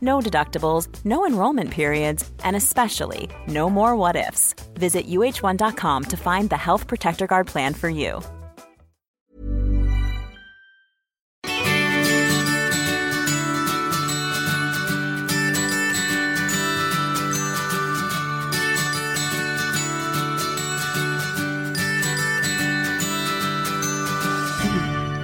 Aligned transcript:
No 0.00 0.20
deductibles, 0.20 0.88
no 1.04 1.26
enrollment 1.26 1.70
periods, 1.70 2.28
and 2.44 2.56
especially 2.56 3.28
no 3.46 3.70
more 3.70 3.94
what 3.96 4.16
ifs. 4.16 4.54
Visit 4.74 5.06
uh1.com 5.08 6.04
to 6.04 6.16
find 6.16 6.50
the 6.50 6.56
Health 6.56 6.86
Protector 6.86 7.26
Guard 7.26 7.46
plan 7.46 7.74
for 7.74 7.88
you. 7.88 8.20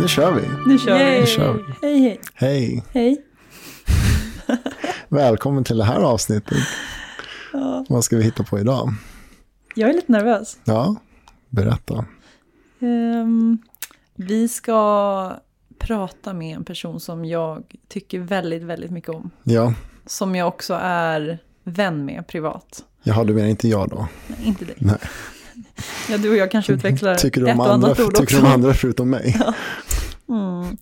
Nu 0.05 0.08
kör 0.08 0.33
vi. 0.33 0.42
Nu 0.67 0.78
kör 0.78 0.98
vi. 0.98 1.20
Nu 1.20 1.27
kör 1.27 1.52
vi. 1.52 1.62
Hej, 1.83 2.20
hej. 2.34 2.83
Hej. 2.92 3.25
Välkommen 5.08 5.64
till 5.64 5.77
det 5.78 5.84
här 5.84 6.00
avsnittet. 6.00 6.58
Vad 7.88 8.05
ska 8.05 8.16
vi 8.16 8.22
hitta 8.24 8.42
på 8.44 8.58
idag? 8.58 8.92
Jag 9.74 9.91
är 9.91 9.94
lite 9.94 10.12
nervös. 10.12 10.56
Ja, 10.64 10.96
berätta. 11.48 12.05
Ehm, 12.80 13.58
vi 14.14 14.48
ska 14.48 15.33
prata 15.78 16.33
med 16.33 16.56
en 16.56 16.64
person 16.64 17.00
som 17.00 17.24
jag 17.24 17.62
tycker 17.88 18.19
väldigt, 18.20 18.62
väldigt 18.62 18.91
mycket 18.91 19.11
om. 19.11 19.30
Ja, 19.42 19.74
Som 20.06 20.34
jag 20.34 20.48
också 20.48 20.78
är 20.83 21.39
vän 21.64 22.05
med 22.05 22.27
privat. 22.27 22.84
jaha, 23.02 23.24
du 23.24 23.34
menar 23.34 23.48
inte 23.48 23.68
jag 23.68 23.89
då? 23.89 24.08
Nej, 24.27 24.39
inte 24.45 24.64
dig. 24.64 24.77
Nej. 24.78 24.96
Ja, 26.11 26.18
du 26.18 26.30
och 26.30 26.36
jag 26.36 26.51
kanske 26.51 26.73
utvecklar 26.73 27.14
Tycker 27.14 27.40
du 27.40 27.48
ett 27.51 27.58
och 27.58 27.73
andra, 27.73 27.86
annat 27.89 28.01
ord 28.01 28.14
tycker 28.14 28.23
också. 28.23 28.36
du 28.36 28.42
om 28.46 28.52
andra 28.52 28.74
förutom 28.74 29.11
mig? 29.11 29.40
Mm. 30.28 30.77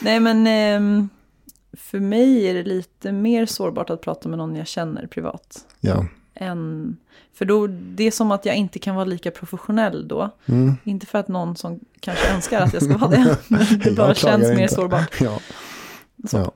Nej, 0.00 0.20
men 0.20 0.46
ehm, 0.46 1.08
för 1.78 2.00
mig 2.00 2.46
är 2.46 2.54
det 2.54 2.62
lite 2.62 3.12
mer 3.12 3.46
sårbart 3.46 3.90
att 3.90 4.00
prata 4.00 4.28
med 4.28 4.38
någon 4.38 4.56
jag 4.56 4.66
känner 4.66 5.06
privat. 5.06 5.64
Ja. 5.80 6.06
Än, 6.34 6.96
för 7.34 7.44
då, 7.44 7.66
det 7.66 8.04
är 8.04 8.10
som 8.10 8.30
att 8.30 8.44
jag 8.44 8.56
inte 8.56 8.78
kan 8.78 8.94
vara 8.94 9.04
lika 9.04 9.30
professionell 9.30 10.08
då. 10.08 10.30
Mm. 10.46 10.74
Inte 10.84 11.06
för 11.06 11.18
att 11.18 11.28
någon 11.28 11.56
som 11.56 11.80
kanske 12.00 12.34
önskar 12.34 12.60
att 12.60 12.72
jag 12.72 12.82
ska 12.82 12.96
vara 12.96 13.10
det. 13.10 13.36
Men 13.48 13.60
det 13.84 13.96
bara 13.96 14.14
känns 14.14 14.42
mer 14.42 14.62
inte. 14.62 14.74
sårbart. 14.74 15.20
Ja, 15.20 15.40
Så. 16.28 16.36
ja. 16.36 16.52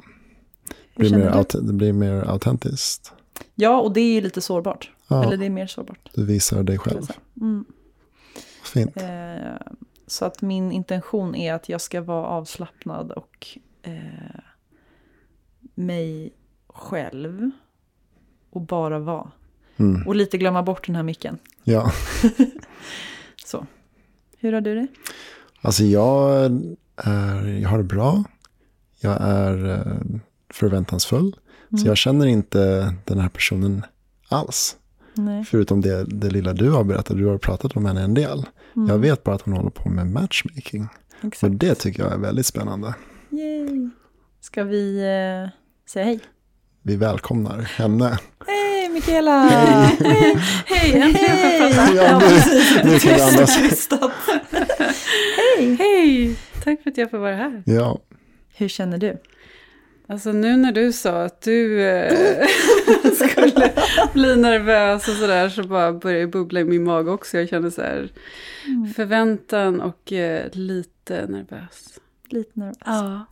Det, 0.94 1.00
blir 1.00 1.16
mer 1.19 1.62
det 1.66 1.72
blir 1.72 1.93
mer 1.93 2.28
autentiskt. 2.28 3.12
Ja, 3.55 3.81
och 3.81 3.93
det 3.93 4.00
är 4.00 4.22
lite 4.22 4.41
sårbart. 4.41 4.91
Ja, 5.09 5.25
Eller 5.25 5.37
det 5.37 5.47
är 5.47 5.50
mer 5.50 5.66
sårbart. 5.66 6.11
du 6.15 6.25
visar 6.25 6.62
dig 6.62 6.78
själv. 6.78 7.06
Mm. 7.41 7.65
Fint. 8.65 8.97
Eh, 8.97 9.03
så 10.06 10.25
att 10.25 10.43
min 10.43 10.72
intention 10.72 11.34
är 11.34 11.55
att 11.55 11.69
jag 11.69 11.81
ska 11.81 12.00
vara 12.00 12.27
avslappnad 12.27 13.11
och 13.11 13.49
eh, 13.82 13.93
mig 15.82 16.32
själv. 16.69 17.50
Och 18.50 18.60
bara 18.60 18.98
vara. 18.98 19.31
Mm. 19.76 20.06
Och 20.06 20.15
lite 20.15 20.38
glömma 20.38 20.62
bort 20.62 20.87
den 20.87 20.97
här 20.97 21.03
micken. 21.03 21.38
Ja, 21.65 21.93
Så. 23.44 23.66
Hur 24.38 24.53
har 24.53 24.60
du 24.60 24.75
det? 24.75 24.87
alltså 25.60 25.84
jag, 25.84 26.44
är, 26.97 27.47
jag 27.47 27.69
har 27.69 27.78
det 27.78 27.84
bra. 27.84 28.25
Jag 29.00 29.16
är 29.20 29.70
eh, 29.70 30.20
förväntansfull. 30.50 31.37
Mm. 31.70 31.78
Så 31.78 31.88
jag 31.88 31.97
känner 31.97 32.26
inte 32.26 32.94
den 33.04 33.19
här 33.19 33.28
personen 33.28 33.84
alls. 34.28 34.76
Nej. 35.14 35.44
Förutom 35.44 35.81
det, 35.81 36.04
det 36.04 36.31
lilla 36.31 36.53
du 36.53 36.70
har 36.70 36.84
berättat, 36.84 37.16
du 37.16 37.26
har 37.26 37.38
pratat 37.38 37.76
om 37.76 37.84
henne 37.84 38.03
en 38.03 38.14
del. 38.14 38.47
Jag 38.88 38.99
vet 38.99 39.25
bara 39.25 39.34
att 39.34 39.43
hon 39.43 39.54
håller 39.54 39.70
på 39.70 39.88
med 39.88 40.06
matchmaking. 40.06 40.88
Och 41.19 41.25
Exakt. 41.25 41.60
det 41.60 41.75
tycker 41.75 42.03
jag 42.03 42.12
är 42.12 42.19
väldigt 42.19 42.47
spännande. 42.47 42.94
Yay. 43.31 43.88
Ska 44.41 44.64
vi 44.64 44.99
eh, 44.99 45.50
säga 45.92 46.04
hej? 46.04 46.20
Vi 46.82 46.97
välkomnar 46.97 47.60
henne. 47.60 48.19
Hej 48.47 48.88
Mikaela! 48.88 49.42
Hej. 49.42 50.36
Hej, 50.66 51.00
äntligen 51.00 51.36
får 51.36 51.48
jag 51.48 51.75
prata. 51.75 51.94
Ja, 51.94 52.19
nu, 52.19 52.91
nu 52.91 52.98
kan 52.98 53.14
du 53.14 53.22
andas. 53.22 53.56
Tystat. 53.62 54.12
Hej! 55.36 55.76
Hej! 55.78 56.36
Tack 56.64 56.82
för 56.82 56.91
att 56.91 56.97
jag 56.97 57.10
får 57.10 57.19
vara 57.19 57.34
här. 57.34 57.62
Ja, 57.66 57.98
Hur 58.54 58.69
känner 58.69 58.98
du? 58.98 59.19
Alltså 60.06 60.32
nu 60.32 60.56
när 60.56 60.72
du 60.72 60.92
sa 60.92 61.25
att 61.25 61.42
du 61.42 61.82
eh, 61.82 62.47
skulle 63.31 63.72
bli 64.12 64.36
nervös 64.36 65.08
och 65.08 65.14
sådär 65.14 65.48
så 65.48 65.62
bara 65.62 65.92
började 65.92 66.26
bubbla 66.26 66.60
i 66.60 66.64
min 66.64 66.84
mage 66.84 67.10
också. 67.10 67.38
Jag 67.38 67.48
kände 67.48 67.70
så 67.70 67.82
här 67.82 68.12
förväntan 68.97 69.81
och 69.81 70.12
eh, 70.12 70.50
lite 70.52 71.26
nervös. 71.26 71.98
Lite 72.28 72.50
nervös. 72.54 72.76
Ja. 72.84 73.26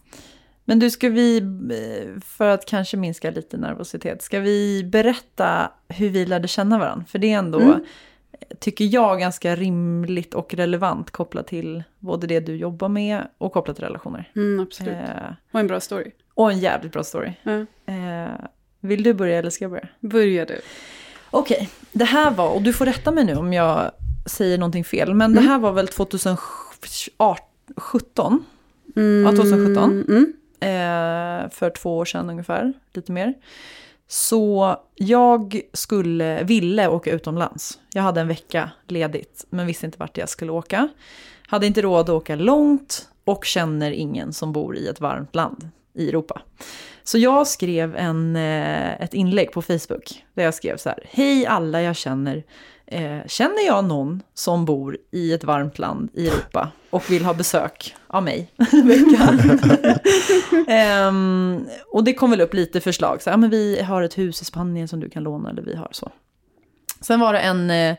Men 0.71 0.79
du, 0.79 0.91
ska 0.91 1.09
vi, 1.09 1.39
eh, 1.39 2.21
för 2.25 2.49
att 2.49 2.67
kanske 2.67 2.97
minska 2.97 3.31
lite 3.31 3.57
nervositet, 3.57 4.23
ska 4.23 4.41
vi 4.41 4.85
berätta 4.85 5.71
hur 5.89 6.09
vi 6.09 6.27
lärde 6.27 6.49
känna 6.49 6.79
varandra? 6.79 7.05
För 7.09 7.19
det 7.19 7.33
är 7.33 7.39
ändå, 7.39 7.61
Mm. 7.61 7.85
tycker 8.61 8.85
jag, 8.85 9.19
ganska 9.21 9.57
rimligt 9.57 10.35
och 10.35 10.55
relevant 10.55 11.11
kopplat 11.11 11.47
till 11.47 11.83
både 11.99 12.27
det 12.27 12.41
du 12.41 12.57
jobbar 12.57 12.89
med 12.89 13.29
och 13.39 13.53
kopplat 13.53 13.77
till 13.77 13.85
relationer. 13.85 14.31
Mm, 14.37 14.61
absolut. 14.61 14.95
Eh, 14.95 15.33
Och 15.53 15.61
en 15.61 15.67
bra 15.67 15.81
story. 15.81 16.11
och 16.35 16.53
en 16.53 16.59
jävligt 16.59 16.93
bra 16.93 17.05
story. 17.05 17.33
Ja. 17.43 17.53
Eh, 17.95 18.31
vill 18.81 19.03
du 19.03 19.15
börja 19.15 19.39
eller 19.39 19.51
ska 19.51 19.65
jag 19.65 19.71
börja? 19.73 19.89
Börja 20.01 20.45
du. 20.45 20.61
Okej, 21.31 21.69
det 21.93 22.05
här 22.05 22.31
var, 22.31 22.51
och 22.55 22.63
du 22.63 22.73
får 22.73 22.87
rätta 22.87 23.11
mig 23.13 23.25
nu 23.25 23.35
om 23.35 23.53
jag 23.53 23.91
säger 24.27 24.59
någonting 24.59 24.85
fel, 24.85 25.15
men 25.15 25.35
det 25.35 25.41
här 25.41 25.59
var 25.59 25.73
väl 25.73 25.89
2017? 25.89 28.45
Mm, 28.97 29.25
Ja, 29.25 29.31
2017. 29.43 30.05
Mm 30.09 30.33
eh, 30.61 31.51
för 31.51 31.71
två 31.71 31.97
år 31.99 32.05
sedan 32.05 32.31
ungefär, 32.31 32.73
lite 32.93 33.13
mer. 33.13 33.35
Så 34.09 34.77
jag 34.95 35.61
skulle, 35.73 36.43
ville 36.43 36.89
åka 36.89 37.13
utomlands. 37.13 37.79
Jag 37.93 38.03
hade 38.03 38.21
en 38.21 38.29
vecka 38.29 38.71
ledigt, 38.89 39.47
men 39.51 39.67
visste 39.67 39.87
inte 39.87 39.99
vart 39.99 40.17
jag 40.17 40.29
skulle 40.29 40.53
åka. 40.53 40.89
Hade 41.47 41.67
inte 41.67 41.83
råd 41.83 42.01
att 42.01 42.09
åka 42.09 42.37
långt 42.37 43.09
och 43.25 43.45
känner 43.45 43.91
ingen 43.91 44.33
som 44.33 44.53
bor 44.53 44.77
i 44.77 44.89
ett 44.89 45.01
varmt 45.01 45.35
land 45.35 45.69
i 45.95 46.09
Europa. 46.09 46.43
Så 47.05 47.19
jag 47.19 47.47
skrev 47.47 47.97
en, 47.97 48.37
eh, 48.37 49.03
ett 49.03 49.15
inlägg 49.15 49.53
på 49.53 49.63
Facebook 49.63 50.25
där 50.35 50.45
jag 50.45 50.55
skrev 50.55 50.77
så 50.77 50.89
här. 50.89 50.99
Hej 51.11 51.47
alla 51.47 51.83
jag 51.83 51.97
känner. 51.97 52.45
Eh, 52.93 53.27
känner 53.27 53.67
jag 53.67 53.85
någon 53.85 54.23
som 54.35 54.65
bor 54.65 54.99
i 55.11 55.33
ett 55.33 55.45
varmt 55.45 55.79
land 55.79 56.11
i 56.15 56.29
Europa 56.29 56.69
och 56.91 57.11
vill 57.11 57.25
ha 57.25 57.35
besök 57.35 57.97
av 58.07 58.23
mig 58.23 58.53
en 58.73 58.89
vecka? 58.89 59.39
Ehm, 60.69 61.67
och 61.93 62.05
det 62.05 62.15
kom 62.15 62.31
väl 62.31 62.41
upp 62.41 62.55
lite 62.55 62.81
förslag. 62.81 63.23
Så, 63.23 63.31
ja, 63.31 63.37
men 63.37 63.51
vi 63.51 63.83
har 63.83 64.03
ett 64.03 64.19
hus 64.19 64.43
i 64.43 64.45
Spanien 64.45 64.89
som 64.89 65.01
du 65.01 65.11
kan 65.11 65.23
låna 65.23 65.51
eller 65.51 65.63
vi 65.63 65.77
har 65.77 65.89
så. 65.91 66.11
Sen 67.01 67.21
var 67.21 67.33
det 67.33 67.39
en 67.39 67.71
eh, 67.71 67.97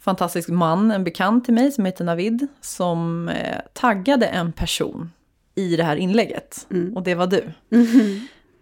fantastisk 0.00 0.48
man, 0.48 0.90
en 0.90 1.04
bekant 1.04 1.44
till 1.44 1.54
mig 1.54 1.72
som 1.72 1.84
heter 1.84 2.04
Navid, 2.04 2.46
som 2.60 3.28
eh, 3.28 3.58
taggade 3.72 4.26
en 4.26 4.52
person 4.52 5.12
i 5.54 5.76
det 5.76 5.84
här 5.84 5.96
inlägget. 5.96 6.66
Mm. 6.70 6.96
Och 6.96 7.02
det 7.02 7.14
var 7.14 7.26
du. 7.26 7.52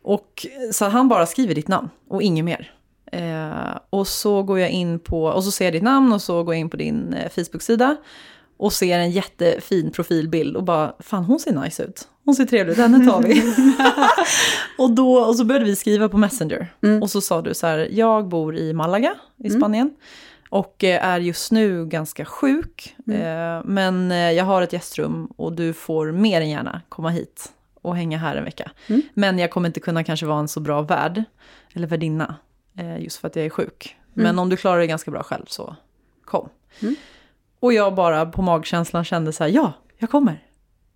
Och 0.03 0.47
så 0.73 0.85
han 0.85 1.09
bara 1.09 1.27
skriver 1.27 1.55
ditt 1.55 1.69
namn 1.69 1.89
och 2.09 2.23
inget 2.23 2.45
mer. 2.45 2.73
Eh, 3.13 3.79
och 3.91 4.09
så 4.09 4.43
går 4.43 4.59
jag 4.59 4.71
in 4.71 4.99
på, 4.99 5.25
och 5.25 5.45
så 5.45 5.51
ser 5.51 5.65
jag 5.65 5.75
ditt 5.75 5.83
namn 5.83 6.13
och 6.13 6.23
så 6.23 6.43
går 6.43 6.55
jag 6.55 6.61
in 6.61 6.71
på 6.71 6.77
din 6.77 7.15
eh, 7.15 7.31
Facebook-sida. 7.31 7.97
Och 8.59 8.73
ser 8.73 8.99
en 8.99 9.11
jättefin 9.11 9.91
profilbild 9.91 10.57
och 10.57 10.65
bara, 10.65 10.95
fan 10.99 11.25
hon 11.25 11.39
ser 11.39 11.53
nice 11.53 11.83
ut. 11.83 12.09
Hon 12.25 12.35
ser 12.35 12.45
trevlig 12.45 12.73
ut, 12.73 12.79
henne 12.79 13.07
tar 13.11 13.23
vi. 13.23 13.43
och, 14.79 14.91
då, 14.91 15.19
och 15.19 15.37
så 15.37 15.45
började 15.45 15.65
vi 15.65 15.77
skriva 15.77 16.09
på 16.09 16.17
Messenger. 16.17 16.75
Mm. 16.83 17.03
Och 17.03 17.11
så 17.11 17.21
sa 17.21 17.43
du 17.43 17.55
så 17.55 17.67
här, 17.67 17.89
jag 17.91 18.29
bor 18.29 18.57
i 18.57 18.73
Malaga 18.73 19.15
i 19.45 19.51
Spanien. 19.51 19.91
Och 20.51 20.85
eh, 20.85 21.05
är 21.07 21.21
just 21.21 21.53
nu 21.53 21.87
ganska 21.87 22.25
sjuk. 22.25 22.97
Eh, 23.07 23.61
men 23.65 24.13
eh, 24.13 24.33
jag 24.33 24.45
har 24.45 24.63
ett 24.63 24.73
gästrum 24.73 25.27
och 25.37 25.53
du 25.53 25.73
får 25.73 26.13
mer 26.13 26.41
än 26.41 26.51
gärna 26.51 26.81
komma 26.89 27.11
hit 27.11 27.53
och 27.83 27.97
hänga 27.97 28.19
här 28.19 28.37
en 28.37 28.45
vecka. 28.45 28.71
Mm. 28.87 29.03
Men 29.15 29.39
jag 29.39 29.51
kommer 29.51 29.69
inte 29.69 29.81
kunna 29.81 30.05
kanske 30.05 30.27
vara 30.27 30.39
en 30.39 30.49
så 30.49 30.61
bra 30.61 30.83
värd, 30.83 31.25
eller 31.73 31.87
värdinna, 31.87 32.35
just 32.99 33.17
för 33.17 33.29
att 33.29 33.37
jag 33.37 33.45
är 33.45 33.51
sjuk. 33.51 33.97
Mm. 34.17 34.25
Men 34.25 34.39
om 34.39 34.49
du 34.49 34.57
klarar 34.57 34.79
dig 34.79 34.87
ganska 34.87 35.11
bra 35.11 35.23
själv 35.23 35.45
så 35.47 35.77
kom. 36.25 36.49
Och 37.61 37.73
jag 37.73 37.95
bara 37.95 38.27
på 38.27 38.43
magkänslan 38.43 39.05
kände 39.05 39.33
så 39.33 39.45
här, 39.45 39.51
ja, 39.51 39.73
jag 39.99 40.11
kommer. 40.11 40.43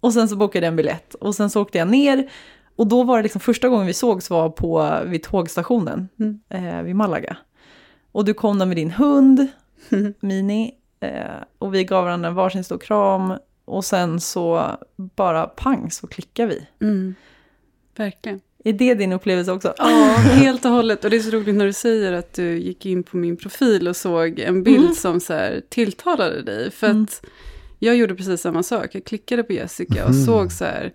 Och 0.01 0.13
sen 0.13 0.29
så 0.29 0.37
bokade 0.37 0.67
jag 0.67 0.71
en 0.73 0.77
biljett 0.77 1.15
och 1.15 1.35
sen 1.35 1.51
så 1.51 1.63
åkte 1.63 1.79
jag 1.79 1.89
ner. 1.89 2.31
Och 2.77 2.87
då 2.87 3.03
var 3.03 3.17
det 3.17 3.23
liksom 3.23 3.41
första 3.41 3.69
gången 3.69 3.87
vi 3.87 3.95
sågs 3.95 4.31
var 4.31 4.49
på, 4.51 4.99
vid 5.07 5.23
tågstationen 5.23 6.09
Mm. 6.19 6.41
eh, 6.49 6.83
vid 6.83 6.97
Malaga. 6.97 7.37
Och 8.13 8.25
du 8.25 8.35
kom 8.35 8.59
där 8.59 8.67
med 8.67 8.77
din 8.77 8.91
hund, 8.91 9.47
Mini, 10.21 10.75
eh, 11.01 11.25
och 11.59 11.75
vi 11.75 11.85
gav 11.85 12.05
varandra 12.05 12.29
en 12.29 12.35
varsin 12.35 12.65
stor 12.65 12.79
kram. 12.79 13.35
Och 13.65 13.85
sen 13.85 14.21
så 14.21 14.67
bara 14.97 15.47
pang 15.47 15.91
så 15.91 16.07
klickar 16.07 16.47
vi. 16.47 16.67
Mm. 16.81 17.15
Verkligen. 17.97 18.41
Är 18.65 18.73
det 18.73 18.95
din 18.95 19.13
upplevelse 19.13 19.53
också? 19.53 19.75
Ja, 19.79 19.87
helt 20.17 20.65
och 20.65 20.71
hållet. 20.71 21.05
Och 21.05 21.11
det 21.11 21.17
är 21.17 21.21
så 21.21 21.31
roligt 21.31 21.55
när 21.55 21.67
du 21.67 21.73
säger 21.73 22.13
att 22.13 22.33
du 22.35 22.59
gick 22.59 22.87
in 22.87 23.03
på 23.03 23.17
min 23.17 23.37
profil 23.37 23.89
och 23.89 23.97
såg 23.97 24.39
en 24.39 24.63
bild 24.63 24.79
Mm. 24.85 24.95
som 24.95 25.21
så 25.21 25.33
här 25.33 25.63
tilltalade 25.69 26.43
dig. 26.43 26.71
För 26.71 26.87
Mm. 26.91 27.03
att 27.03 27.23
jag 27.79 27.97
gjorde 27.97 28.15
precis 28.15 28.41
samma 28.41 28.63
sak. 28.63 28.87
Jag 28.93 29.05
klickade 29.05 29.43
på 29.43 29.53
Jessica 29.53 30.07
och 30.07 30.15
såg 30.15 30.53
så 30.53 30.65
här 30.65 30.93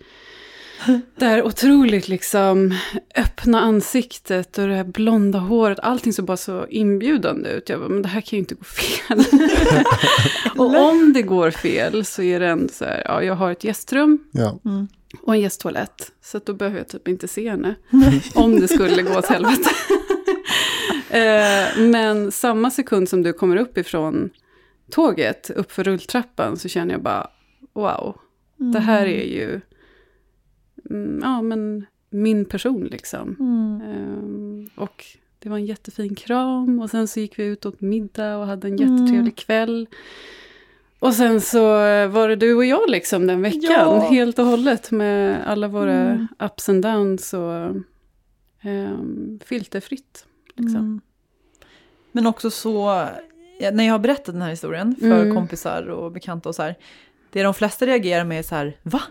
det 1.15 1.25
här 1.25 1.43
otroligt 1.45 2.07
liksom 2.07 2.73
öppna 3.15 3.61
ansiktet 3.61 4.57
och 4.57 4.67
det 4.67 4.75
här 4.75 4.83
blonda 4.83 5.39
håret. 5.39 5.79
Allting 5.79 6.13
såg 6.13 6.25
bara 6.25 6.37
så 6.37 6.65
inbjudande 6.69 7.49
ut. 7.49 7.69
Jag 7.69 7.79
bara, 7.79 7.89
men 7.89 8.01
det 8.01 8.07
här 8.07 8.21
kan 8.21 8.37
ju 8.37 8.39
inte 8.39 8.55
gå 8.55 8.63
fel. 8.63 9.23
och 10.57 10.75
om 10.89 11.13
det 11.13 11.21
går 11.21 11.51
fel 11.51 12.05
så 12.05 12.21
är 12.21 12.39
det 12.39 12.47
ändå 12.47 12.67
så 12.73 12.85
här, 12.85 13.01
ja, 13.05 13.23
jag 13.23 13.35
har 13.35 13.51
ett 13.51 13.63
gästrum 13.63 14.17
Ja. 14.31 14.59
Och 15.25 15.33
en 15.33 15.41
gästtoalett. 15.41 16.11
Så 16.21 16.37
att 16.37 16.45
då 16.45 16.53
behöver 16.53 16.77
jag 16.77 16.87
typ 16.87 17.07
inte 17.07 17.27
se 17.27 17.49
henne. 17.49 17.75
om 18.35 18.59
det 18.59 18.67
skulle 18.67 19.01
gå 19.01 19.17
åt 19.17 19.25
helvete. 19.25 19.69
eh, 21.09 21.79
men 21.79 22.31
samma 22.31 22.71
sekund 22.71 23.09
som 23.09 23.23
du 23.23 23.33
kommer 23.33 23.57
upp 23.57 23.77
ifrån 23.77 24.29
tåget, 24.91 25.49
upp 25.49 25.71
för 25.71 25.83
rulltrappan, 25.83 26.57
så 26.57 26.67
känner 26.67 26.93
jag 26.93 27.01
bara, 27.01 27.29
wow, 27.73 28.17
det 28.73 28.79
här 28.79 29.05
är 29.05 29.25
ju, 29.25 29.61
mm, 30.89 31.19
ja 31.23 31.41
men 31.41 31.85
min 32.09 32.45
person 32.45 32.83
liksom. 32.85 33.29
Ehm, 33.83 34.69
och 34.75 35.05
det 35.39 35.49
var 35.49 35.57
en 35.57 35.65
jättefin 35.65 36.15
kram 36.15 36.79
och 36.79 36.89
sen 36.89 37.07
så 37.07 37.19
gick 37.19 37.39
vi 37.39 37.43
ut 37.43 37.65
åt 37.65 37.81
middag 37.81 38.37
och 38.37 38.45
hade 38.45 38.67
en 38.67 38.77
jättetrevlig 38.77 39.35
kväll. 39.35 39.87
Och 40.99 41.13
sen 41.13 41.41
så 41.41 41.61
var 42.07 42.27
det 42.29 42.35
du 42.35 42.55
och 42.55 42.65
jag 42.65 42.89
liksom 42.89 43.27
den 43.27 43.41
veckan, 43.41 43.61
Ja. 43.71 43.99
helt 43.99 44.39
och 44.39 44.45
hållet 44.45 44.91
med 44.91 45.47
alla 45.47 45.67
våra 45.67 46.27
ups 46.39 46.69
and 46.69 46.81
downs 46.83 47.33
och 47.33 47.75
um, 48.63 49.39
filterfritt. 49.45 50.25
Liksom. 50.55 50.75
Mm. 50.79 51.01
Men 52.11 52.27
också 52.27 52.49
så, 52.51 53.07
när 53.73 53.83
jag 53.83 53.91
har 53.93 53.99
berättat 53.99 54.25
den 54.25 54.41
här 54.41 54.49
historien 54.49 54.95
för 54.99 55.21
Mm. 55.21 55.35
kompisar 55.35 55.87
och 55.89 56.11
bekanta 56.11 56.49
och 56.49 56.55
så 56.55 56.63
här, 56.63 56.75
det 57.31 57.43
de 57.43 57.53
flesta 57.53 57.85
reagerar 57.85 58.23
med 58.23 58.39
är 58.39 58.43
så 58.43 58.55
här, 58.55 58.77
va? 58.83 59.01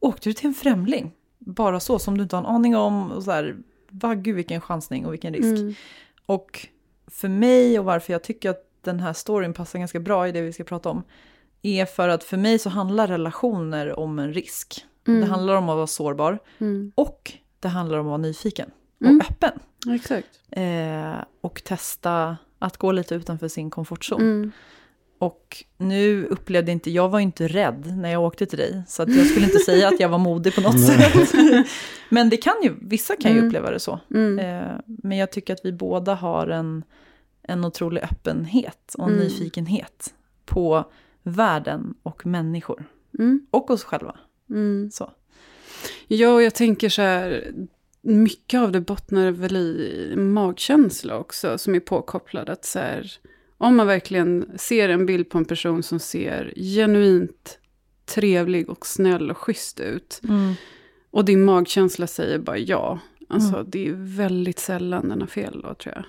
Åkte 0.00 0.28
du 0.28 0.32
till 0.32 0.46
en 0.46 0.54
främling? 0.54 1.12
Bara 1.38 1.80
så, 1.80 1.98
som 1.98 2.16
du 2.16 2.22
inte 2.22 2.36
har 2.36 2.42
en 2.42 2.46
aning 2.54 2.76
om, 2.76 3.12
och 3.12 3.22
så 3.22 3.30
här, 3.30 3.56
va, 3.90 4.14
gud 4.14 4.36
vilken 4.36 4.60
chansning 4.60 5.06
och 5.06 5.12
vilken 5.12 5.34
risk. 5.34 5.58
Mm. 5.60 5.74
Och 6.26 6.66
för 7.06 7.28
mig 7.28 7.78
och 7.78 7.84
varför 7.84 8.12
jag 8.12 8.22
tycker 8.22 8.50
att 8.50 8.67
den 8.88 9.00
här 9.00 9.12
storyn 9.12 9.52
passar 9.54 9.78
ganska 9.78 10.00
bra 10.00 10.28
i 10.28 10.32
det 10.32 10.40
vi 10.42 10.52
ska 10.52 10.64
prata 10.64 10.88
om, 10.88 11.02
är 11.62 11.84
för 11.86 12.08
att 12.08 12.24
för 12.24 12.36
mig 12.36 12.58
så 12.58 12.70
handlar 12.70 13.06
relationer 13.06 13.98
om 13.98 14.18
en 14.18 14.32
risk. 14.32 14.84
Mm. 15.08 15.20
Det 15.20 15.26
handlar 15.26 15.54
om 15.54 15.68
att 15.68 15.76
vara 15.76 15.86
sårbar 15.86 16.38
Mm. 16.58 16.92
och 16.94 17.32
det 17.60 17.68
handlar 17.68 17.98
om 17.98 18.06
att 18.06 18.10
vara 18.10 18.16
nyfiken 18.18 18.70
och 19.00 19.06
Mm. 19.06 19.20
öppen. 19.30 19.52
Exakt. 19.94 20.28
Eh, 20.50 21.24
och 21.40 21.62
testa 21.64 22.36
att 22.58 22.76
gå 22.76 22.92
lite 22.92 23.14
utanför 23.14 23.48
sin 23.48 23.70
komfortzon. 23.70 24.20
Mm. 24.20 24.52
Och 25.20 25.64
nu 25.76 26.24
upplevde 26.26 26.72
inte, 26.72 26.90
jag 26.90 27.08
var 27.08 27.20
inte 27.20 27.48
rädd 27.48 27.96
när 27.96 28.10
jag 28.10 28.22
åkte 28.22 28.46
till 28.46 28.58
dig. 28.58 28.82
Så 28.88 29.02
att 29.02 29.16
jag 29.16 29.26
skulle 29.26 29.46
inte 29.46 29.58
säga 29.58 29.88
att 29.88 30.00
jag 30.00 30.08
var 30.08 30.18
modig 30.18 30.54
på 30.54 30.60
något 30.60 30.80
sätt. 30.86 31.28
Men 32.08 32.28
det 32.30 32.36
kan 32.36 32.54
ju, 32.62 32.74
vissa 32.80 33.16
kan 33.16 33.30
ju 33.32 33.36
Mm. 33.38 33.48
uppleva 33.48 33.70
det 33.70 33.80
så. 33.80 34.00
Mm. 34.14 34.38
Eh, 34.38 34.78
men 34.86 35.18
jag 35.18 35.30
tycker 35.32 35.52
att 35.52 35.60
vi 35.64 35.72
båda 35.72 36.14
har 36.14 36.46
en, 36.48 36.84
en 37.48 37.64
otrolig 37.64 38.02
öppenhet 38.02 38.94
och 38.98 39.08
Mm. 39.08 39.18
nyfikenhet 39.20 40.14
på 40.44 40.84
världen 41.22 41.94
och 42.02 42.26
människor. 42.26 42.84
Mm. 43.18 43.46
Och 43.50 43.70
oss 43.70 43.84
själva. 43.84 44.16
Mm. 44.50 44.90
Så. 44.90 45.10
Ja, 46.06 46.34
och 46.34 46.42
jag 46.42 46.54
tänker 46.54 46.88
så 46.88 47.02
här, 47.02 47.52
mycket 48.00 48.60
av 48.60 48.72
det 48.72 48.80
bottnar 48.80 49.30
väl 49.30 49.56
i 49.56 50.14
magkänsla 50.16 51.18
också, 51.18 51.58
som 51.58 51.74
är 51.74 51.80
påkopplad. 51.80 52.48
Att 52.50 52.64
så 52.64 52.78
här, 52.78 53.12
om 53.58 53.76
man 53.76 53.86
verkligen 53.86 54.46
ser 54.56 54.88
en 54.88 55.06
bild 55.06 55.30
på 55.30 55.38
en 55.38 55.44
person 55.44 55.82
som 55.82 55.98
ser 56.00 56.52
genuint 56.56 57.58
trevlig 58.04 58.70
och 58.70 58.86
snäll 58.86 59.30
och 59.30 59.38
schysst 59.38 59.80
ut. 59.80 60.20
Och 61.10 61.24
din 61.24 61.44
magkänsla 61.44 62.06
säger 62.06 62.38
bara 62.38 62.58
ja. 62.58 62.98
Alltså 63.28 63.62
det 63.62 63.88
är 63.88 63.92
väldigt 64.16 64.58
sällan 64.58 65.08
den 65.08 65.20
har 65.20 65.28
fel 65.28 65.60
då 65.62 65.74
tror 65.74 65.94
jag. 65.94 66.04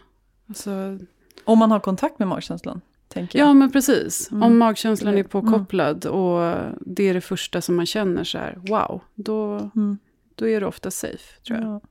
Alltså, 0.48 1.00
Om 1.44 1.60
man 1.60 1.72
har 1.72 1.80
kontakt 1.80 2.20
med 2.20 2.28
magkänslan, 2.28 2.82
tänker 3.14 3.40
jag. 3.40 3.48
ja 3.48 3.54
men 3.54 3.72
precis. 3.72 4.32
Mm. 4.32 4.44
Om 4.44 4.58
magkänslan 4.58 5.14
är 5.14 5.18
Mm. 5.18 5.30
påkopplad 5.30 6.06
och 6.06 6.56
det 6.82 7.10
är 7.10 7.14
det 7.14 7.22
första 7.22 7.62
som 7.62 7.76
man 7.76 7.86
känner 7.86 8.24
så 8.24 8.38
här, 8.38 8.58
wow. 8.70 9.02
Då, 9.16 9.54
Mm. 9.76 9.98
då 10.36 10.48
är 10.48 10.60
det 10.62 10.68
ofta 10.68 10.92
safe 10.92 11.42
tror 11.48 11.60
jag. 11.60 11.68
Ja. 11.68 11.82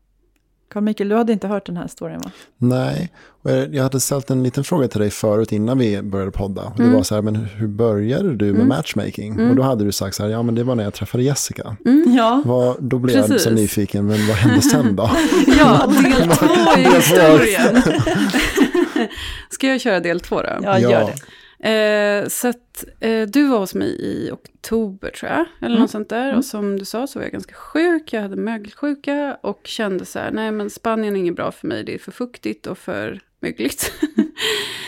Carl 0.72 0.82
Mikael, 0.82 1.08
du 1.08 1.16
hade 1.16 1.32
inte 1.32 1.46
hört 1.48 1.66
den 1.66 1.76
här 1.76 1.86
storyn 1.86 2.18
va? 2.18 2.30
Nej, 2.56 3.12
och 3.42 3.50
jag 3.50 3.82
hade 3.82 4.00
ställt 4.00 4.30
en 4.30 4.42
liten 4.42 4.64
fråga 4.64 4.88
till 4.88 5.00
dig 5.00 5.10
förut 5.10 5.52
innan 5.52 5.78
vi 5.78 6.02
började 6.02 6.30
podda. 6.30 6.62
Och 6.62 6.76
det 6.76 6.82
Mm. 6.82 6.94
var 6.96 7.02
så 7.02 7.14
här, 7.14 7.22
men 7.22 7.36
hur 7.36 7.66
började 7.66 8.36
du 8.36 8.44
med 8.46 8.54
Mm. 8.54 8.68
matchmaking? 8.68 9.32
Mm. 9.32 9.50
Och 9.50 9.56
då 9.56 9.62
hade 9.62 9.84
du 9.84 9.92
sagt 9.92 10.16
så 10.16 10.22
här, 10.22 10.30
ja 10.30 10.42
men 10.42 10.54
det 10.54 10.64
var 10.64 10.74
när 10.74 10.84
jag 10.84 10.94
träffade 10.94 11.24
Jessica. 11.24 11.76
Ja. 12.16 12.42
Vad, 12.44 12.82
då 12.82 12.98
blev 12.98 13.16
jag 13.16 13.26
Precis. 13.26 13.42
så 13.42 13.50
nyfiken, 13.50 14.06
men 14.06 14.26
vad 14.26 14.36
hände 14.36 14.62
sen 14.62 14.96
då? 14.96 15.10
Ja, 15.58 15.86
del 16.02 16.28
två 16.30 16.46
i 16.78 16.82
historien. 16.96 17.82
Ska 19.50 19.66
jag 19.66 19.80
köra 19.80 20.00
del 20.00 20.20
två 20.20 20.42
då? 20.42 20.48
Ja, 20.62 20.78
gör 20.78 21.04
det. 21.06 21.14
Eh, 21.60 22.28
så 22.28 22.48
att 22.48 22.84
eh, 23.00 23.22
du 23.22 23.46
var 23.48 23.58
hos 23.58 23.74
mig 23.74 23.88
i 23.88 24.30
oktober 24.32 25.10
tror 25.10 25.30
jag, 25.32 25.40
eller 25.60 25.68
Mm. 25.68 25.80
något 25.80 25.90
sånt 25.90 26.08
där. 26.08 26.24
Mm. 26.24 26.38
Och 26.38 26.44
som 26.44 26.78
du 26.78 26.84
sa 26.84 27.06
så 27.06 27.18
var 27.18 27.24
jag 27.24 27.32
ganska 27.32 27.54
sjuk, 27.54 28.12
jag 28.12 28.22
hade 28.22 28.36
mögelsjuka 28.36 29.36
och 29.42 29.60
kände 29.64 30.04
så 30.04 30.18
här, 30.18 30.30
nej 30.30 30.50
men 30.50 30.70
Spanien 30.70 31.16
är 31.16 31.20
inget 31.20 31.36
bra 31.36 31.52
för 31.52 31.66
mig, 31.66 31.84
det 31.84 31.94
är 31.94 31.98
för 31.98 32.12
fuktigt 32.12 32.66
och 32.66 32.78
för 32.78 33.20
mögligt. 33.40 33.92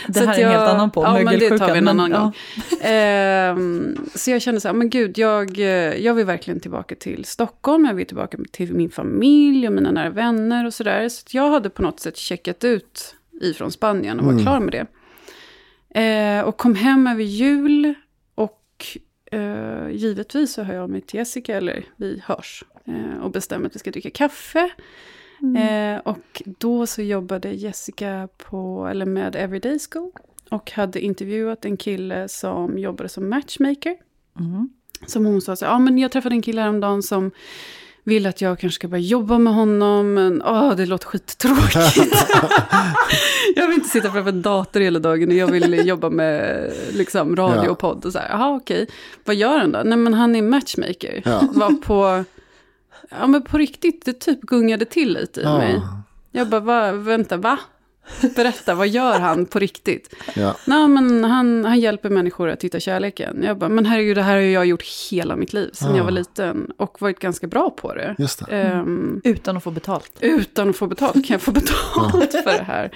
Det 0.06 0.14
Så 0.18 0.24
här 0.24 0.34
är 0.34 0.34
en 0.34 0.40
jag- 0.52 0.58
helt 0.58 0.70
annan 0.70 0.90
podd, 0.90 1.04
ja, 1.04 1.12
men 1.24 1.38
det 1.38 1.58
tar 1.58 1.72
vi 1.72 1.78
en 1.78 1.84
mögelsjukan, 1.84 1.88
annan 1.88 2.10
men- 2.10 2.20
gång. 2.20 2.32
Ehm, 2.80 3.96
så 4.14 4.30
jag 4.30 4.42
kände 4.42 4.60
så 4.60 4.68
här, 4.68 4.74
men 4.74 4.90
gud, 4.90 5.18
jag, 5.18 5.58
eh, 5.58 5.66
jag 6.04 6.14
vill 6.14 6.26
verkligen 6.26 6.60
tillbaka 6.60 6.94
till 6.94 7.24
Stockholm, 7.24 7.84
jag 7.84 7.94
vill 7.94 8.06
tillbaka 8.06 8.38
till 8.52 8.74
min 8.74 8.90
familj 8.90 9.66
och 9.66 9.72
mina 9.72 9.90
nära 9.90 10.10
vänner 10.10 10.66
och 10.66 10.74
sådär. 10.74 11.08
Så 11.08 11.22
att 11.26 11.34
jag 11.34 11.50
hade 11.50 11.70
på 11.70 11.82
något 11.82 12.00
sätt 12.00 12.16
checkat 12.16 12.64
ut 12.64 13.14
ifrån 13.40 13.72
Spanien 13.72 14.18
och 14.20 14.24
var 14.26 14.32
Mm. 14.32 14.44
klar 14.44 14.60
med 14.60 14.72
det. 14.72 14.86
Eh, 16.00 16.44
och 16.44 16.56
kom 16.56 16.74
hem 16.74 17.06
över 17.06 17.22
jul 17.22 17.94
och 18.34 18.86
eh, 19.32 19.88
givetvis 19.90 20.52
så 20.52 20.62
hör 20.62 20.74
jag 20.74 20.90
mig 20.90 21.00
till 21.00 21.18
Jessica, 21.18 21.56
eller 21.56 21.84
vi 21.96 22.22
hörs, 22.26 22.64
eh, 22.84 23.22
och 23.22 23.30
bestämmer 23.30 23.66
att 23.66 23.74
vi 23.74 23.78
ska 23.78 23.90
dricka 23.90 24.10
kaffe. 24.10 24.70
Mm. 25.42 25.56
Eh, 25.96 26.00
och 26.00 26.42
då 26.44 26.86
så 26.86 27.02
jobbade 27.02 27.50
Jessica 27.52 28.28
på, 28.36 28.88
eller 28.90 29.06
med 29.06 29.36
Everyday 29.36 29.78
School 29.90 30.10
och 30.50 30.70
hade 30.70 31.00
intervjuat 31.00 31.64
en 31.64 31.76
kille 31.76 32.28
som 32.28 32.78
jobbade 32.78 33.08
som 33.08 33.28
matchmaker. 33.28 33.96
Mm. 34.38 34.68
Som 35.06 35.26
hon 35.26 35.40
sa 35.40 35.56
så 35.56 35.64
ja 35.64 35.78
men 35.78 35.98
jag 35.98 36.12
träffade 36.12 36.34
en 36.34 36.42
kille 36.42 36.60
häromdagen 36.60 37.02
som 37.02 37.30
vill 38.04 38.26
att 38.26 38.40
jag 38.40 38.58
kanske 38.58 38.74
ska 38.74 38.88
börja 38.88 39.02
jobba 39.02 39.38
med 39.38 39.54
honom, 39.54 40.14
men 40.14 40.42
åh, 40.42 40.76
det 40.76 40.86
låter 40.86 41.06
skittråkigt. 41.06 42.26
jag 43.56 43.66
vill 43.68 43.74
inte 43.76 43.88
sitta 43.88 44.10
framför 44.12 44.28
en 44.30 44.42
dator 44.42 44.80
hela 44.80 44.98
dagen, 44.98 45.36
jag 45.36 45.46
vill 45.46 45.86
jobba 45.88 46.10
med 46.10 46.72
liksom, 46.92 47.36
radio 47.36 47.64
Ja. 47.64 47.70
och 47.70 47.78
podd. 47.78 48.04
Och 48.04 48.12
så 48.12 48.18
här, 48.18 48.28
jaha 48.30 48.56
okej, 48.56 48.86
vad 49.24 49.36
gör 49.36 49.58
han 49.58 49.72
då? 49.72 49.82
Nej 49.84 49.98
men 49.98 50.14
han 50.14 50.36
är 50.36 50.42
matchmaker. 50.42 51.22
Ja. 51.24 51.42
Var 51.54 51.70
på, 51.70 52.24
ja 53.20 53.26
men 53.26 53.42
på 53.42 53.58
riktigt, 53.58 54.04
det 54.04 54.12
typ 54.12 54.40
gungade 54.40 54.84
till 54.84 55.12
lite 55.12 55.40
i 55.40 55.44
Ja. 55.44 55.58
mig. 55.58 55.80
Jag 56.32 56.48
bara, 56.48 56.60
va, 56.60 56.92
vänta, 56.92 57.36
va? 57.36 57.58
Berätta, 58.36 58.74
vad 58.74 58.88
gör 58.88 59.18
han 59.18 59.46
på 59.46 59.58
riktigt? 59.58 60.14
Ja. 60.36 60.56
Nej, 60.66 60.88
men 60.88 61.24
han, 61.24 61.64
han 61.64 61.80
hjälper 61.80 62.10
människor 62.10 62.48
att 62.48 62.64
hitta 62.64 62.80
kärleken. 62.80 63.42
Jag 63.42 63.58
bara, 63.58 63.68
men 63.68 63.86
herregud, 63.86 64.16
det 64.16 64.22
här 64.22 64.34
har 64.34 64.40
jag 64.40 64.66
gjort 64.66 64.82
hela 65.10 65.36
mitt 65.36 65.52
liv, 65.52 65.70
sedan 65.72 65.92
Ah. 65.92 65.96
jag 65.96 66.04
var 66.04 66.10
liten. 66.10 66.72
Och 66.76 66.96
varit 67.02 67.18
ganska 67.18 67.46
bra 67.46 67.70
på 67.70 67.94
det. 67.94 68.14
Just 68.18 68.46
det. 68.46 68.56
Ehm, 68.56 69.20
Utan 69.24 69.56
att 69.56 69.62
få 69.64 69.70
betalt. 69.70 70.12
utan 70.20 70.70
att 70.70 70.76
få 70.76 70.86
betalt, 70.86 71.12
kan 71.14 71.34
jag 71.34 71.42
få 71.42 71.52
betalt 71.52 72.32
för 72.32 72.52
det 72.58 72.64
här? 72.66 72.90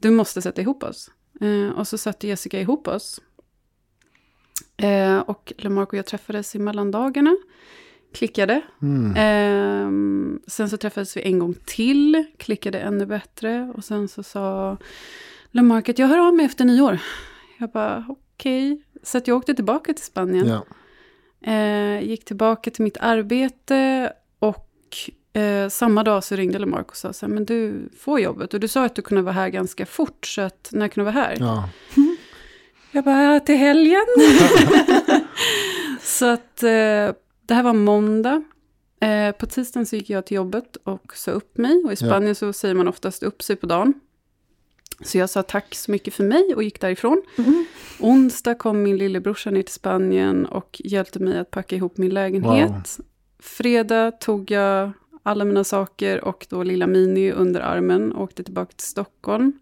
Du 0.00 0.10
måste 0.10 0.42
sätta 0.42 0.60
ihop 0.62 0.82
oss. 0.82 1.10
Eh, 1.40 1.78
och 1.78 1.88
så 1.88 1.98
satte 1.98 2.26
Jessica 2.28 2.60
ihop 2.60 2.88
oss. 2.88 3.20
Eh, 4.76 5.18
och 5.18 5.52
Lemark 5.58 5.92
och 5.92 5.98
jag 5.98 6.06
träffades 6.06 6.54
i 6.54 6.58
mellandagarna. 6.58 7.36
Klickade. 8.16 8.60
Mm. 8.82 9.14
Ehm, 9.16 10.40
sen 10.46 10.70
så 10.70 10.76
träffades 10.76 11.16
vi 11.16 11.22
en 11.22 11.38
gång 11.38 11.54
till, 11.64 12.24
klickade 12.38 12.78
ännu 12.78 13.06
bättre. 13.06 13.72
Och 13.74 13.84
sen 13.84 14.08
så 14.08 14.22
sa 14.22 14.76
Lemark 15.50 15.88
att 15.88 15.98
jag 15.98 16.06
hör 16.06 16.18
av 16.18 16.34
mig 16.34 16.46
efter 16.46 16.64
nyår. 16.64 16.98
Jag 17.58 17.70
bara 17.70 18.06
okej. 18.08 18.82
Så 19.02 19.18
att 19.18 19.28
jag 19.28 19.36
åkte 19.36 19.54
tillbaka 19.54 19.94
till 19.94 20.04
Spanien. 20.04 20.46
Ja. 20.46 20.66
Eh, 21.52 22.08
gick 22.08 22.24
tillbaka 22.24 22.70
till 22.70 22.84
mitt 22.84 22.96
arbete 23.00 24.12
och 24.38 24.96
eh, 25.40 25.68
samma 25.68 26.02
dag 26.02 26.24
så 26.24 26.36
ringde 26.36 26.58
Lemark 26.58 26.90
och 26.90 26.96
sa 26.96 27.12
så 27.12 27.26
här, 27.26 27.32
men 27.32 27.44
du 27.44 27.88
får 28.00 28.20
jobbet. 28.20 28.54
Och 28.54 28.60
du 28.60 28.68
sa 28.68 28.84
att 28.84 28.94
du 28.94 29.02
kunde 29.02 29.22
vara 29.22 29.34
här 29.34 29.48
ganska 29.48 29.86
fort, 29.86 30.26
så 30.26 30.40
att 30.40 30.68
när 30.72 30.88
kan 30.88 31.04
du 31.04 31.12
vara 31.12 31.24
här? 31.24 31.36
Ja. 31.40 31.68
Jag 32.90 33.04
bara, 33.04 33.40
till 33.40 33.56
helgen. 33.56 34.06
så 36.00 36.26
att 36.26 36.62
eh, 36.62 37.10
det 37.46 37.54
här 37.54 37.62
var 37.62 37.72
måndag. 37.72 38.42
Eh, 39.00 39.32
på 39.32 39.46
tisdagen 39.46 39.86
så 39.86 39.96
gick 39.96 40.10
jag 40.10 40.26
till 40.26 40.34
jobbet 40.34 40.76
och 40.76 41.16
sa 41.16 41.30
upp 41.30 41.58
mig. 41.58 41.82
Och 41.84 41.92
i 41.92 41.96
Spanien 41.96 42.34
så 42.34 42.52
säger 42.52 42.74
man 42.74 42.88
oftast 42.88 43.22
upp 43.22 43.42
sig 43.42 43.56
på 43.56 43.66
dagen. 43.66 43.94
Så 45.00 45.18
jag 45.18 45.30
sa 45.30 45.42
tack 45.42 45.74
så 45.74 45.90
mycket 45.90 46.14
för 46.14 46.24
mig 46.24 46.54
och 46.54 46.62
gick 46.62 46.80
därifrån. 46.80 47.22
Onsdag 48.00 48.54
kom 48.54 48.82
min 48.82 48.96
lillebrorsa 48.96 49.50
ner 49.50 49.62
till 49.62 49.74
Spanien 49.74 50.46
och 50.46 50.80
hjälpte 50.84 51.18
mig 51.18 51.38
att 51.38 51.50
packa 51.50 51.76
ihop 51.76 51.96
min 51.96 52.14
lägenhet. 52.14 52.98
Fredag 53.38 54.10
tog 54.10 54.50
jag 54.50 54.92
alla 55.22 55.44
mina 55.44 55.64
saker 55.64 56.24
och 56.24 56.46
då 56.50 56.62
lilla 56.62 56.86
Mini 56.86 57.32
under 57.32 57.60
armen 57.60 58.12
och 58.12 58.22
åkte 58.22 58.44
tillbaka 58.44 58.72
till 58.76 58.86
Stockholm. 58.86 59.52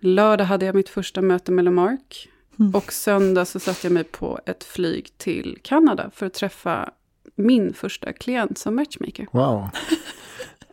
Lördag 0.00 0.44
hade 0.44 0.66
jag 0.66 0.74
mitt 0.74 0.88
första 0.88 1.22
möte 1.22 1.52
med 1.52 1.64
Lamarck. 1.64 2.28
Och 2.74 2.92
söndag 2.92 3.44
så 3.44 3.58
satte 3.60 3.78
jag 3.86 3.92
mig 3.92 4.04
på 4.04 4.40
ett 4.46 4.64
flyg 4.64 5.18
till 5.18 5.58
Kanada 5.62 6.10
för 6.14 6.26
att 6.26 6.34
träffa 6.34 6.90
min 7.36 7.74
första 7.74 8.12
klient 8.12 8.58
som 8.58 8.76
matchmaker. 8.76 9.26
Wow. 9.32 9.68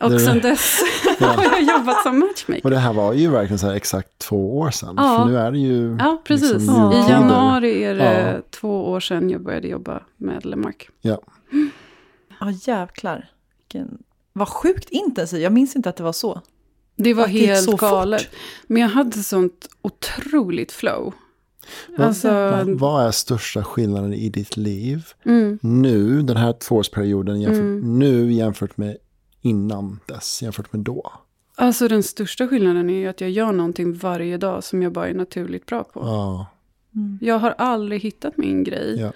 Och 0.02 0.10
Det- 0.10 0.20
sen 0.20 0.40
dess 0.40 0.80
har 1.20 1.44
jag 1.44 1.62
jobbat 1.78 2.04
som 2.04 2.20
matchmaker. 2.20 2.64
Och 2.64 2.70
det 2.70 2.78
här 2.78 2.94
var 2.94 3.14
ju 3.14 3.30
verkligen 3.30 3.60
så 3.60 3.68
här 3.68 3.74
exakt 3.76 4.20
två 4.20 4.58
år 4.60 4.72
sedan. 4.72 4.94
Ja. 4.98 5.18
För 5.18 5.26
nu 5.32 5.38
är 5.38 5.52
det 5.52 5.58
ju... 5.60 5.96
Ja, 6.00 6.22
precis. 6.26 6.52
liksom 6.54 6.76
I 6.76 6.80
nutider. 6.96 7.10
januari 7.10 7.84
är 7.84 7.96
det 7.96 8.32
Ja. 8.36 8.42
två 8.50 8.90
år 8.92 9.00
sedan 9.00 9.30
jag 9.30 9.42
började 9.44 9.68
jobba 9.68 10.04
med 10.18 10.46
Lemark. 10.46 10.90
Ja. 11.02 11.22
Ja, 12.40 12.52
jävlar. 12.52 13.30
Vilken... 13.58 13.98
Vad 14.34 14.48
sjukt 14.50 14.90
intensivt. 14.90 15.42
Jag 15.42 15.54
minns 15.54 15.76
inte 15.76 15.90
att 15.90 15.96
det 15.96 16.04
var 16.04 16.14
så. 16.14 16.42
Det 16.96 17.14
var 17.14 17.24
Att 17.24 17.32
det 17.34 17.40
helt 17.40 17.64
så 17.70 17.76
galet. 17.76 18.22
fort. 18.22 18.32
Men 18.68 18.82
jag 18.82 18.90
hade 18.90 19.24
sånt 19.24 19.70
otroligt 19.82 20.72
flow. 20.72 21.14
Vad- 21.98 22.08
Alltså, 22.08 22.30
vad, 22.32 22.70
vad 22.70 23.08
är 23.08 23.12
största 23.12 23.64
skillnaden 23.64 24.14
i 24.14 24.30
ditt 24.30 24.58
liv 24.58 25.06
mm, 25.26 25.60
nu, 25.62 26.22
den 26.22 26.38
här 26.38 26.54
tvåårsperioden, 26.54 27.42
jämfört, 27.42 27.84
nu 27.84 28.34
jämfört 28.34 28.78
med 28.78 28.98
innan 29.42 30.00
dess, 30.06 30.42
jämfört 30.42 30.74
med 30.74 30.82
då? 30.82 31.12
alltså 31.58 31.88
den 31.88 32.04
största 32.04 32.48
skillnaden 32.48 32.90
är 32.90 32.94
ju 33.00 33.08
att 33.08 33.22
jag 33.22 33.30
gör 33.30 33.52
någonting 33.52 33.94
varje 33.94 34.38
dag 34.38 34.64
som 34.64 34.82
jag 34.84 34.92
bara 34.92 35.08
är 35.08 35.14
naturligt 35.14 35.66
bra 35.66 35.84
på. 35.84 36.00
Ja, 36.04 36.46
Jag 37.22 37.40
har 37.40 37.52
aldrig 37.58 38.02
hittat 38.02 38.38
min 38.38 38.64
grej. 38.64 38.98
ja. 39.00 39.12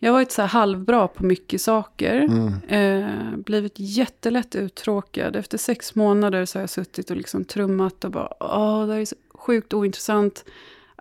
Jag 0.00 0.08
har 0.10 0.12
varit 0.14 0.32
så 0.32 0.42
här 0.42 0.48
halvbra 0.48 1.08
på 1.08 1.24
mycket 1.24 1.60
saker. 1.60 2.20
Mm. 2.20 2.52
Eh, 3.02 3.36
blivit 3.36 3.72
jättelätt 3.76 4.54
uttråkad. 4.54 5.36
Efter 5.36 5.58
sex 5.58 5.94
månader 5.94 6.44
så 6.44 6.58
har 6.58 6.62
jag 6.62 6.70
suttit 6.70 7.10
och 7.10 7.16
liksom 7.16 7.44
trummat 7.44 8.04
och 8.04 8.10
bara, 8.10 8.28
åh, 8.40 8.86
det 8.86 8.92
här 8.92 9.00
är 9.00 9.04
så 9.04 9.16
sjukt 9.34 9.74
ointressant. 9.74 10.44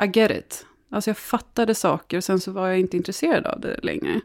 I 0.04 0.20
get 0.20 0.32
it. 0.32 0.66
Alltså 0.90 1.10
jag 1.10 1.18
fattade 1.18 1.76
saker 1.76 2.18
och 2.18 2.24
sen 2.24 2.40
så 2.40 2.52
var 2.52 2.68
jag 2.68 2.80
inte 2.80 2.98
intresserad 2.98 3.46
av 3.46 3.60
det 3.60 3.80
längre. 3.84 4.22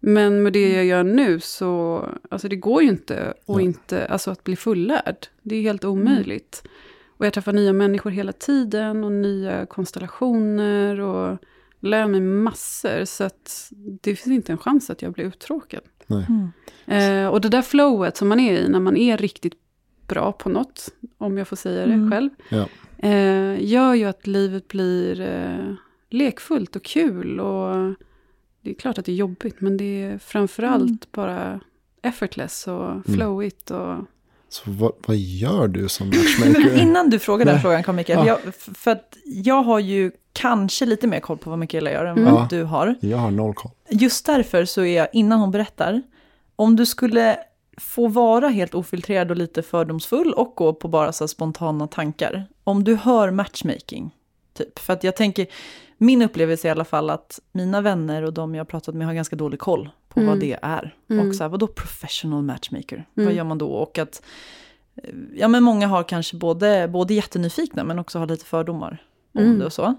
Men 0.00 0.42
med 0.42 0.52
det 0.52 0.72
jag 0.74 0.84
gör 0.84 1.02
nu 1.02 1.40
så, 1.40 2.04
alltså 2.30 2.48
det 2.48 2.56
går 2.56 2.82
ju 2.82 2.88
inte 2.88 3.30
att, 3.30 3.36
Ja. 3.46 3.60
inte, 3.60 4.06
alltså 4.06 4.30
att 4.30 4.44
bli 4.44 4.56
fullärd. 4.56 5.16
Det 5.42 5.56
är 5.56 5.62
helt 5.62 5.84
omöjligt. 5.84 6.62
Och 7.16 7.26
jag 7.26 7.32
träffar 7.32 7.52
nya 7.52 7.72
människor 7.72 8.10
hela 8.10 8.32
tiden 8.32 9.04
och 9.04 9.12
nya 9.12 9.66
konstellationer 9.66 11.00
och 11.00 11.38
lär 11.80 12.06
mig 12.06 12.20
massor. 12.20 13.04
Så 13.04 13.24
att 13.24 13.70
det 14.02 14.16
finns 14.16 14.34
inte 14.36 14.52
en 14.52 14.58
chans 14.58 14.90
att 14.90 15.02
jag 15.02 15.12
blir 15.12 15.24
uttråkad. 15.24 15.82
Nej. 16.06 16.26
Eh, 16.86 17.26
och 17.26 17.40
det 17.40 17.48
där 17.48 17.62
flowet 17.62 18.16
som 18.16 18.28
man 18.28 18.40
är 18.40 18.52
i 18.58 18.68
när 18.68 18.80
man 18.80 18.96
är 18.96 19.16
riktigt 19.16 19.54
bra 20.08 20.32
på 20.32 20.48
något, 20.48 20.88
om 21.18 21.38
jag 21.38 21.48
får 21.48 21.56
säga 21.56 21.86
det 21.86 21.92
Mm. 21.92 22.10
själv, 22.10 22.30
Ja. 22.48 22.66
Eh, 23.02 23.64
gör 23.64 23.94
ju 23.94 24.04
att 24.04 24.26
livet 24.26 24.68
blir 24.68 25.20
eh, 25.20 25.74
lekfullt 26.10 26.76
och 26.76 26.82
kul. 26.84 27.40
Och 27.40 27.94
det 28.62 28.70
är 28.70 28.74
klart 28.74 28.98
att 28.98 29.04
det 29.04 29.12
är 29.12 29.16
jobbigt, 29.16 29.60
men 29.60 29.76
det 29.76 30.02
är 30.02 30.18
framförallt 30.18 30.82
Mm. 30.82 30.98
bara 31.12 31.60
effortless 32.02 32.66
och 32.68 33.04
flowigt. 33.14 33.70
Och, 33.70 33.96
Så 34.48 34.62
vad, 34.70 34.92
vad 35.06 35.16
gör 35.16 35.68
du 35.68 35.88
som 35.88 36.06
matchmaker? 36.38 36.82
Innan 36.82 37.10
du 37.10 37.18
frågar 37.18 37.44
den 37.44 37.54
Nej. 37.54 37.62
frågan, 37.62 37.82
Carl 37.82 37.94
Mikael. 37.96 38.26
Ja. 38.26 38.38
Jag, 38.44 38.54
för 38.54 38.90
att 38.90 39.16
jag 39.24 39.62
har 39.62 39.78
ju 39.78 40.10
kanske 40.32 40.86
lite 40.86 41.06
mer 41.06 41.20
koll 41.20 41.38
på 41.38 41.50
vad 41.50 41.58
Mikaela 41.58 41.90
gör 41.90 42.04
än 42.04 42.18
Mm. 42.18 42.34
vad 42.34 42.42
Ja. 42.42 42.46
du 42.50 42.62
har. 42.62 42.94
Jag 43.00 43.18
har 43.18 43.30
noll 43.30 43.54
koll. 43.54 43.72
Just 43.90 44.26
därför 44.26 44.64
så 44.64 44.80
är 44.84 44.96
jag, 44.96 45.08
innan 45.12 45.40
hon 45.40 45.50
berättar, 45.50 46.02
om 46.56 46.76
du 46.76 46.86
skulle 46.86 47.36
få 47.76 48.08
vara 48.08 48.48
helt 48.48 48.74
ofiltrerad 48.74 49.30
och 49.30 49.36
lite 49.36 49.62
fördomsfull 49.62 50.32
och 50.32 50.52
gå 50.56 50.72
på 50.72 50.88
bara 50.88 51.12
så 51.12 51.28
spontana 51.28 51.86
tankar. 51.86 52.44
Om 52.64 52.84
du 52.84 52.94
hör 52.96 53.30
matchmaking, 53.30 54.10
typ. 54.54 54.78
För 54.78 54.92
att 54.92 55.04
jag 55.04 55.16
tänker, 55.16 55.46
min 55.98 56.22
upplevelse 56.22 56.68
i 56.68 56.70
alla 56.70 56.84
fall 56.84 57.10
att 57.10 57.40
mina 57.52 57.80
vänner 57.80 58.22
och 58.22 58.32
de 58.32 58.54
jag 58.54 58.60
har 58.60 58.64
pratat 58.66 58.94
med 58.94 59.06
har 59.06 59.14
ganska 59.14 59.36
dålig 59.36 59.60
koll 59.60 59.88
på 60.08 60.20
Mm. 60.20 60.30
vad 60.30 60.40
det 60.40 60.58
är. 60.62 60.94
Mm. 61.10 61.28
Och 61.28 61.34
så 61.34 61.44
här, 61.44 61.48
vadå 61.48 61.66
professional 61.66 62.42
matchmaker? 62.42 62.96
Mm. 63.16 63.26
Vad 63.26 63.34
gör 63.34 63.44
man 63.44 63.58
då? 63.58 63.68
Och 63.72 63.98
att, 63.98 64.22
eh, 65.02 65.10
ja 65.34 65.48
men 65.48 65.62
många 65.62 65.86
har 65.86 66.02
kanske 66.02 66.36
både, 66.36 66.88
både 66.88 67.14
jättenyfikna 67.14 67.84
men 67.84 67.98
också 67.98 68.18
har 68.18 68.26
lite 68.26 68.44
fördomar 68.44 69.02
om 69.34 69.40
Mm. 69.44 69.58
det 69.58 69.64
och 69.66 69.72
så. 69.72 69.94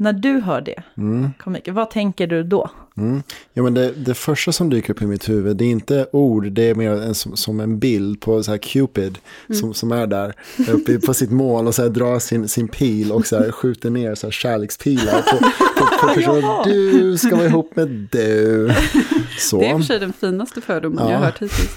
När 0.00 0.12
du 0.12 0.40
hör 0.40 0.60
det, 0.60 0.82
Mm. 0.96 1.30
Mikael, 1.46 1.74
vad 1.74 1.90
tänker 1.90 2.26
du 2.26 2.42
då? 2.42 2.70
Mm. 2.96 3.22
Ja, 3.52 3.62
men 3.62 3.74
det, 3.74 3.92
det 3.92 4.14
första 4.14 4.52
som 4.52 4.70
dyker 4.70 4.90
upp 4.92 5.02
i 5.02 5.06
mitt 5.06 5.28
huvud, 5.28 5.56
det 5.56 5.64
är 5.64 5.68
inte 5.70 6.06
ord, 6.12 6.52
det 6.52 6.62
är 6.62 6.74
mer 6.74 6.90
en, 6.90 7.14
som, 7.14 7.36
som 7.36 7.60
en 7.60 7.78
bild 7.78 8.20
på 8.20 8.42
så 8.42 8.50
här 8.50 8.58
Cupid 8.58 9.18
som, 9.60 9.74
som 9.74 9.92
är 9.92 10.06
där 10.06 10.34
uppe 10.68 10.98
på 10.98 11.14
sitt 11.14 11.30
mål 11.30 11.66
och 11.66 11.74
så 11.74 11.82
här 11.82 11.88
drar 11.88 12.18
sin, 12.18 12.48
sin 12.48 12.68
pil 12.68 13.12
och 13.12 13.26
så 13.26 13.36
här 13.38 13.50
skjuter 13.52 13.90
ner 13.90 14.14
så 14.14 14.26
här 14.26 14.32
kärlekspilar 14.32 15.22
på, 15.22 15.38
på, 15.38 16.06
på 16.06 16.14
personen. 16.14 16.40
Jaha. 16.42 16.64
Du 16.64 17.18
ska 17.18 17.36
vara 17.36 17.46
ihop 17.46 17.76
med 17.76 17.88
du. 18.12 18.72
Så. 19.38 19.60
det 19.60 19.66
är 19.66 19.70
i 19.70 19.74
och 19.74 19.78
för 19.78 19.86
sig 19.86 19.98
den 20.00 20.12
finaste 20.12 20.60
fördomen 20.60 21.04
Ja. 21.04 21.10
jag 21.12 21.18
har 21.18 21.24
hört 21.24 21.42
hittills. 21.42 21.76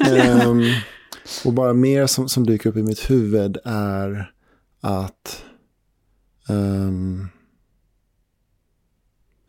Ehm, 0.10 0.62
och 1.44 1.52
bara 1.52 1.72
mer 1.72 2.06
som, 2.06 2.28
som 2.28 2.46
dyker 2.46 2.70
upp 2.70 2.76
i 2.76 2.82
mitt 2.82 3.10
huvud 3.10 3.56
är 3.64 4.30
att 4.80 5.42
ehm, 6.48 7.28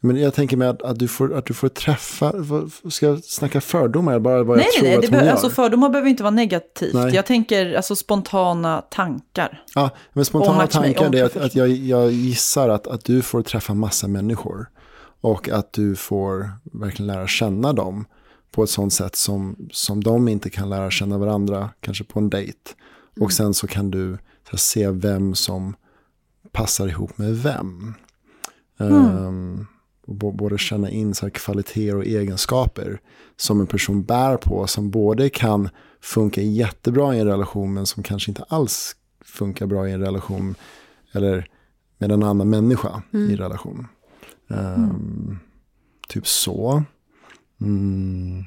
men 0.08 0.18
jag 0.18 0.34
tänker 0.34 0.58
mig 0.58 0.68
att, 0.68 0.82
att, 0.82 1.00
du 1.00 1.08
får, 1.08 1.38
att 1.38 1.46
du 1.46 1.54
får 1.54 1.70
träffa, 1.70 2.34
ska 2.90 3.06
jag 3.06 3.24
snacka 3.24 3.62
fördomar? 3.62 4.20
Bara 4.20 4.44
vad 4.44 4.58
Nej, 4.58 4.66
jag 4.66 4.74
tror 4.74 4.84
nej, 4.84 4.98
nej. 4.98 5.06
att 5.06 5.12
Det 5.12 5.18
hon 5.18 5.26
gör. 5.26 5.32
alltså 5.32 5.50
fördomar 5.50 5.90
behöver 5.90 6.10
inte 6.10 6.24
vara 6.24 6.32
negativt. 6.32 6.94
Nej. 6.94 7.16
Jag 7.16 7.26
tänker 7.26 7.74
alltså 7.74 7.96
spontana 7.96 8.82
tankar. 8.82 9.64
Ja, 9.76 9.90
men 10.14 10.26
spontana 10.26 10.68
tankar 10.68 11.16
är 11.16 11.24
att, 11.24 11.38
att 11.38 11.56
jag, 11.56 11.70
jag 11.70 12.12
gissar 12.12 12.70
att, 12.70 12.88
att 12.88 13.06
du 13.06 13.22
får 13.22 13.42
träffa 13.42 13.74
massa 13.74 14.08
människor. 14.08 14.70
Och 15.22 15.50
att 15.50 15.74
du 15.74 15.96
får 15.96 16.52
verkligen 16.64 17.08
lära 17.08 17.28
känna 17.28 17.74
dem 17.74 18.06
på 18.52 18.64
ett 18.64 18.70
sånt 18.70 18.94
sätt 18.94 19.16
som, 19.16 19.56
som 19.72 20.04
de 20.04 20.28
inte 20.28 20.50
kan 20.50 20.70
lära 20.70 20.92
känna 20.92 21.18
varandra, 21.18 21.70
kanske 21.82 22.04
på 22.04 22.20
en 22.20 22.30
dejt. 22.30 22.58
Mm. 23.18 23.26
Och 23.26 23.32
sen 23.32 23.54
så 23.54 23.68
kan 23.68 23.92
du 23.92 24.18
så 24.52 24.58
se 24.58 24.90
vem 24.90 25.36
som 25.36 25.76
passar 26.52 26.88
ihop 26.88 27.18
med 27.18 27.38
vem. 27.38 27.94
Mm. 28.80 28.94
Ehm, 28.94 29.68
och 30.08 30.16
både 30.16 30.58
känna 30.58 30.90
in 30.90 31.14
så 31.16 31.26
här 31.26 31.30
kvaliteter 31.30 31.96
och 31.96 32.06
egenskaper 32.06 33.00
som 33.36 33.60
en 33.62 33.68
person 33.68 34.04
bär 34.04 34.38
på 34.38 34.68
som 34.68 34.90
både 34.92 35.30
kan 35.30 35.70
funka 36.02 36.42
jättebra 36.42 37.16
i 37.16 37.20
en 37.20 37.28
relation 37.28 37.74
men 37.74 37.86
som 37.86 38.04
kanske 38.04 38.32
inte 38.32 38.44
alls 38.50 38.96
funkar 39.26 39.66
bra 39.66 39.88
i 39.90 39.92
en 39.92 40.02
relation 40.02 40.56
eller 41.12 41.48
med 41.98 42.12
en 42.12 42.24
annan 42.24 42.50
människa 42.50 43.02
i 43.14 43.36
relation. 43.36 43.88
Ehm, 44.50 45.40
Typ 46.10 46.28
så. 46.28 46.84
Mm. 47.62 48.44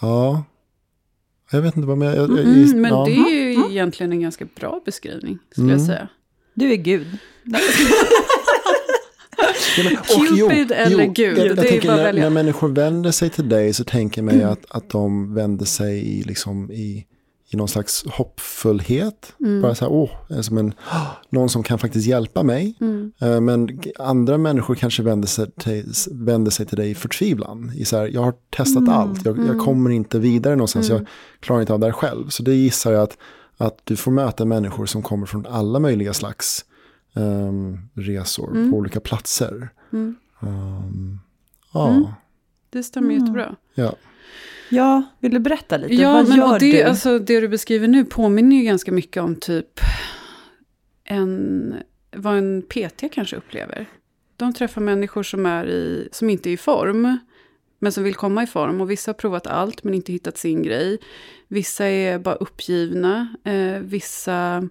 Ja. 0.00 0.44
Jag 1.50 1.62
vet 1.62 1.76
inte 1.76 1.88
vad 1.88 1.98
mer. 1.98 2.06
Jag, 2.14 2.30
jag, 2.30 2.38
Mm, 2.38 2.80
men 2.80 2.90
ja. 2.90 3.04
det 3.04 3.12
är 3.12 3.30
ju 3.30 3.70
egentligen 3.70 4.12
en 4.12 4.20
ganska 4.20 4.46
bra 4.56 4.80
beskrivning, 4.84 5.38
skulle 5.50 5.68
jag 5.68 5.74
Mm. 5.80 5.86
säga. 5.86 6.08
Du 6.54 6.72
är 6.72 6.76
Gud. 6.76 7.06
Ja, 9.76 9.84
men- 9.84 10.38
Cupid 10.38 10.72
eller 10.72 11.06
Gud, 11.06 11.38
Jag, 11.38 11.46
jag 11.46 11.56
tänker 11.68 11.88
när, 11.96 12.12
när 12.12 12.30
människor 12.30 12.68
vänder 12.68 13.10
sig 13.10 13.30
till 13.30 13.48
dig 13.48 13.74
så 13.74 13.84
tänker 13.84 14.22
jag 14.22 14.34
mig 14.34 14.42
att, 14.42 14.64
att 14.68 14.90
de 14.90 15.34
vänder 15.34 15.64
sig 15.64 15.98
i, 16.18 16.22
liksom, 16.22 16.70
i, 16.72 17.06
i 17.50 17.56
någon 17.56 17.68
slags 17.68 18.04
hoppfullhet. 18.06 19.32
Mm. 19.40 19.62
Bara 19.62 19.74
så 19.74 19.84
här, 19.84 19.92
åh, 19.92 20.40
som 20.40 20.58
en, 20.58 20.74
någon 21.30 21.48
som 21.48 21.62
kan 21.62 21.78
faktiskt 21.78 22.06
hjälpa 22.06 22.42
mig. 22.42 22.74
Mm. 22.80 23.12
Eh, 23.20 23.40
Men 23.40 23.80
andra 23.98 24.38
människor 24.38 24.74
kanske 24.74 25.02
vänder 25.02 25.28
sig 25.28 25.46
till, 25.60 25.92
vänder 26.10 26.50
sig 26.50 26.66
till 26.66 26.76
dig 26.76 26.90
i 26.90 26.94
förtvivlan. 26.94 27.72
I 27.76 27.84
så 27.84 27.96
här, 27.96 28.06
jag 28.06 28.20
har 28.22 28.34
testat 28.56 28.88
allt, 28.88 29.24
jag, 29.24 29.38
jag 29.46 29.58
kommer 29.60 29.90
inte 29.90 30.18
vidare 30.18 30.56
någonstans, 30.56 30.88
jag 30.88 31.06
klarar 31.40 31.60
inte 31.60 31.72
av 31.72 31.80
det 31.80 31.86
här 31.86 31.92
själv. 31.92 32.28
Så 32.28 32.42
det 32.42 32.54
gissar 32.54 32.92
jag 32.92 33.02
att, 33.02 33.16
att 33.56 33.78
du 33.84 33.96
får 33.96 34.10
möta 34.10 34.44
människor 34.44 34.86
som 34.86 35.02
kommer 35.02 35.26
från 35.26 35.46
alla 35.46 35.78
möjliga 35.78 36.12
slags 36.12 36.64
ehm, 37.14 37.78
resor 37.94 38.70
på 38.70 38.76
olika 38.76 39.00
platser. 39.00 39.68
Mm. 39.92 40.16
Ehm, 40.42 41.18
ja, 41.72 41.90
Mm. 41.90 42.04
Det 42.70 42.82
stämmer 42.82 43.14
jättebra. 43.14 43.56
ja. 43.74 43.94
Ja, 44.70 45.02
vill 45.20 45.32
du 45.34 45.38
berätta 45.38 45.76
lite? 45.76 45.94
Ja, 45.94 46.12
Vad 46.12 46.28
men 46.28 46.36
gör 46.38 46.58
det, 46.58 46.72
du? 46.72 46.82
Alltså, 46.82 47.18
det 47.18 47.40
du 47.40 47.48
beskriver 47.48 47.88
nu 47.88 48.04
påminner 48.04 48.56
ju 48.56 48.62
ganska 48.62 48.92
mycket 48.92 49.22
om 49.22 49.36
typ 49.36 49.80
en, 51.04 51.74
vad 52.16 52.38
en 52.38 52.62
PT 52.62 53.04
kanske 53.12 53.36
upplever. 53.36 53.86
De 54.36 54.52
träffar 54.54 54.80
människor 54.80 55.22
som, 55.22 55.46
är 55.46 55.66
i, 55.66 56.08
som 56.12 56.30
inte 56.30 56.50
är 56.50 56.52
i 56.52 56.56
form, 56.56 57.18
men 57.78 57.92
som 57.92 58.04
vill 58.04 58.14
komma 58.14 58.42
i 58.42 58.46
form. 58.46 58.80
Och 58.80 58.90
vissa 58.90 59.08
har 59.08 59.14
provat 59.14 59.46
allt 59.46 59.84
men 59.84 59.94
inte 59.94 60.12
hittat 60.12 60.38
sin 60.38 60.62
grej. 60.62 60.98
Vissa 61.48 61.86
är 61.86 62.18
bara 62.18 62.34
uppgivna. 62.34 63.36
Eh, 63.44 63.78
vissa 63.80 64.68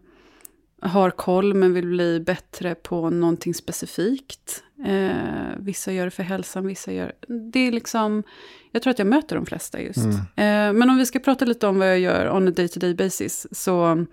har 0.81 1.09
koll 1.09 1.53
men 1.53 1.73
vill 1.73 1.87
bli 1.87 2.19
bättre 2.19 2.75
på 2.75 3.09
någonting 3.09 3.53
specifikt. 3.53 4.63
Eh, 4.85 5.11
vissa 5.57 5.91
gör 5.91 6.05
det 6.05 6.11
för 6.11 6.23
hälsan, 6.23 6.67
vissa 6.67 6.91
gör... 6.91 7.13
Det 7.27 7.59
är 7.59 7.71
liksom... 7.71 8.23
Jag 8.71 8.81
tror 8.81 8.91
att 8.91 8.99
jag 8.99 9.07
möter 9.07 9.35
de 9.35 9.45
flesta 9.45 9.81
just. 9.81 9.97
Mm. 9.97 10.15
Eh, 10.17 10.79
men 10.79 10.89
om 10.89 10.97
vi 10.97 11.05
ska 11.05 11.19
prata 11.19 11.45
lite 11.45 11.67
om 11.67 11.79
vad 11.79 11.87
jag 11.87 11.99
gör 11.99 12.29
on 12.29 12.47
a 12.47 12.51
day-to-day 12.51 12.93
basis. 12.93 13.47
Så 13.51 14.05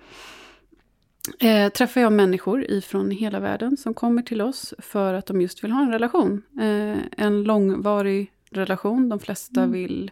eh, 1.40 1.72
träffar 1.72 2.00
jag 2.00 2.12
människor 2.12 2.64
ifrån 2.64 3.10
hela 3.10 3.40
världen 3.40 3.76
som 3.76 3.94
kommer 3.94 4.22
till 4.22 4.40
oss 4.40 4.74
för 4.78 5.14
att 5.14 5.26
de 5.26 5.40
just 5.40 5.64
vill 5.64 5.70
ha 5.70 5.82
en 5.82 5.92
relation. 5.92 6.42
Eh, 6.60 7.24
en 7.24 7.42
långvarig 7.42 8.32
relation. 8.50 9.08
De 9.08 9.20
flesta 9.20 9.66
vill 9.66 10.10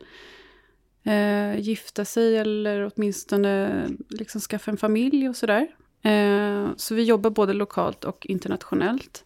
eh, 1.05 1.61
gifta 1.61 2.05
sig 2.05 2.37
eller 2.37 2.93
åtminstone 2.95 3.85
liksom 4.09 4.41
skaffa 4.41 4.71
en 4.71 4.77
familj 4.77 5.29
och 5.29 5.37
sådär. 5.37 5.69
Eh, 6.03 6.69
så 6.77 6.95
vi 6.95 7.03
jobbar 7.03 7.31
både 7.31 7.53
lokalt 7.53 8.05
och 8.05 8.27
internationellt. 8.27 9.25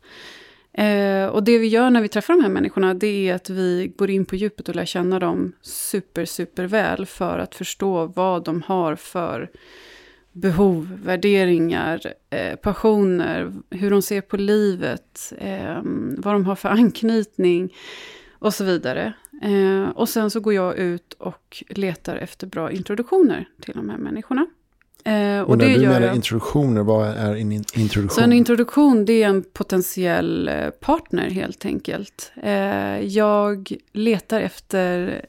Eh, 0.73 1.27
och 1.27 1.43
det 1.43 1.59
vi 1.59 1.67
gör 1.67 1.91
när 1.91 2.03
vi 2.03 2.09
träffar 2.09 2.35
de 2.35 2.43
här 2.43 2.51
människorna, 2.51 2.95
det 2.95 3.29
är 3.29 3.35
att 3.35 3.51
vi 3.51 3.93
går 3.97 4.11
in 4.11 4.25
på 4.25 4.37
djupet 4.37 4.69
och 4.69 4.77
lär 4.77 4.85
känna 4.85 5.19
dem 5.19 5.53
super, 5.63 6.25
super 6.25 6.65
väl 6.65 7.07
för 7.07 7.39
att 7.39 7.55
förstå 7.55 8.07
vad 8.07 8.45
de 8.45 8.63
har 8.63 8.97
för 8.97 9.51
behov, 10.33 10.99
värderingar, 11.05 12.01
eh, 12.31 12.57
passioner, 12.57 13.53
hur 13.71 13.91
de 13.91 14.03
ser 14.03 14.21
på 14.21 14.37
livet, 14.37 15.33
eh, 15.39 15.81
vad 16.17 16.35
de 16.35 16.47
har 16.47 16.57
för 16.57 16.69
anknytning 16.69 17.75
och 18.39 18.55
så 18.55 18.65
vidare. 18.65 19.13
Eh, 19.43 19.89
och 19.89 20.09
sen 20.09 20.31
så 20.31 20.41
går 20.41 20.55
jag 20.55 20.79
ut 20.79 21.13
och 21.13 21.65
letar 21.69 22.17
efter 22.17 22.47
bra 22.47 22.73
introduktioner 22.73 23.49
till 23.61 23.75
de 23.75 23.91
här 23.91 23.99
människorna. 23.99 24.47
Eh, 25.05 25.41
Och, 25.43 25.59
när 25.59 25.67
du 25.67 25.73
gör 25.73 26.01
menar 26.01 26.15
introduktioner, 26.15 26.83
vad 26.83 27.07
är 27.09 27.31
en 27.35 27.53
in- 27.53 27.65
introduktion? 27.75 28.09
så 28.11 28.21
en 28.21 28.33
introduktion 28.33 29.05
det 29.05 29.23
är 29.23 29.29
en 29.29 29.43
potentiell 29.43 30.49
eh, 30.49 30.71
partner 30.71 31.31
helt 31.31 31.65
enkelt. 31.67 32.33
Eh, 32.43 33.01
jag 33.01 33.73
letar 33.93 34.41
efter 34.41 35.21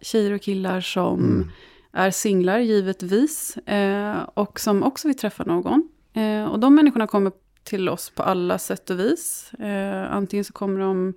tjejer 0.00 0.32
och 0.32 0.40
killar 0.42 0.80
som 0.80 1.18
Mm. 1.20 1.48
är 1.92 2.10
singlar 2.10 2.58
givetvis. 2.58 3.56
Eh, 3.56 4.16
och 4.34 4.60
som 4.60 4.82
också 4.82 5.08
vill 5.08 5.18
träffa 5.18 5.44
någon. 5.44 5.88
Eh, 6.14 6.44
och 6.44 6.58
de 6.60 6.74
människorna 6.74 7.06
kommer 7.06 7.32
till 7.64 7.88
oss 7.88 8.10
på 8.10 8.22
alla 8.22 8.58
sätt 8.58 8.90
och 8.90 8.98
vis. 9.00 9.50
Eh, 9.58 10.12
antingen 10.12 10.44
så 10.44 10.52
kommer 10.52 10.80
de 10.80 11.14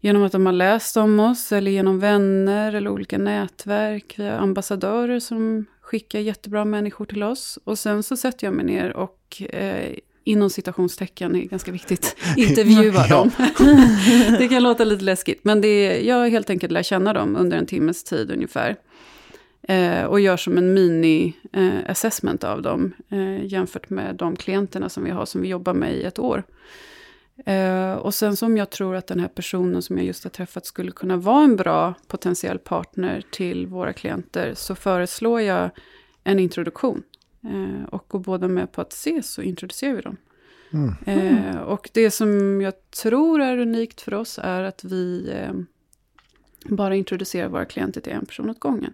genom 0.00 0.22
att 0.22 0.32
de 0.32 0.46
har 0.46 0.52
läst 0.52 0.96
om 0.96 1.20
oss 1.20 1.52
eller 1.52 1.70
genom 1.70 2.00
vänner 2.00 2.72
eller 2.74 2.90
olika 2.90 3.18
nätverk. 3.18 4.14
Vi 4.18 4.24
har 4.26 4.32
ambassadörer 4.38 5.20
som 5.20 5.64
skickar 5.84 6.18
jättebra 6.18 6.64
människor 6.64 7.04
till 7.04 7.22
oss. 7.22 7.58
Och 7.64 7.78
sen 7.78 8.02
så 8.02 8.16
sätter 8.16 8.46
jag 8.46 8.54
mig 8.54 8.64
ner 8.64 8.96
och 8.96 9.42
eh, 9.50 9.94
inom 10.24 10.50
citationstecken, 10.50 11.36
är 11.36 11.40
ganska 11.44 11.72
viktigt, 11.72 12.16
intervjuar 12.36 13.06
Ja. 13.10 13.16
dem. 13.16 13.30
det 14.38 14.48
kan 14.48 14.62
låta 14.62 14.84
lite 14.84 15.04
läskigt, 15.04 15.44
men 15.44 15.60
det 15.60 15.68
är, 15.68 16.02
jag 16.08 16.30
helt 16.30 16.50
enkelt 16.50 16.72
lär 16.72 16.82
känna 16.82 17.12
dem 17.12 17.36
under 17.36 17.56
en 17.56 17.66
timmes 17.66 18.04
tid 18.04 18.30
ungefär. 18.30 18.76
Eh, 19.68 20.04
och 20.04 20.20
gör 20.20 20.36
som 20.36 20.58
en 20.58 20.74
mini-assessment 20.74 22.44
av 22.44 22.62
dem 22.62 22.92
eh, 23.10 23.44
jämfört 23.44 23.90
med 23.90 24.14
de 24.16 24.36
klienterna 24.36 24.88
som 24.88 25.04
vi 25.04 25.10
har 25.10 25.26
som 25.26 25.42
vi 25.42 25.48
jobbar 25.48 25.74
med 25.74 25.94
i 25.96 26.02
ett 26.02 26.18
år. 26.18 26.42
Eh, 27.46 27.94
och 27.94 28.14
sen 28.14 28.36
som 28.36 28.56
jag 28.56 28.70
tror 28.70 28.96
att 28.96 29.06
den 29.06 29.20
här 29.20 29.28
personen 29.28 29.82
som 29.82 29.98
jag 29.98 30.06
just 30.06 30.24
har 30.24 30.30
träffat 30.30 30.66
skulle 30.66 30.90
kunna 30.90 31.16
vara 31.16 31.44
en 31.44 31.56
bra 31.56 31.94
potentiell 32.06 32.58
partner 32.58 33.22
till 33.30 33.66
våra 33.66 33.92
klienter 33.92 34.54
så 34.54 34.74
föreslår 34.74 35.40
jag 35.40 35.70
en 36.24 36.38
introduktion. 36.38 37.02
Eh, 37.44 37.84
och 37.88 38.04
går 38.08 38.18
båda 38.18 38.48
med 38.48 38.72
på 38.72 38.80
att 38.80 38.92
ses 38.92 39.32
så 39.32 39.42
introducerar 39.42 39.94
vi 39.94 40.00
dem. 40.00 40.16
Mm. 40.72 40.94
Eh, 41.04 41.56
och 41.56 41.90
det 41.92 42.10
som 42.10 42.60
jag 42.60 42.90
tror 42.90 43.40
är 43.40 43.58
unikt 43.58 44.00
för 44.00 44.14
oss 44.14 44.38
är 44.42 44.62
att 44.62 44.84
vi 44.84 45.34
bara 46.64 46.96
introducerar 46.96 47.48
våra 47.48 47.64
klienter 47.64 48.00
till 48.00 48.12
en 48.12 48.26
person 48.26 48.50
åt 48.50 48.60
gången. 48.60 48.92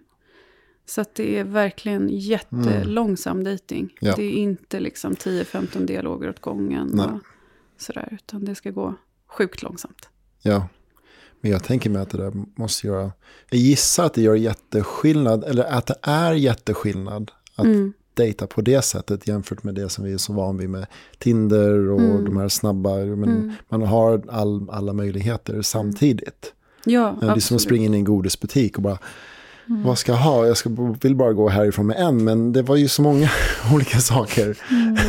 Så 0.85 1.01
att 1.01 1.15
det 1.15 1.39
är 1.39 1.43
verkligen 1.43 2.09
jättelångsam. 2.11 3.39
Mm. 3.39 3.57
Ja. 3.99 4.13
Det 4.15 4.23
är 4.23 4.31
inte 4.31 4.79
liksom 4.79 5.13
10-15 5.13 5.85
dialoger 5.85 6.29
åt 6.29 6.39
gången. 6.39 7.21
Sådär, 7.81 8.09
utan 8.11 8.45
det 8.45 8.55
ska 8.55 8.71
gå 8.71 8.95
sjukt 9.27 9.63
långsamt. 9.63 10.09
Ja, 10.41 10.67
men 11.41 11.51
jag 11.51 11.63
tänker 11.63 11.89
mig 11.89 12.01
att 12.01 12.09
det 12.09 12.17
där 12.17 12.33
måste 12.55 12.87
göra... 12.87 13.11
Jag 13.49 13.59
gissar 13.59 14.05
att 14.05 14.13
det 14.13 14.21
gör 14.21 14.35
jätteskillnad, 14.35 15.43
eller 15.43 15.63
att 15.63 15.87
det 15.87 15.95
är 16.01 16.33
jätteskillnad 16.33 17.31
att 17.55 17.65
Mm. 17.65 17.93
dejta 18.13 18.47
på 18.47 18.61
det 18.61 18.81
sättet 18.81 19.27
jämfört 19.27 19.63
med 19.63 19.75
det 19.75 19.89
som 19.89 20.05
vi 20.05 20.13
är 20.13 20.17
så 20.17 20.33
van 20.33 20.57
vid 20.57 20.69
med 20.69 20.85
Tinder 21.17 21.89
och 21.89 21.99
Mm. 22.01 22.25
de 22.25 22.37
här 22.37 22.47
snabba. 22.49 22.95
Men 22.95 23.23
Mm. 23.23 23.51
Man 23.69 23.81
har 23.81 24.21
all, 24.29 24.69
alla 24.69 24.93
möjligheter 24.93 25.61
samtidigt. 25.61 26.53
Ja, 26.85 27.01
Det 27.01 27.07
är 27.07 27.19
som 27.19 27.29
att 27.29 27.35
absolut. 27.37 27.61
springa 27.61 27.85
in 27.85 27.93
i 27.93 27.97
en 27.97 28.03
godisbutik 28.03 28.75
och 28.77 28.83
bara, 28.83 28.97
vad 29.65 29.97
ska 29.97 30.11
jag 30.11 30.19
ha? 30.19 30.47
Jag 30.47 30.57
ska, 30.57 30.69
vill 31.01 31.15
bara 31.15 31.33
gå 31.33 31.49
härifrån 31.49 31.87
med 31.87 31.97
en, 31.99 32.23
men 32.23 32.53
det 32.53 32.61
var 32.61 32.75
ju 32.75 32.87
så 32.87 33.01
många 33.01 33.29
olika 33.73 33.97
saker. 33.99 34.57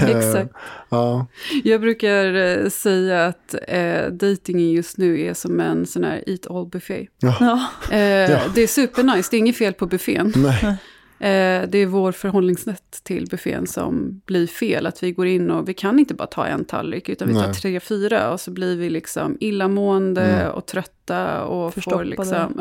Eh, 0.02 0.10
Exakt. 0.10 0.50
Ja, 0.88 1.26
Jag 1.64 1.80
brukar 1.80 2.34
eh, 2.34 2.68
säga 2.68 3.26
att 3.26 3.54
eh, 3.68 4.04
dejtingen 4.12 4.70
just 4.70 4.98
nu 4.98 5.20
är 5.20 5.34
som 5.34 5.60
en 5.60 5.86
sån 5.86 6.04
här 6.04 6.24
eat 6.26 6.46
all 6.50 6.66
buffé. 6.66 7.06
Ja. 7.18 7.66
Eh, 7.90 8.40
Det 8.54 8.62
är 8.62 8.66
supernice, 8.66 9.28
det 9.30 9.36
är 9.36 9.38
inget 9.38 9.56
fel 9.56 9.72
på 9.72 9.86
buffén. 9.86 10.32
nej, 10.36 10.76
Eh, 11.18 11.68
det 11.68 11.78
är 11.78 11.86
vår 11.86 12.12
förhållningssätt 12.12 13.00
till 13.02 13.26
buffén 13.30 13.66
som 13.66 14.20
blir 14.26 14.46
fel. 14.46 14.86
Att 14.86 15.02
vi 15.02 15.12
går 15.12 15.26
in 15.26 15.50
och 15.50 15.68
vi 15.68 15.74
kan 15.74 15.98
inte 15.98 16.14
bara 16.14 16.26
ta 16.26 16.46
en 16.46 16.64
tallrik 16.64 17.08
utan 17.08 17.28
vi 17.28 17.34
tar 17.34 17.42
Nej. 17.46 17.54
tre, 17.54 17.80
fyra 17.80 18.32
och 18.32 18.40
så 18.40 18.50
blir 18.50 18.76
vi 18.76 18.90
liksom 18.90 19.36
illamående 19.40 20.22
Mm. 20.22 20.52
och 20.52 20.66
trötta 20.66 21.44
och 21.44 21.74
får 21.74 21.80
Förstoppade. 21.80 22.04
liksom... 22.04 22.60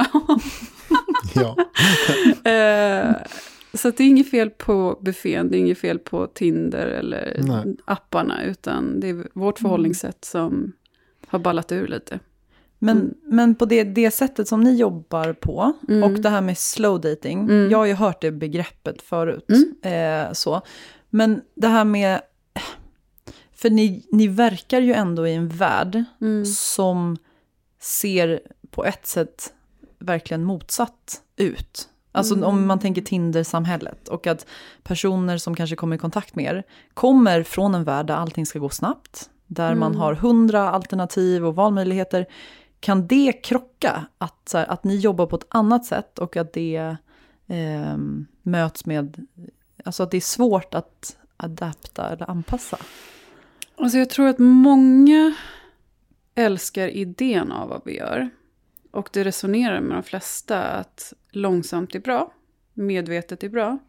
ja. 1.36 1.58
eh, 2.52 3.15
så 3.74 3.88
att 3.88 3.98
det 3.98 4.04
är 4.04 4.08
inget 4.08 4.32
fel 4.32 4.50
på 4.50 5.00
buffén, 5.02 5.50
det 5.52 5.58
är 5.58 5.60
inget 5.60 5.78
fel 5.78 6.00
på 6.00 6.28
Tinder 6.28 6.88
eller 6.88 7.39
Nej. 7.44 7.76
apparna 7.86 8.44
utan 8.44 9.00
det 9.00 9.10
är 9.10 9.28
vårt 9.34 9.60
förhållningssätt 9.60 10.26
som 10.26 10.72
har 11.28 11.39
ballat 11.39 11.72
ur 11.72 11.88
lite. 11.88 12.20
Men, 12.80 12.98
Mm. 12.98 13.13
men 13.24 13.56
på 13.56 13.65
det, 13.65 13.84
det 13.84 14.12
sättet 14.12 14.48
som 14.48 14.62
ni 14.63 14.76
jobbar 14.76 15.34
på, 15.34 15.74
Mm. 15.89 16.04
och 16.04 16.20
det 16.22 16.30
här 16.30 16.41
med 16.41 16.58
slow 16.58 17.02
dating, 17.02 17.39
Mm. 17.39 17.72
jag 17.72 17.78
har 17.78 17.86
ju 17.86 17.94
hört 17.94 18.22
det 18.22 18.32
begreppet 18.32 19.02
förut. 19.02 19.50
Mm. 19.84 20.28
Eh, 20.28 20.34
så. 20.34 20.62
Men 21.10 21.41
det 21.56 21.67
här 21.67 21.86
med, 21.86 22.22
för 23.56 23.70
ni, 23.70 24.06
ni 24.12 24.28
verkar 24.28 24.80
ju 24.82 24.94
ändå 24.94 25.28
i 25.28 25.34
en 25.34 25.50
värld 25.50 26.04
Mm. 26.22 26.46
som 26.46 27.17
ser 27.80 28.39
på 28.72 28.86
ett 28.86 29.08
sätt 29.08 29.54
verkligen 30.02 30.44
motsatt 30.44 31.22
ut. 31.36 31.88
Alltså 32.12 32.34
Mm. 32.36 32.46
om 32.48 32.68
man 32.68 32.80
tänker 32.80 33.02
Tinder-samhället 33.02 34.08
och 34.08 34.28
att 34.28 34.46
personer 34.84 35.38
som 35.38 35.56
kanske 35.56 35.76
kommer 35.76 35.96
i 35.96 36.00
kontakt 36.00 36.36
med 36.36 36.46
er 36.46 36.64
kommer 36.94 37.44
från 37.44 37.76
en 37.76 37.84
värld 37.84 38.06
där 38.08 38.16
allting 38.16 38.46
ska 38.46 38.60
gå 38.60 38.70
snabbt, 38.70 39.30
där 39.48 39.76
man 39.76 39.92
Mm. 39.92 40.02
har 40.02 40.14
hundra 40.14 40.70
alternativ 40.72 41.46
och 41.46 41.56
valmöjligheter. 41.56 42.26
Kan 42.80 43.08
det 43.08 43.32
krocka? 43.44 44.06
Att, 44.18 44.52
här, 44.54 44.72
att 44.72 44.84
ni 44.84 44.96
jobbar 44.96 45.26
på 45.26 45.36
ett 45.36 45.46
annat 45.50 45.86
sätt 45.86 46.20
och 46.20 46.38
att 46.38 46.54
det 46.54 46.96
eh, 47.48 47.98
möts 48.42 48.86
med, 48.86 49.28
alltså 49.86 50.04
att 50.04 50.12
det 50.12 50.18
är 50.18 50.22
svårt 50.22 50.74
att 50.74 51.18
adapta 51.38 52.10
eller 52.10 52.30
anpassa? 52.30 52.78
Alltså 53.78 53.98
jag 53.98 54.10
tror 54.10 54.28
att 54.28 54.40
många 54.40 55.34
älskar 56.36 56.88
idén 56.88 57.52
av 57.52 57.70
vad 57.70 57.82
vi 57.86 57.98
gör. 57.98 58.30
Och 58.91 59.10
det 59.12 59.23
resonerar 59.23 59.82
med 59.82 59.97
de 59.97 60.04
flesta 60.04 60.63
att 60.63 61.13
långsamt 61.32 61.95
är 61.95 61.99
bra, 61.99 62.34
medvetet 62.73 63.43
är 63.43 63.49
bra. 63.49 63.80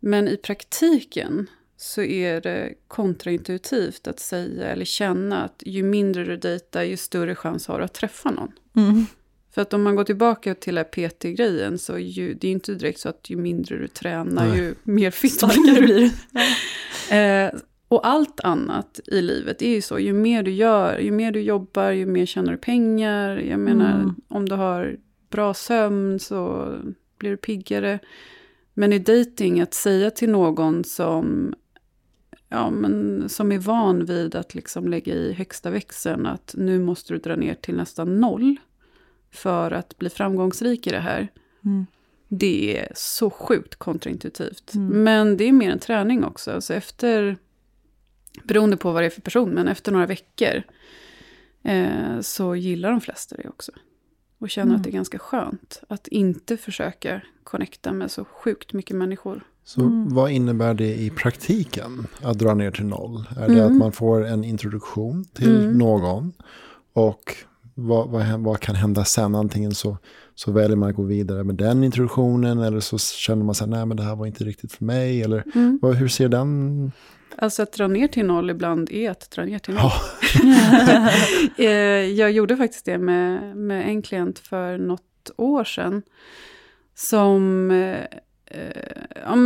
Men 0.00 0.28
i 0.28 0.36
praktiken 0.36 1.46
så 1.76 2.02
är 2.02 2.40
det 2.40 2.74
kontraintuitivt 2.88 4.06
att 4.06 4.20
säga 4.20 4.68
eller 4.68 4.84
känna 4.84 5.44
att 5.44 5.62
ju 5.66 5.82
mindre 5.82 6.24
du 6.24 6.36
dejtar, 6.36 6.82
ju 6.82 6.96
större 6.96 7.34
chans 7.34 7.66
har 7.66 7.78
du 7.78 7.84
att 7.84 7.94
träffa 7.94 8.30
någon. 8.30 8.52
Mm. 8.76 9.06
För 9.54 9.62
att 9.62 9.74
om 9.74 9.82
man 9.82 9.96
går 9.96 10.04
tillbaka 10.04 10.54
till 10.54 10.84
PT-grejen 10.84 11.78
så 11.78 11.92
är 11.92 11.98
ju, 11.98 12.34
det 12.34 12.46
är 12.46 12.48
ju 12.48 12.54
inte 12.54 12.74
direkt 12.74 13.00
så 13.00 13.08
att 13.08 13.30
ju 13.30 13.36
mindre 13.36 13.76
du 13.76 13.88
tränar, 13.88 14.48
Nej. 14.48 14.58
ju 14.58 14.74
mer 14.82 15.10
fit 15.20 15.32
Starkare 15.32 15.80
blir 15.82 16.10
det. 16.30 17.16
Eh, 17.16 17.60
och 17.88 18.06
allt 18.06 18.40
annat 18.40 19.00
i 19.06 19.22
livet 19.22 19.62
är 19.62 19.70
ju 19.70 19.82
så. 19.82 19.98
Ju 19.98 20.12
mer 20.12 20.42
du 20.42 20.50
gör, 20.50 20.98
ju 20.98 21.10
mer 21.10 21.32
du 21.32 21.40
jobbar, 21.40 21.90
ju 21.90 22.06
mer 22.06 22.26
tjänar 22.26 22.52
du 22.52 22.58
pengar. 22.58 23.36
Jag 23.36 23.60
menar, 23.60 23.94
Mm. 23.94 24.14
om 24.28 24.48
du 24.48 24.54
har 24.54 24.96
bra 25.30 25.54
sömn 25.54 26.18
så 26.18 26.74
blir 27.18 27.30
du 27.30 27.36
piggare. 27.36 27.98
Men 28.74 28.92
i 28.92 28.98
dating 28.98 29.60
att 29.60 29.74
säga 29.74 30.10
till 30.10 30.30
någon 30.30 30.84
som, 30.84 31.54
ja, 32.48 32.70
men, 32.70 33.24
som 33.28 33.52
är 33.52 33.58
van 33.58 34.04
vid 34.04 34.34
att 34.34 34.54
liksom 34.54 34.88
lägga 34.88 35.14
i 35.14 35.32
högsta 35.32 35.70
växeln 35.70 36.26
att 36.26 36.54
nu 36.58 36.80
måste 36.80 37.12
du 37.12 37.18
dra 37.18 37.36
ner 37.36 37.54
till 37.54 37.76
nästan 37.76 38.20
noll 38.20 38.56
för 39.30 39.70
att 39.70 39.98
bli 39.98 40.10
framgångsrik 40.10 40.86
i 40.86 40.90
det 40.90 41.00
här. 41.00 41.28
Mm. 41.64 41.86
Det 42.28 42.78
är 42.78 42.92
så 42.94 43.30
sjukt 43.30 43.76
kontraintuitivt. 43.76 44.74
Mm. 44.74 45.02
Men 45.04 45.36
det 45.36 45.44
är 45.44 45.52
mer 45.52 45.70
en 45.70 45.78
träning 45.78 46.24
också. 46.24 46.50
Alltså 46.50 46.74
efter, 46.74 47.36
beroende 48.44 48.76
på 48.76 48.92
vad 48.92 49.02
det 49.02 49.06
är 49.06 49.10
för 49.10 49.20
person, 49.20 49.50
men 49.50 49.68
efter 49.68 49.92
några 49.92 50.06
veckor 50.06 50.62
eh, 51.62 52.20
så 52.20 52.56
gillar 52.56 52.90
de 52.90 53.00
flesta 53.00 53.36
det 53.36 53.48
också. 53.48 53.72
Och 54.40 54.50
känner 54.50 54.66
Mm. 54.66 54.76
att 54.76 54.84
det 54.84 54.90
är 54.90 54.92
ganska 54.92 55.18
skönt 55.18 55.82
att 55.88 56.08
inte 56.08 56.56
försöka 56.56 57.20
connecta 57.44 57.92
med 57.92 58.10
så 58.10 58.24
sjukt 58.24 58.72
mycket 58.72 58.96
människor. 58.96 59.44
Så 59.64 59.80
Mm. 59.80 60.14
vad 60.14 60.30
innebär 60.30 60.74
det 60.74 60.94
i 60.94 61.10
praktiken 61.10 62.06
att 62.22 62.38
dra 62.38 62.54
ner 62.54 62.70
till 62.70 62.84
noll? 62.84 63.24
Är 63.36 63.48
det 63.48 63.54
Mm. 63.54 63.66
att 63.66 63.76
man 63.76 63.92
får 63.92 64.26
en 64.26 64.44
introduktion 64.44 65.24
till 65.24 65.56
Mm. 65.64 65.78
någon? 65.78 66.32
Och 66.92 67.34
vad, 67.74 68.08
vad, 68.08 68.40
vad 68.40 68.60
kan 68.60 68.74
hända 68.74 69.04
sen? 69.04 69.34
Antingen 69.34 69.74
så, 69.74 69.96
så 70.34 70.52
väljer 70.52 70.76
man 70.76 70.90
att 70.90 70.96
gå 70.96 71.02
vidare 71.02 71.44
med 71.44 71.54
den 71.54 71.84
introduktionen 71.84 72.58
eller 72.58 72.80
så 72.80 72.98
känner 72.98 73.44
man 73.44 73.54
sig 73.54 73.68
nej 73.68 73.86
men 73.86 73.96
det 73.96 74.02
här 74.02 74.16
var 74.16 74.26
inte 74.26 74.44
riktigt 74.44 74.72
för 74.72 74.84
mig. 74.84 75.22
Eller 75.22 75.44
vad, 75.82 75.94
hur 75.94 76.08
ser 76.08 76.28
den? 76.28 76.92
Alltså 77.40 77.62
att 77.62 77.72
dra 77.72 77.88
ner 77.88 78.08
till 78.08 78.26
noll 78.26 78.50
ibland 78.50 78.92
är 78.92 79.10
att 79.10 79.30
dra 79.30 79.44
ner 79.44 79.58
till 79.58 79.74
noll. 79.74 79.90
Eh, 81.58 81.68
jag 82.12 82.32
gjorde 82.32 82.56
faktiskt 82.56 82.84
det 82.84 82.98
med, 82.98 83.56
med 83.56 83.88
en 83.88 84.02
klient 84.02 84.38
för 84.38 84.78
något 84.78 85.30
år 85.36 85.64
sedan. 85.64 86.02
Som... 86.94 87.70
Eh, 87.70 88.04
ja, 89.14 89.36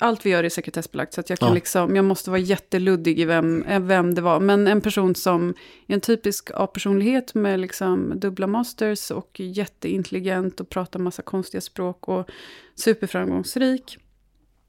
allt 0.00 0.26
vi 0.26 0.30
gör 0.30 0.44
är 0.44 0.48
sekretessbelagt, 0.48 1.12
så 1.12 1.22
jag, 1.26 1.38
kan 1.38 1.48
Ja. 1.48 1.54
liksom, 1.54 1.96
jag 1.96 2.04
måste 2.04 2.30
vara 2.30 2.40
jätteluddig 2.40 3.20
i 3.20 3.24
vem, 3.24 3.62
eh, 3.62 3.80
vem 3.80 4.14
det 4.14 4.20
var. 4.20 4.40
Men 4.40 4.66
en 4.66 4.80
person 4.80 5.14
som 5.14 5.54
är 5.86 5.94
en 5.94 6.00
typisk 6.00 6.50
A-personlighet 6.54 7.34
med 7.34 7.60
liksom 7.60 8.12
dubbla 8.16 8.46
masters 8.46 9.10
och 9.10 9.40
jätteintelligent 9.40 10.60
och 10.60 10.68
pratar 10.68 11.00
massa 11.00 11.22
konstiga 11.22 11.60
språk 11.60 12.08
och 12.08 12.30
superframgångsrik. 12.74 13.98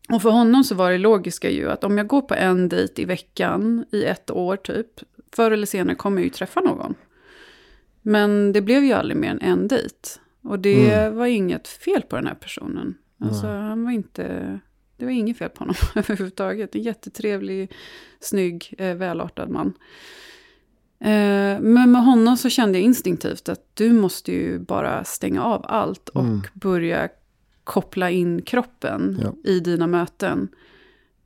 Och 0.10 0.22
för 0.22 0.30
honom 0.30 0.64
så 0.64 0.76
var 0.76 0.92
det 0.92 0.98
logiska 0.98 1.50
ju 1.50 1.70
att 1.72 1.84
om 1.84 1.98
jag 1.98 2.08
går 2.08 2.22
på 2.22 2.34
en 2.34 2.70
dejt 2.70 3.02
i 3.02 3.06
veckan 3.06 3.86
i 3.92 4.04
ett 4.04 4.32
år 4.32 4.56
typ, 4.56 4.88
förr 5.36 5.52
eller 5.52 5.66
senare 5.68 5.96
kommer 5.96 6.18
jag 6.18 6.24
ju 6.24 6.30
träffa 6.30 6.62
någon. 6.62 6.96
Men 8.02 8.54
det 8.54 8.62
blev 8.62 8.84
ju 8.84 8.94
aldrig 8.94 9.18
mer 9.18 9.30
än 9.30 9.42
en 9.42 9.68
dejt. 9.68 10.10
Och 10.44 10.60
det 10.60 11.10
var 11.10 11.26
inget 11.26 11.68
fel 11.68 12.02
på 12.02 12.16
den 12.16 12.28
här 12.28 12.36
personen. 12.36 12.96
Alltså 13.20 13.48
han 13.48 13.84
var 13.84 13.92
inte, 13.92 14.60
det 14.98 15.06
var 15.06 15.12
inget 15.12 15.38
fel 15.38 15.50
på 15.50 15.60
honom 15.60 15.76
överhuvudtaget. 15.96 16.76
En 16.76 16.82
jättetrevlig, 16.82 17.72
snygg, 18.20 18.74
eh, 18.78 18.94
välartad 18.96 19.50
man. 19.50 19.74
Eh, 21.00 21.60
men 21.62 21.92
med 21.92 22.04
honom 22.06 22.38
så 22.38 22.50
kände 22.50 22.78
jag 22.78 22.86
instinktivt 22.86 23.50
att 23.50 23.62
du 23.74 23.94
måste 23.94 24.32
ju 24.32 24.60
bara 24.60 25.04
stänga 25.04 25.44
av 25.44 25.66
allt 25.68 26.10
och 26.10 26.22
Mm. 26.22 26.42
börja 26.54 27.10
koppla 27.66 28.10
in 28.10 28.42
kroppen 28.42 29.20
Ja. 29.22 29.34
i 29.52 29.60
dina 29.60 29.88
möten. 29.88 30.48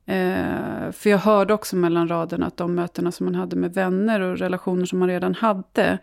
Eh, 0.06 0.92
för 0.92 1.10
jag 1.10 1.18
hörde 1.18 1.54
också 1.54 1.76
mellan 1.76 2.08
raderna 2.08 2.46
att 2.46 2.56
de 2.56 2.74
mötena 2.74 3.12
som 3.12 3.26
man 3.26 3.34
hade 3.34 3.56
med 3.56 3.74
vänner 3.74 4.20
och 4.20 4.38
relationer 4.38 4.84
som 4.86 4.98
man 4.98 5.08
redan 5.08 5.34
hade, 5.34 5.98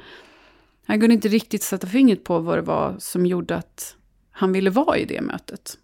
han 0.85 0.99
kunde 0.99 1.13
inte 1.13 1.27
riktigt 1.27 1.63
sätta 1.63 1.87
fingret 1.87 2.23
på 2.23 2.39
vad 2.39 2.57
det 2.57 2.61
var 2.61 2.95
som 2.99 3.25
gjorde 3.25 3.55
att 3.55 3.95
han 4.31 4.51
ville 4.51 4.69
vara 4.69 4.97
i 4.97 5.05
det 5.05 5.21
mötet. 5.21 5.77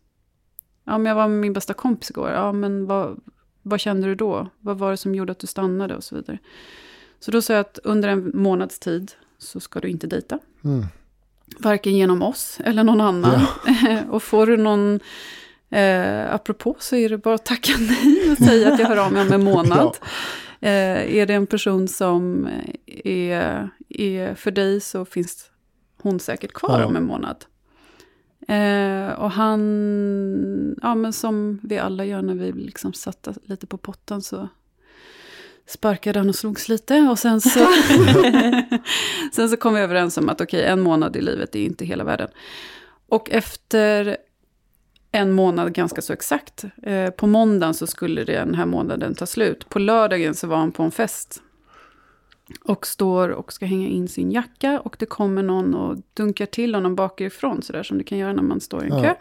Ja, 0.84 0.98
men 0.98 1.06
jag 1.06 1.16
var 1.16 1.28
med 1.28 1.40
min 1.40 1.54
bästa 1.54 1.74
kompis 1.74 2.10
igår. 2.10 2.30
Ja, 2.30 2.52
men 2.52 2.86
vad, 2.86 3.20
vad 3.62 3.80
kände 3.80 4.08
du 4.08 4.16
då? 4.16 4.50
Vad 4.60 4.78
var 4.78 4.92
det 4.92 4.98
som 4.98 5.16
gjorde 5.16 5.32
att 5.32 5.40
du 5.40 5.48
stannade 5.48 5.96
och 5.96 6.04
så 6.04 6.16
vidare. 6.16 6.38
Så 7.20 7.32
då 7.32 7.42
sa 7.42 7.54
jag 7.54 7.62
att 7.62 7.80
under 7.84 8.10
en 8.10 8.32
månads 8.34 8.80
tid 8.80 9.12
så 9.38 9.60
ska 9.60 9.80
du 9.80 9.88
inte 9.88 10.08
dejta. 10.08 10.40
Mm. 10.64 10.86
Varken 11.60 11.98
genom 11.98 12.22
oss 12.22 12.60
eller 12.64 12.84
någon 12.84 13.02
annan. 13.02 13.42
och 14.10 14.24
får 14.24 14.46
du 14.48 14.58
någon, 14.58 15.00
eh, 15.70 16.34
apropå 16.34 16.76
så 16.80 16.96
är 16.96 17.10
det 17.10 17.18
bara 17.18 17.36
att 17.36 17.46
tacka 17.46 17.74
nej 17.80 18.32
och 18.32 18.38
säga 18.38 18.74
att 18.74 18.80
jag 18.80 18.88
hör 18.88 18.98
av 18.98 19.12
mig 19.14 19.22
om 19.22 19.32
en 19.34 19.44
månad. 19.44 19.98
eh, 20.60 21.16
är 21.18 21.26
det 21.26 21.34
en 21.34 21.48
person 21.48 21.88
som 21.88 22.50
är, 23.04 23.70
är 23.90 24.36
för 24.36 24.52
dig 24.52 24.82
så 24.82 25.06
finns 25.06 25.50
hon 26.02 26.20
säkert 26.20 26.54
kvar 26.54 26.80
Ja. 26.80 26.86
om 26.86 26.96
en 26.96 27.06
månad. 27.06 27.46
Eh, 28.48 29.20
och 29.20 29.32
han, 29.32 29.60
ja 30.82 30.96
men 30.96 31.14
som 31.14 31.60
vi 31.64 31.78
alla 31.80 32.06
gör 32.06 32.22
när 32.22 32.36
vi 32.36 32.52
liksom 32.52 32.94
satta 32.94 33.34
lite 33.44 33.68
på 33.68 33.78
pottan 33.78 34.22
så 34.22 34.48
sparkade 35.68 36.20
han 36.20 36.30
och 36.30 36.36
slogs 36.36 36.70
lite. 36.70 37.00
Och 37.00 37.20
sen 37.20 37.42
så, 37.42 37.60
sen 39.34 39.50
så 39.50 39.58
kom 39.58 39.74
vi 39.74 39.82
överens 39.82 40.18
om 40.18 40.30
att 40.30 40.42
okej, 40.42 40.64
en 40.66 40.82
månad 40.82 41.16
i 41.16 41.22
livet 41.22 41.56
är 41.56 41.60
inte 41.60 41.86
hela 41.86 42.04
världen. 42.04 42.30
Och 43.10 43.32
efter 43.32 44.18
en 45.12 45.32
månad 45.32 45.74
ganska 45.74 46.02
så 46.02 46.14
exakt, 46.14 46.64
eh, 46.84 47.10
på 47.10 47.28
måndagen 47.28 47.74
så 47.74 47.88
skulle 47.88 48.24
den 48.24 48.56
här 48.56 48.66
månaden 48.66 49.16
ta 49.16 49.26
slut. 49.26 49.70
På 49.70 49.80
lördagen 49.80 50.36
så 50.36 50.48
var 50.48 50.58
han 50.58 50.72
på 50.72 50.84
en 50.84 50.92
fest. 50.92 51.42
Och 52.64 52.88
står 52.88 53.30
och 53.30 53.54
ska 53.54 53.66
hänga 53.66 53.88
in 53.88 54.08
sin 54.08 54.32
jacka 54.32 54.80
och 54.80 54.96
det 55.00 55.06
kommer 55.06 55.44
någon 55.44 55.74
och 55.76 55.98
dunkar 56.14 56.46
till 56.46 56.76
honom 56.76 56.96
bakifrån 56.96 57.62
sådär 57.62 57.84
som 57.84 57.98
det 57.98 58.04
kan 58.04 58.18
göra 58.18 58.34
när 58.34 58.44
man 58.44 58.60
står 58.62 58.84
i 58.84 58.90
en 58.90 58.98
Ja. 58.98 59.04
kö. 59.04 59.16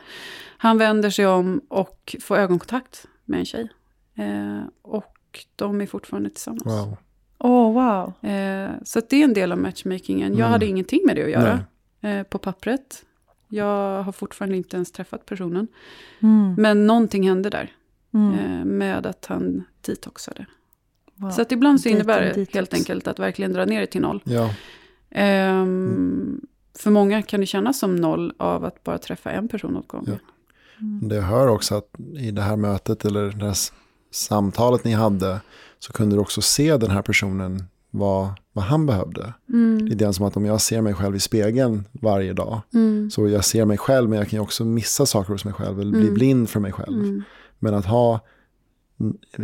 Han 0.57 0.79
vänder 0.79 1.11
sig 1.11 1.27
om 1.27 1.61
och 1.69 2.17
får 2.21 2.37
ögonkontakt 2.37 3.07
med 3.25 3.39
en 3.39 3.45
tjej. 3.47 3.69
Eh, 4.19 4.63
och 4.83 5.12
de 5.57 5.81
är 5.81 5.87
fortfarande 5.87 6.31
tillsammans. 6.31 6.65
Wow. 6.65 6.97
Åh, 7.39 7.73
wow. 7.73 8.31
Eh, 8.31 8.71
så 8.85 8.99
att 8.99 9.11
det 9.11 9.17
är 9.17 9.25
en 9.25 9.35
del 9.35 9.53
av 9.53 9.59
matchmakingen. 9.59 10.29
Jag 10.33 10.39
Mm. 10.41 10.51
hade 10.53 10.67
ingenting 10.67 11.01
med 11.07 11.17
det 11.17 11.25
att 11.25 11.31
göra 11.31 11.65
eh, 12.01 12.23
på 12.23 12.39
pappret. 12.39 13.05
Jag 13.49 14.03
har 14.03 14.13
fortfarande 14.13 14.57
inte 14.57 14.77
ens 14.77 14.93
träffat 14.93 15.27
personen. 15.27 15.69
Mm. 16.21 16.55
Men 16.59 16.87
någonting 16.87 17.29
hände 17.29 17.51
där 17.51 17.73
Mm. 18.15 18.39
eh, 18.39 18.65
med 18.65 19.07
att 19.07 19.27
han 19.27 19.65
detoxade. 19.81 20.47
Wow. 21.15 21.31
Så 21.31 21.43
att 21.43 21.53
ibland 21.53 21.81
så 21.81 21.89
innebär 21.89 22.21
det 22.23 22.29
detox. 22.29 22.55
helt 22.55 22.75
enkelt 22.75 23.09
att 23.09 23.19
verkligen 23.19 23.53
dra 23.53 23.65
ner 23.65 23.81
det 23.81 23.87
till 23.87 24.01
noll. 24.01 24.23
Ja. 24.25 24.55
Ehm, 25.11 26.41
För 26.79 26.91
många 26.91 27.23
kan 27.23 27.41
det 27.41 27.47
kännas 27.47 27.79
som 27.79 27.97
noll 27.97 28.33
av 28.37 28.65
att 28.65 28.85
bara 28.85 28.99
träffa 28.99 29.31
en 29.31 29.49
person 29.49 29.77
åt 29.77 29.89
gången. 29.89 30.19
Ja. 30.23 30.35
Det 31.09 31.15
jag 31.15 31.23
hör 31.23 31.49
också 31.49 31.75
att 31.75 31.91
i 32.19 32.31
det 32.31 32.43
här 32.43 32.57
mötet 32.57 33.05
eller 33.05 33.31
det 33.31 33.45
här 33.47 33.57
samtalet 34.13 34.85
ni 34.85 34.93
hade 34.93 35.41
så 35.79 35.93
kunde 35.93 36.17
du 36.17 36.21
också 36.21 36.43
se 36.43 36.77
den 36.77 36.91
här 36.91 37.03
personen 37.03 37.65
vad, 37.91 38.29
vad 38.53 38.65
han 38.65 38.87
behövde. 38.87 39.35
Mm. 39.49 39.89
Det 39.89 39.95
är 39.95 39.97
det 40.07 40.13
som 40.13 40.27
att 40.27 40.37
om 40.37 40.45
jag 40.45 40.61
ser 40.61 40.81
mig 40.81 40.95
själv 40.95 41.17
i 41.17 41.21
spegeln 41.21 41.85
varje 41.93 42.33
dag 42.33 42.61
Mm. 42.75 43.11
så 43.11 43.29
jag 43.29 43.45
ser 43.45 43.65
mig 43.65 43.79
själv 43.79 44.09
men 44.11 44.19
jag 44.19 44.29
kan 44.29 44.37
ju 44.37 44.43
också 44.43 44.65
missa 44.65 45.07
saker 45.07 45.33
hos 45.33 45.45
mig 45.45 45.55
själv 45.55 45.81
eller 45.81 45.91
bli 45.93 46.01
Mm. 46.03 46.15
blind 46.15 46.51
för 46.51 46.61
mig 46.61 46.73
själv. 46.73 46.99
Mm. 47.03 47.23
Men 47.59 47.75
att 47.75 47.87
ha 47.87 48.21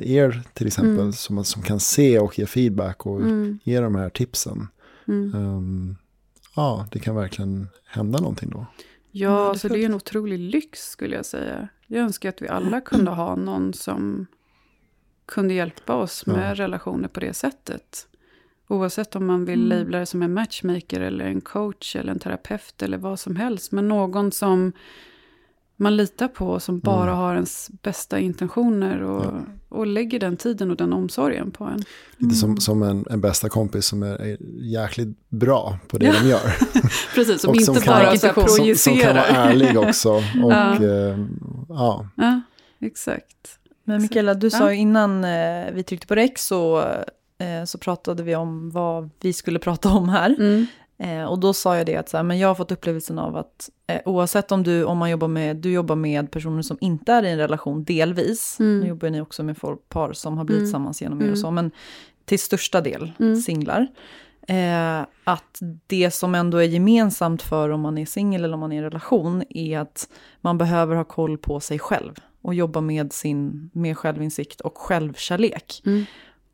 er 0.03 0.43
till 0.53 0.67
exempel 0.67 0.99
Mm. 1.01 1.13
som, 1.13 1.45
som 1.45 1.63
kan 1.63 1.81
se 1.81 2.19
och 2.19 2.39
ge 2.39 2.47
feedback 2.47 3.07
och 3.07 3.21
Mm. 3.21 3.59
ge 3.65 3.81
de 3.81 3.95
här 3.95 4.09
tipsen. 4.11 4.69
Mm. 5.09 5.35
ehm, 5.35 5.97
ja, 6.57 6.87
det 6.93 6.99
kan 6.99 7.15
verkligen 7.15 7.69
hända 7.87 8.19
någonting 8.19 8.51
då. 8.51 8.67
Ja, 9.11 9.55
så 9.55 9.69
det 9.69 9.79
är 9.79 9.85
en 9.87 9.95
otrolig 9.95 10.39
lyx 10.39 10.89
skulle 10.91 11.17
jag 11.17 11.27
säga. 11.27 11.69
Jag 11.87 12.03
önskar 12.05 12.29
att 12.29 12.43
vi 12.43 12.49
alla 12.49 12.81
kunde 12.81 13.11
ha 13.11 13.37
någon 13.37 13.73
som 13.75 14.27
kunde 15.29 15.55
hjälpa 15.55 15.95
oss 15.95 16.27
med 16.27 16.51
ja. 16.51 16.55
relationer 16.55 17.09
på 17.09 17.21
det 17.21 17.35
sättet. 17.35 18.07
Oavsett 18.69 19.17
om 19.17 19.27
man 19.27 19.45
vill 19.45 19.73
mm. 19.73 19.79
labla 19.79 19.99
det 19.99 20.07
som 20.07 20.23
en 20.23 20.35
matchmaker 20.35 21.01
eller 21.01 21.25
en 21.25 21.41
coach 21.41 21.97
eller 21.97 22.13
en 22.13 22.19
terapeut 22.19 22.83
eller 22.83 22.99
vad 22.99 23.21
som 23.21 23.37
helst. 23.37 23.73
Men 23.73 23.89
någon 23.89 24.33
som 24.33 24.73
man 25.81 25.97
litar 25.97 26.29
på 26.29 26.61
som 26.61 26.79
bara 26.79 27.11
mm. 27.11 27.17
har 27.17 27.35
ens 27.35 27.71
bästa 27.83 28.19
intentioner 28.19 29.03
och, 29.03 29.25
ja. 29.25 29.45
och 29.69 29.87
lägger 29.87 30.21
den 30.21 30.37
tiden 30.37 30.71
och 30.71 30.77
den 30.77 30.93
omsorgen 30.93 31.51
på 31.51 31.65
en. 31.65 31.85
Lite 32.17 32.35
som, 32.35 32.49
mm. 32.51 32.61
som 32.61 32.83
en, 32.83 33.07
en 33.11 33.21
bästa 33.21 33.49
kompis 33.49 33.87
som 33.87 34.03
är, 34.03 34.23
är 34.23 34.37
jäkligt 34.61 35.29
bra 35.29 35.79
på 35.89 35.99
det 35.99 36.07
ja. 36.07 36.13
de 36.23 36.29
gör. 36.29 36.57
Precis, 37.15 37.41
som 37.41 37.55
inte 37.55 37.65
som 37.65 37.75
bara 37.87 38.17
kan, 38.17 38.35
projicerar. 38.35 38.75
Som, 38.75 38.77
som, 38.77 38.97
kan 38.97 39.17
vara 39.17 39.27
ärlig 39.27 39.79
också. 39.79 40.11
Och, 40.45 40.53
ja. 40.53 40.85
Eh, 40.85 41.19
ja. 41.69 42.09
ja, 42.17 42.43
exakt. 42.81 43.58
Men 43.89 44.03
Mikaela, 44.03 44.35
du 44.35 44.51
sa 44.51 44.73
ju 44.73 44.79
innan 44.79 45.25
eh, 45.25 45.73
vi 45.73 45.83
tryckte 45.83 46.07
på 46.07 46.15
räck 46.15 46.39
så, 46.39 46.81
eh, 47.39 47.65
så 47.67 47.79
pratade 47.79 48.23
vi 48.23 48.37
om 48.37 48.71
vad 48.71 49.11
vi 49.21 49.33
skulle 49.33 49.59
prata 49.69 49.89
om 49.89 50.09
här. 50.09 50.37
Mm. 50.39 50.67
Eh, 50.99 51.25
och 51.25 51.39
då 51.39 51.53
sa 51.53 51.77
jag 51.77 51.87
det 51.87 51.97
att 51.97 52.09
så 52.09 52.17
här, 52.17 52.25
men 52.25 52.39
jag 52.39 52.49
har 52.49 52.55
fått 52.55 52.73
upplevelsen 52.73 53.19
av 53.19 53.37
att 53.37 53.71
oavsett 54.05 54.53
om 54.53 54.63
du, 54.63 54.85
om 54.85 54.99
man 54.99 55.11
jobbar 55.11 55.29
med, 55.29 55.57
du 55.57 55.73
jobbar 55.73 55.97
med 55.97 56.31
personer 56.31 56.63
som 56.63 56.79
inte 56.81 57.13
är 57.13 57.23
i 57.23 57.31
en 57.31 57.39
relation 57.39 57.85
delvis, 57.85 58.61
mm. 58.61 58.81
nu 58.81 58.87
jobbar 58.89 59.11
ni 59.11 59.21
också 59.21 59.43
med 59.43 59.57
folk, 59.59 59.89
par 59.89 60.13
som 60.13 60.39
har 60.39 60.45
blivit 60.45 60.61
mm. 60.61 60.67
tillsammans 60.67 61.03
genom 61.03 61.19
er 61.19 61.23
och 61.23 61.29
mm. 61.29 61.37
så, 61.37 61.51
men 61.51 61.71
till 62.25 62.39
största 62.39 62.81
del 62.81 63.13
mm. 63.19 63.37
singlar. 63.37 63.87
Eh, 64.49 65.07
att 65.25 65.59
det 65.87 66.11
som 66.11 66.35
ändå 66.35 66.59
är 66.59 66.65
gemensamt 66.65 67.43
för 67.43 67.71
om 67.71 67.81
man 67.81 67.99
är 67.99 68.07
singel 68.07 68.45
eller 68.45 68.55
om 68.55 68.61
man 68.61 68.73
är 68.73 68.77
i 68.77 68.79
en 68.79 68.85
relation 68.85 69.43
är 69.49 69.79
att 69.79 70.09
man 70.41 70.59
behöver 70.59 70.97
ha 70.97 71.05
koll 71.05 71.39
på 71.39 71.61
sig 71.61 71.79
själv 71.79 72.15
och 72.43 72.55
jobba 72.55 72.81
med 72.81 73.13
sin 73.13 73.71
med 73.73 73.99
självinsikt 73.99 74.61
och 74.61 74.79
självkärlek. 74.79 75.83
Mm. 75.87 76.05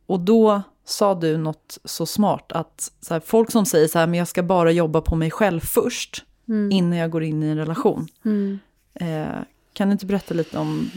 Och 0.07 0.21
då 0.21 0.63
sa 0.85 1.15
du 1.15 1.37
något 1.37 1.79
så 1.85 2.07
smart 2.07 2.53
att 2.53 2.93
så 3.01 3.15
här, 3.15 3.21
folk 3.21 3.51
som 3.51 3.67
säger 3.67 3.89
så 3.89 3.99
här, 3.99 4.07
men 4.07 4.19
jag 4.19 4.29
ska 4.29 4.43
bara 4.43 4.71
jobba 4.71 5.01
på 5.01 5.17
mig 5.17 5.31
själv 5.31 5.61
först 5.61 6.25
mm. 6.49 6.73
innan 6.73 6.99
jag 6.99 7.11
går 7.11 7.23
in 7.23 7.43
i 7.43 7.47
en 7.47 7.57
relation. 7.57 8.09
Mm. 8.25 8.59
Eh, 8.95 9.43
kan 9.73 9.89
du 9.89 9.93
inte 9.93 10.07
berätta 10.07 10.35
lite 10.35 10.59
om 10.59 10.91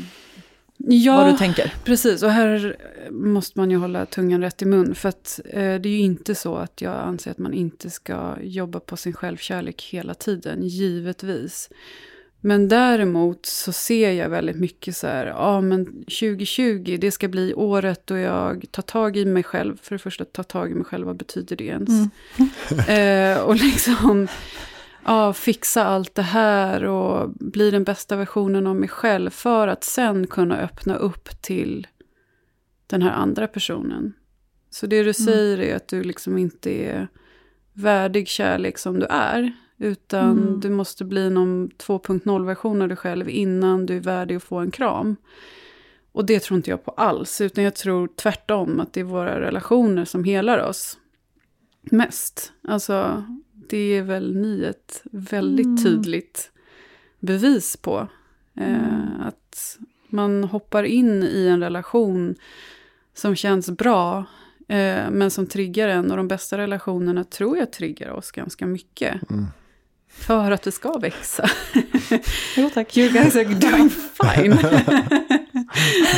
ja, 0.77 1.17
vad 1.17 1.33
du 1.33 1.37
tänker? 1.37 1.73
precis. 1.83 2.23
Och 2.23 2.31
här 2.31 2.77
måste 3.11 3.59
man 3.59 3.71
ju 3.71 3.77
hålla 3.77 4.05
tungan 4.05 4.41
rätt 4.41 4.61
i 4.61 4.65
mun. 4.65 4.95
För 4.95 5.09
att 5.09 5.39
eh, 5.45 5.59
det 5.59 5.89
är 5.89 5.97
ju 5.97 5.99
inte 5.99 6.35
så 6.35 6.55
att 6.55 6.81
jag 6.81 6.93
anser 6.93 7.31
att 7.31 7.37
man 7.37 7.53
inte 7.53 7.89
ska 7.89 8.37
jobba 8.41 8.79
på 8.79 8.97
sin 8.97 9.13
självkärlek 9.13 9.89
hela 9.91 10.13
tiden, 10.13 10.63
givetvis. 10.63 11.69
Men 12.41 12.67
däremot 12.67 13.45
så 13.45 13.71
ser 13.71 14.11
jag 14.11 14.29
väldigt 14.29 14.55
mycket 14.55 14.95
så 14.95 15.07
här, 15.07 15.25
ja 15.25 15.61
men 15.61 15.85
2020 15.85 16.97
det 17.01 17.11
ska 17.11 17.27
bli 17.27 17.53
året 17.53 18.01
då 18.05 18.17
jag 18.17 18.65
tar 18.71 18.83
tag 18.83 19.17
i 19.17 19.25
mig 19.25 19.43
själv. 19.43 19.77
För 19.81 19.95
det 19.95 19.99
första, 19.99 20.25
ta 20.25 20.43
tag 20.43 20.71
i 20.71 20.75
mig 20.75 20.85
själv, 20.85 21.05
vad 21.05 21.17
betyder 21.17 21.55
det 21.55 21.65
ens? 21.65 21.89
Mm. 21.89 22.09
eh, 23.37 23.43
och 23.43 23.55
liksom, 23.55 24.27
ja, 25.05 25.33
fixa 25.33 25.83
allt 25.83 26.15
det 26.15 26.21
här 26.21 26.83
och 26.83 27.29
bli 27.29 27.71
den 27.71 27.83
bästa 27.83 28.15
versionen 28.15 28.67
av 28.67 28.75
mig 28.75 28.89
själv. 28.89 29.29
För 29.29 29.67
att 29.67 29.83
sen 29.83 30.27
kunna 30.27 30.57
öppna 30.57 30.95
upp 30.95 31.41
till 31.41 31.87
den 32.87 33.01
här 33.01 33.11
andra 33.11 33.47
personen. 33.47 34.13
Så 34.69 34.87
det 34.87 34.97
du 34.97 35.01
mm. 35.01 35.13
säger 35.13 35.59
är 35.59 35.75
att 35.75 35.87
du 35.87 36.03
liksom 36.03 36.37
inte 36.37 36.71
är 36.71 37.07
värdig 37.73 38.27
kärlek 38.27 38.77
som 38.77 38.99
du 38.99 39.05
är. 39.05 39.53
Utan 39.77 40.31
mm. 40.37 40.59
du 40.59 40.69
måste 40.69 41.05
bli 41.05 41.29
någon 41.29 41.69
2.0-version 41.69 42.81
av 42.81 42.87
dig 42.87 42.97
själv 42.97 43.29
innan 43.29 43.85
du 43.85 43.95
är 43.95 44.01
värdig 44.01 44.35
att 44.35 44.43
få 44.43 44.57
en 44.57 44.71
kram. 44.71 45.15
Och 46.11 46.25
det 46.25 46.39
tror 46.39 46.57
inte 46.57 46.69
jag 46.69 46.85
på 46.85 46.91
alls, 46.91 47.41
utan 47.41 47.63
jag 47.63 47.75
tror 47.75 48.09
tvärtom 48.15 48.79
att 48.79 48.93
det 48.93 48.99
är 48.99 49.03
våra 49.03 49.41
relationer 49.41 50.05
som 50.05 50.23
helar 50.23 50.59
oss 50.59 50.97
mest. 51.81 52.51
Alltså, 52.61 53.23
det 53.69 53.77
är 53.77 54.01
väl 54.01 54.35
ni 54.35 54.63
ett 54.63 55.01
väldigt 55.11 55.65
mm. 55.65 55.83
tydligt 55.83 56.51
bevis 57.19 57.77
på. 57.77 58.07
Eh, 58.55 58.85
mm. 58.85 59.21
att 59.21 59.77
man 60.07 60.43
hoppar 60.43 60.83
in 60.83 61.23
i 61.23 61.47
en 61.47 61.63
relation 61.63 62.35
som 63.13 63.35
känns 63.35 63.69
bra, 63.69 64.17
eh, 64.67 65.09
men 65.11 65.31
som 65.31 65.47
triggar 65.47 65.87
en. 65.87 66.11
Och 66.11 66.17
de 66.17 66.27
bästa 66.27 66.57
relationerna 66.57 67.23
tror 67.23 67.57
jag 67.57 67.71
triggar 67.71 68.09
oss 68.09 68.31
ganska 68.31 68.65
mycket. 68.65 69.29
Mm. 69.31 69.45
För 70.17 70.51
att 70.51 70.61
det 70.61 70.71
ska 70.71 70.97
växa. 70.97 71.49
Jo 72.57 72.69
tack. 72.73 72.97
You 72.97 73.11
guys 73.11 73.35
are 73.35 73.43
doing 73.43 73.89
fine. 73.89 74.51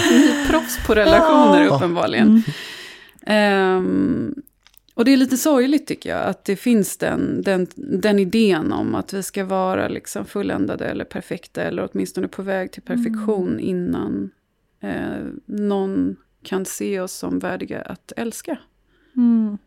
Ni 0.10 0.28
är 0.28 0.48
proffs 0.50 0.88
på 0.88 0.96
relationer 0.96 1.70
oh. 1.70 1.76
uppenbarligen. 1.76 2.44
Mm. 3.26 3.78
Um, 3.78 4.36
och 4.94 5.06
det 5.06 5.12
är 5.12 5.18
lite 5.18 5.38
sorgligt 5.38 5.88
tycker 5.88 6.10
jag, 6.10 6.26
att 6.26 6.46
det 6.46 6.56
finns 6.56 6.98
den, 6.98 7.42
den, 7.42 7.68
den 7.76 8.20
idén 8.20 8.72
om 8.72 8.96
att 8.96 9.14
vi 9.14 9.24
ska 9.24 9.46
vara 9.46 9.88
liksom 9.88 10.26
fulländade 10.26 10.86
eller 10.86 11.06
perfekta, 11.06 11.64
eller 11.64 11.90
åtminstone 11.92 12.28
på 12.28 12.42
väg 12.42 12.72
till 12.72 12.82
perfektion 12.82 13.48
mm. 13.48 13.60
innan 13.60 14.32
eh, 14.80 15.26
någon 15.46 16.16
kan 16.44 16.66
se 16.66 17.00
oss 17.00 17.14
som 17.14 17.40
värdiga 17.40 17.82
att 17.82 18.12
älska. 18.18 18.58
Mm. 19.16 19.58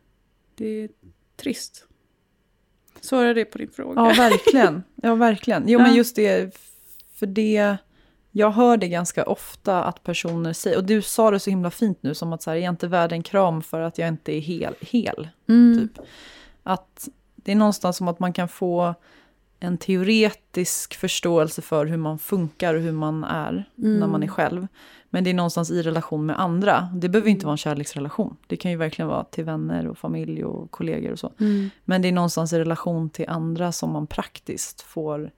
Det 0.55 0.85
är 0.85 0.89
trist. 1.37 1.87
Svarar 3.03 3.35
det 3.35 3.45
på 3.45 3.59
din 3.59 3.71
fråga? 3.71 4.01
Ja, 4.01 4.15
verkligen. 4.17 4.83
Ja, 5.03 5.15
verkligen. 5.15 5.69
Jo, 5.69 5.79
ja. 5.79 5.87
men 5.87 5.95
just 5.95 6.17
det, 6.17 6.57
för 7.15 7.27
det... 7.27 7.77
Jag 8.35 8.51
hör 8.51 8.77
det 8.77 8.89
ganska 8.89 9.25
ofta 9.25 9.85
att 9.85 10.03
personer 10.03 10.53
säger, 10.53 10.77
och 10.77 10.85
du 10.85 11.03
sa 11.03 11.31
det 11.31 11.41
så 11.41 11.51
himla 11.51 11.71
fint 11.71 11.99
nu, 12.01 12.15
som 12.15 12.33
att 12.33 12.43
så 12.43 12.51
här, 12.51 12.57
jag 12.57 12.65
är 12.65 12.69
inte 12.69 12.89
värd 12.89 13.13
en 13.13 13.23
kram 13.23 13.63
för 13.63 13.81
att 13.81 13.99
jag 13.99 14.09
inte 14.09 14.33
är 14.33 14.41
hel. 14.41 14.75
hel 14.81 15.29
mm. 15.49 15.79
typ. 15.79 16.07
Att 16.63 17.09
det 17.35 17.53
är 17.53 17.57
någonstans 17.57 17.97
som 17.97 18.09
att 18.09 18.19
man 18.19 18.33
kan 18.33 18.49
få 18.49 18.95
en 19.63 19.79
teoretisk 19.79 20.95
förståelse 20.95 21.63
för 21.63 21.87
hur 21.87 21.97
man 21.97 22.19
funkar 22.19 22.75
och 22.75 22.81
hur 22.81 22.93
man 22.93 23.25
är 23.25 23.71
mm. 23.79 24.01
när 24.01 24.07
man 24.07 24.23
är 24.23 24.27
själv. 24.27 24.67
Men 25.11 25.25
det 25.25 25.31
är 25.31 25.35
någonstans 25.35 25.71
i 25.71 25.83
relation 25.83 26.27
med 26.27 26.41
andra. 26.41 26.89
Det 26.95 27.09
behöver 27.09 27.31
inte 27.31 27.47
vara 27.47 27.53
en 27.55 27.59
kärleksrelation. 27.59 28.37
Det 28.47 28.57
kan 28.57 28.71
ju 28.71 28.77
verkligen 28.77 29.09
vara 29.09 29.25
till 29.25 29.45
vänner 29.45 29.87
och 29.87 29.99
familj 29.99 30.45
och 30.45 30.71
kollegor 30.71 31.13
och 31.13 31.19
så. 31.19 31.33
Mm. 31.41 31.71
Men 31.85 32.03
det 32.03 32.09
är 32.09 32.13
någonstans 32.13 32.53
i 32.53 32.59
relation 32.59 33.11
till 33.11 33.29
andra 33.29 33.73
som 33.73 33.91
man 33.91 34.07
praktiskt 34.07 34.81
får, 34.81 35.31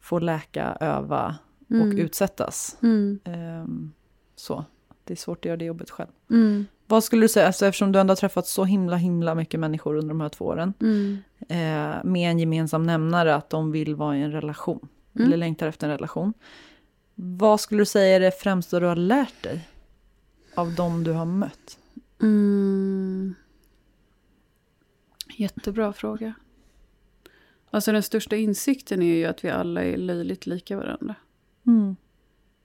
får 0.00 0.20
läka, 0.20 0.76
öva 0.80 1.36
och 1.68 1.74
mm. 1.74 1.98
utsättas. 1.98 2.76
Mm. 2.82 3.20
Um, 3.24 3.92
så, 4.36 4.64
det 5.04 5.14
är 5.14 5.16
svårt 5.16 5.38
att 5.38 5.44
göra 5.44 5.56
det 5.56 5.64
jobbet 5.64 5.90
själv. 5.90 6.10
Vad 6.88 7.04
skulle 7.04 7.24
du 7.24 7.28
säga, 7.28 7.46
alltså, 7.46 7.66
eftersom 7.66 7.92
du 7.92 8.00
ändå 8.00 8.10
har 8.10 8.16
träffat 8.16 8.46
så 8.46 8.64
himla 8.64 8.96
himla 8.96 9.34
mycket 9.34 9.60
människor 9.60 9.96
under 9.96 10.08
de 10.08 10.20
här 10.20 10.28
två 10.28 10.44
åren. 10.44 10.74
Mm. 10.80 11.18
Eh, 11.48 12.04
med 12.04 12.30
en 12.30 12.38
gemensam 12.38 12.82
nämnare 12.82 13.34
att 13.34 13.50
de 13.50 13.72
vill 13.72 13.94
vara 13.94 14.16
i 14.16 14.22
en 14.22 14.32
relation. 14.32 14.88
Mm. 15.14 15.26
Eller 15.26 15.36
längtar 15.36 15.66
efter 15.66 15.86
en 15.86 15.92
relation. 15.92 16.32
Vad 17.14 17.60
skulle 17.60 17.80
du 17.80 17.86
säga 17.86 18.16
är 18.16 18.20
det 18.20 18.30
främsta 18.30 18.80
du 18.80 18.86
har 18.86 18.96
lärt 18.96 19.42
dig 19.42 19.68
av 20.54 20.74
dem 20.74 21.04
du 21.04 21.12
har 21.12 21.24
mött? 21.24 21.78
Mm. 22.22 23.34
Jättebra 25.36 25.92
fråga. 25.92 26.34
Alltså 27.70 27.92
den 27.92 28.02
största 28.02 28.36
insikten 28.36 29.02
är 29.02 29.14
ju 29.14 29.24
att 29.24 29.44
vi 29.44 29.50
alla 29.50 29.84
är 29.84 29.96
löjligt 29.96 30.46
lika 30.46 30.76
varandra. 30.76 31.14
Mm. 31.66 31.96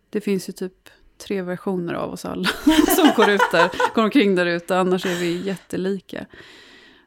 Det 0.09 0.21
finns 0.21 0.49
ju 0.49 0.53
typ 0.53 0.89
tre 1.17 1.41
versioner 1.41 1.93
av 1.93 2.13
oss 2.13 2.25
alla 2.25 2.47
som 2.95 3.11
går, 3.15 3.29
ut 3.29 3.51
där, 3.51 3.93
går 3.95 4.03
omkring 4.03 4.35
där 4.35 4.45
ute, 4.45 4.77
annars 4.77 5.05
är 5.05 5.19
vi 5.19 5.41
jättelika. 5.41 6.25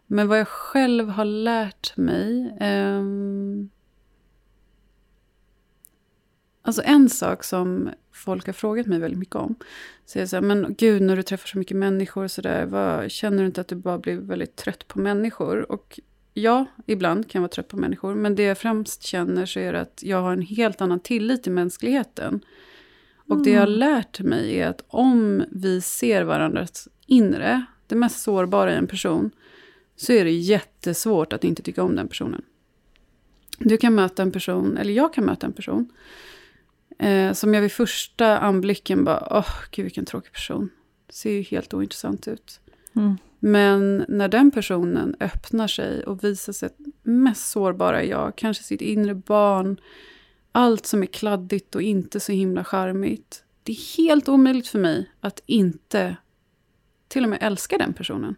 Men 0.07 0.29
vad 0.29 0.39
jag 0.39 0.49
själv 0.49 1.09
har 1.09 1.25
lärt 1.25 1.97
mig... 1.97 2.57
Eh, 2.61 3.03
Alltså 6.67 6.83
en 6.85 7.09
sak 7.09 7.45
som 7.45 7.91
folk 8.13 8.47
har 8.47 8.53
frågat 8.53 8.87
mig 8.87 8.99
väldigt 8.99 9.19
mycket 9.19 9.35
om. 9.35 9.55
Så 10.07 10.19
jag 10.19 10.29
säger 10.29 10.43
men 10.43 10.75
gud 10.79 11.03
när 11.03 11.17
du 11.17 11.23
träffar 11.23 11.49
så 11.49 11.59
mycket 11.59 11.77
människor 11.77 12.29
så 12.29 12.43
där, 12.43 12.67
vad, 12.67 13.11
känner 13.11 13.39
du 13.39 13.47
inte 13.47 13.61
att 13.61 13.69
du 13.69 13.75
bara 13.75 13.99
blir 13.99 14.17
väldigt 14.17 14.57
trött 14.57 14.89
på 14.89 14.99
människor? 14.99 15.73
Och 15.73 16.01
ja, 16.35 16.67
ibland 16.87 17.31
kan 17.31 17.39
jag 17.39 17.43
vara 17.43 17.53
trött 17.53 17.69
på 17.69 17.77
människor. 17.77 18.15
Men 18.15 18.35
det 18.35 18.43
jag 18.43 18.59
främst 18.59 19.03
känner 19.03 19.47
så 19.47 19.61
är 19.61 19.75
att 19.75 20.01
jag 20.03 20.23
har 20.23 20.33
en 20.33 20.43
helt 20.43 20.81
annan 20.81 21.01
tillit 21.01 21.43
till 21.43 21.53
mänskligheten. 21.53 22.41
Och 23.29 23.43
det 23.43 23.51
jag 23.51 23.61
har 23.61 23.67
mm. 23.67 23.79
lärt 23.79 24.21
mig 24.21 24.61
är 24.61 24.69
att 24.69 24.85
om 24.89 25.45
vi 25.51 25.81
ser 25.81 26.23
varandras 26.23 26.89
inre, 27.07 27.65
det 27.87 27.95
mest 27.95 28.23
sårbara 28.23 28.73
i 28.73 28.77
en 28.77 28.87
person, 28.87 29.31
så 29.97 30.13
är 30.13 30.25
det 30.25 30.31
jättesvårt 30.31 31.33
att 31.33 31.45
inte 31.45 31.63
tycka 31.63 31.83
om 31.83 31.97
den 31.97 32.09
personen. 32.09 32.43
Du 33.59 33.77
kan 33.77 33.95
möta 33.95 34.23
en 34.23 34.33
person, 34.33 34.77
eller 34.77 34.93
jag 34.93 35.15
kan 35.15 35.25
möta 35.25 35.47
en 35.47 35.53
person, 35.53 35.89
Eh, 36.99 37.33
som 37.33 37.55
jag 37.55 37.63
vid 37.63 37.73
första 37.73 38.39
anblicken 38.39 39.05
bara, 39.05 39.29
åh 39.31 39.39
oh, 39.41 39.55
gud 39.71 39.85
vilken 39.85 40.05
tråkig 40.05 40.33
person. 40.33 40.71
Det 41.07 41.15
ser 41.15 41.31
ju 41.31 41.43
helt 41.43 41.75
ointressant 41.75 42.29
ut. 42.29 42.61
Mm. 42.97 43.17
Men 43.39 44.05
när 44.09 44.29
den 44.29 44.51
personen 44.51 45.17
öppnar 45.21 45.67
sig 45.67 46.05
och 46.05 46.25
visar 46.25 46.53
sitt 46.53 46.77
mest 47.03 47.51
sårbara 47.51 48.05
jag, 48.05 48.37
kanske 48.37 48.65
sitt 48.65 48.81
inre 48.81 49.15
barn, 49.15 49.81
allt 50.57 50.87
som 50.87 51.03
är 51.03 51.07
kladdigt 51.07 51.75
och 51.75 51.83
inte 51.83 52.21
så 52.21 52.33
himla 52.33 52.65
charmigt. 52.65 53.45
Det 53.63 53.73
är 53.73 53.97
helt 53.99 54.29
omöjligt 54.29 54.69
för 54.69 54.79
mig 54.79 55.11
att 55.21 55.41
inte 55.47 56.17
till 57.09 57.23
och 57.25 57.31
med 57.31 57.39
älska 57.43 57.79
den 57.79 57.93
personen. 57.95 58.35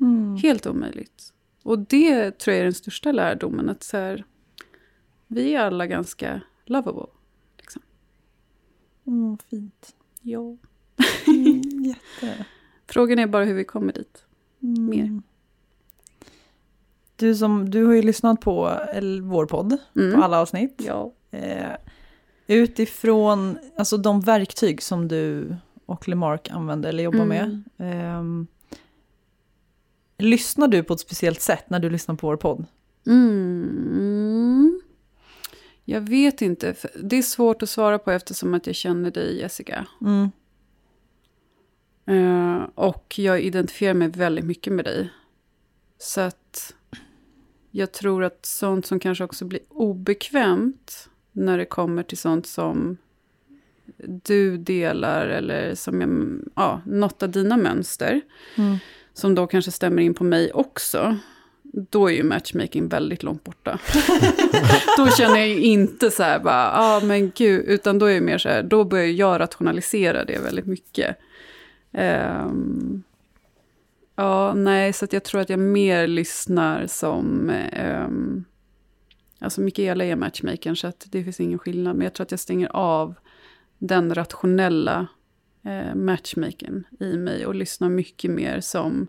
Mm. 0.00 0.36
Helt 0.36 0.66
omöjligt. 0.66 1.32
Och 1.62 1.78
det 1.78 2.38
tror 2.38 2.52
jag 2.52 2.60
är 2.60 2.64
den 2.64 2.74
största 2.74 3.12
lärdomen. 3.12 3.68
Att 3.68 3.82
så 3.82 3.96
här, 3.96 4.24
vi 5.26 5.54
är 5.54 5.60
alla 5.60 5.86
ganska 5.86 6.40
lovable. 6.64 7.06
Liksom. 7.58 7.82
Mm, 9.06 9.38
fint. 9.50 9.94
Ja. 10.20 10.56
Mm, 11.26 11.62
jätte. 11.84 12.46
Frågan 12.86 13.18
är 13.18 13.26
bara 13.26 13.44
hur 13.44 13.54
vi 13.54 13.64
kommer 13.64 13.92
dit. 13.92 14.24
Mm. 14.62 14.86
Mer. 14.86 15.22
Du, 17.16 17.34
som, 17.34 17.70
du 17.70 17.84
har 17.84 17.92
ju 17.94 18.02
lyssnat 18.02 18.40
på 18.40 18.78
el- 18.94 19.22
vår 19.22 19.46
podd, 19.46 19.76
Mm. 19.96 20.14
på 20.18 20.22
alla 20.24 20.40
avsnitt. 20.40 20.82
Ja. 20.86 21.12
Eh, 21.32 21.72
utifrån 22.46 23.58
alltså, 23.76 23.96
de 23.96 24.20
verktyg 24.20 24.82
som 24.82 25.08
du 25.08 25.56
och 25.86 26.08
Lemark 26.08 26.50
använder 26.50 26.88
eller 26.88 27.04
jobbar 27.04 27.24
med. 27.24 27.64
Mm. 27.78 28.00
ehm, 28.00 28.46
lyssnar 30.18 30.68
du 30.68 30.82
på 30.82 30.94
ett 30.94 31.00
speciellt 31.00 31.40
sätt 31.40 31.70
när 31.70 31.78
du 31.78 31.90
lyssnar 31.90 32.14
på 32.14 32.26
vår 32.26 32.36
podd? 32.36 32.64
Mm. 33.06 34.80
Jag 35.84 36.00
vet 36.00 36.42
inte. 36.42 36.74
Det 37.02 37.16
är 37.16 37.22
svårt 37.22 37.62
att 37.62 37.70
svara 37.70 37.98
på 37.98 38.10
eftersom 38.10 38.54
att 38.54 38.66
jag 38.66 38.76
känner 38.76 39.10
dig, 39.10 39.38
Jessica. 39.38 39.86
Mm. 40.00 40.30
Eh, 42.06 42.68
och 42.74 43.18
jag 43.18 43.40
identifierar 43.40 43.94
mig 43.94 44.08
väldigt 44.08 44.44
mycket 44.44 44.72
med 44.72 44.84
dig. 44.84 45.12
Så 45.98 46.20
att 46.20 46.74
jag 47.70 47.92
tror 47.92 48.24
att 48.24 48.46
sånt 48.46 48.86
som 48.86 49.00
kanske 49.00 49.24
också 49.24 49.44
blir 49.44 49.60
obekvämt 49.68 51.08
när 51.32 51.58
det 51.58 51.64
kommer 51.64 52.02
till 52.02 52.18
sånt 52.18 52.46
som 52.46 52.96
du 54.06 54.56
delar 54.56 55.26
eller 55.26 55.74
som 55.74 56.00
jag, 56.00 56.40
ja, 56.56 56.80
något 56.86 57.22
av 57.22 57.30
dina 57.30 57.56
mönster. 57.56 58.20
Mm. 58.56 58.76
Som 59.14 59.34
då 59.34 59.46
kanske 59.46 59.70
stämmer 59.70 60.02
in 60.02 60.14
på 60.14 60.24
mig 60.24 60.52
också. 60.52 61.16
Då 61.62 62.10
är 62.10 62.12
ju 62.14 62.22
matchmaking 62.22 62.88
väldigt 62.88 63.22
långt 63.22 63.44
borta. 63.44 63.78
då 64.96 65.06
känner 65.06 65.38
jag 65.38 65.48
ju 65.48 65.60
inte 65.60 66.10
så 66.10 66.22
här 66.22 66.38
bara, 66.38 66.52
ja 66.52 66.96
ah, 66.96 67.00
men 67.00 67.30
gud, 67.30 67.64
utan 67.66 67.98
då 67.98 68.06
är 68.06 68.14
det 68.14 68.20
mer 68.20 68.38
så 68.38 68.48
här, 68.48 68.62
då 68.62 68.84
börjar 68.84 69.06
jag 69.06 69.40
rationalisera 69.40 70.24
det 70.24 70.38
väldigt 70.38 70.66
mycket. 70.66 71.16
Ehm, 71.92 73.02
ja, 74.16 74.54
nej, 74.54 74.92
så 74.92 75.06
jag 75.10 75.24
tror 75.24 75.40
att 75.40 75.50
jag 75.50 75.58
mer 75.58 76.06
lyssnar 76.06 76.86
som... 76.86 77.52
Um, 78.06 78.44
alltså 79.42 79.60
Mikaela 79.60 80.04
är 80.04 80.16
matchmakern, 80.16 80.76
så 80.76 80.86
att 80.86 81.06
det 81.10 81.24
finns 81.24 81.40
ingen 81.40 81.58
skillnad. 81.58 81.96
Men 81.96 82.04
jag 82.04 82.14
tror 82.14 82.24
att 82.24 82.30
jag 82.30 82.40
stänger 82.40 82.76
av 82.76 83.14
den 83.78 84.14
rationella 84.14 85.06
uh, 85.66 85.94
matchmakern 85.94 86.84
i 87.00 87.16
mig 87.16 87.46
och 87.46 87.54
lyssnar 87.54 87.88
mycket 87.88 88.30
mer 88.30 88.60
som... 88.60 89.06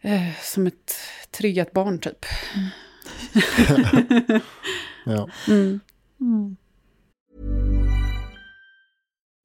eh, 0.00 0.34
som 0.42 0.66
ett 0.66 0.94
triggat 1.30 1.72
barn, 1.72 1.98
typ. 1.98 2.26
Ja. 5.04 5.28
Mm. 5.48 5.80
Mm. 6.20 6.56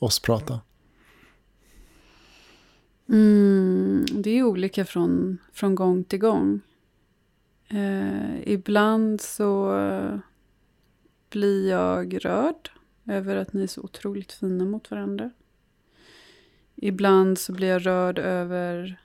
oss 0.00 0.20
prata? 0.20 0.60
Mm, 3.08 4.04
det 4.12 4.30
är 4.30 4.42
olika 4.42 4.84
från, 4.84 5.38
från 5.52 5.74
gång 5.74 6.04
till 6.04 6.18
gång. 6.18 6.60
Eh, 7.68 8.52
ibland 8.52 9.20
så 9.20 9.72
blir 11.30 11.70
jag 11.70 12.24
rörd 12.24 12.70
över 13.06 13.36
att 13.36 13.52
ni 13.52 13.62
är 13.62 13.66
så 13.66 13.80
otroligt 13.80 14.32
fina 14.32 14.64
mot 14.64 14.90
varandra. 14.90 15.30
Ibland 16.76 17.38
så 17.38 17.52
blir 17.52 17.68
jag 17.68 17.86
rörd 17.86 18.18
över 18.18 19.00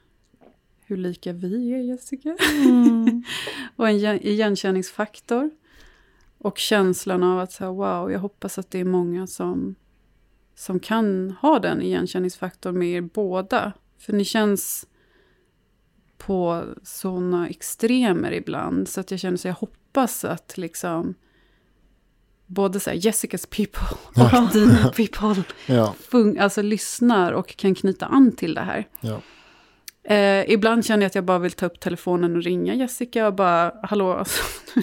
hur 0.80 0.98
lika 0.98 1.34
vi 1.34 1.74
är, 1.74 1.80
Jessica. 1.80 2.38
och 3.76 3.90
en 3.90 3.96
igen- 3.96 4.20
igenkänningsfaktor. 4.22 5.50
Och 6.38 6.58
känslan 6.58 7.24
av 7.24 7.40
att 7.40 7.52
så 7.52 7.64
här, 7.64 7.72
wow, 7.72 8.12
jag 8.12 8.20
hoppas 8.20 8.58
att 8.58 8.72
det 8.72 8.80
är 8.80 8.86
många 8.86 9.28
som, 9.28 9.76
som 10.56 10.80
kan 10.80 11.36
ha 11.42 11.60
den 11.60 11.82
igenkänningsfaktorn 11.82 12.78
med 12.80 12.88
er 12.90 13.02
båda. 13.02 13.74
För 14.00 14.14
ni 14.14 14.26
känns 14.26 14.86
på 16.18 16.64
sådana 16.84 17.50
extremer 17.50 18.32
ibland. 18.32 18.88
Så 18.90 19.00
att 19.00 19.12
jag 19.12 19.20
känner 19.20 19.38
så 19.38 19.48
jag 19.48 19.54
hoppas 19.56 20.26
att 20.26 20.58
liksom 20.58 21.16
både 22.46 22.80
så 22.80 22.90
här, 22.90 22.98
Jessicas 22.98 23.46
people 23.46 23.88
och 24.16 24.50
dina 24.54 24.90
people 24.96 25.44
Ja. 25.66 25.96
alltså, 26.40 26.62
lyssnar 26.62 27.32
och 27.32 27.48
kan 27.58 27.76
knyta 27.76 28.06
an 28.06 28.32
till 28.32 28.54
det 28.54 28.62
här. 28.62 28.88
Ja. 29.02 29.22
Eh, 30.16 30.52
ibland 30.52 30.86
känner 30.86 31.04
jag 31.04 31.08
att 31.08 31.16
jag 31.16 31.24
bara 31.26 31.40
vill 31.40 31.52
ta 31.52 31.66
upp 31.66 31.80
telefonen 31.80 32.36
och 32.36 32.44
ringa 32.44 32.74
Jessica 32.74 33.28
och 33.28 33.34
bara, 33.34 33.74
hallå, 33.84 34.14
alltså, 34.14 34.44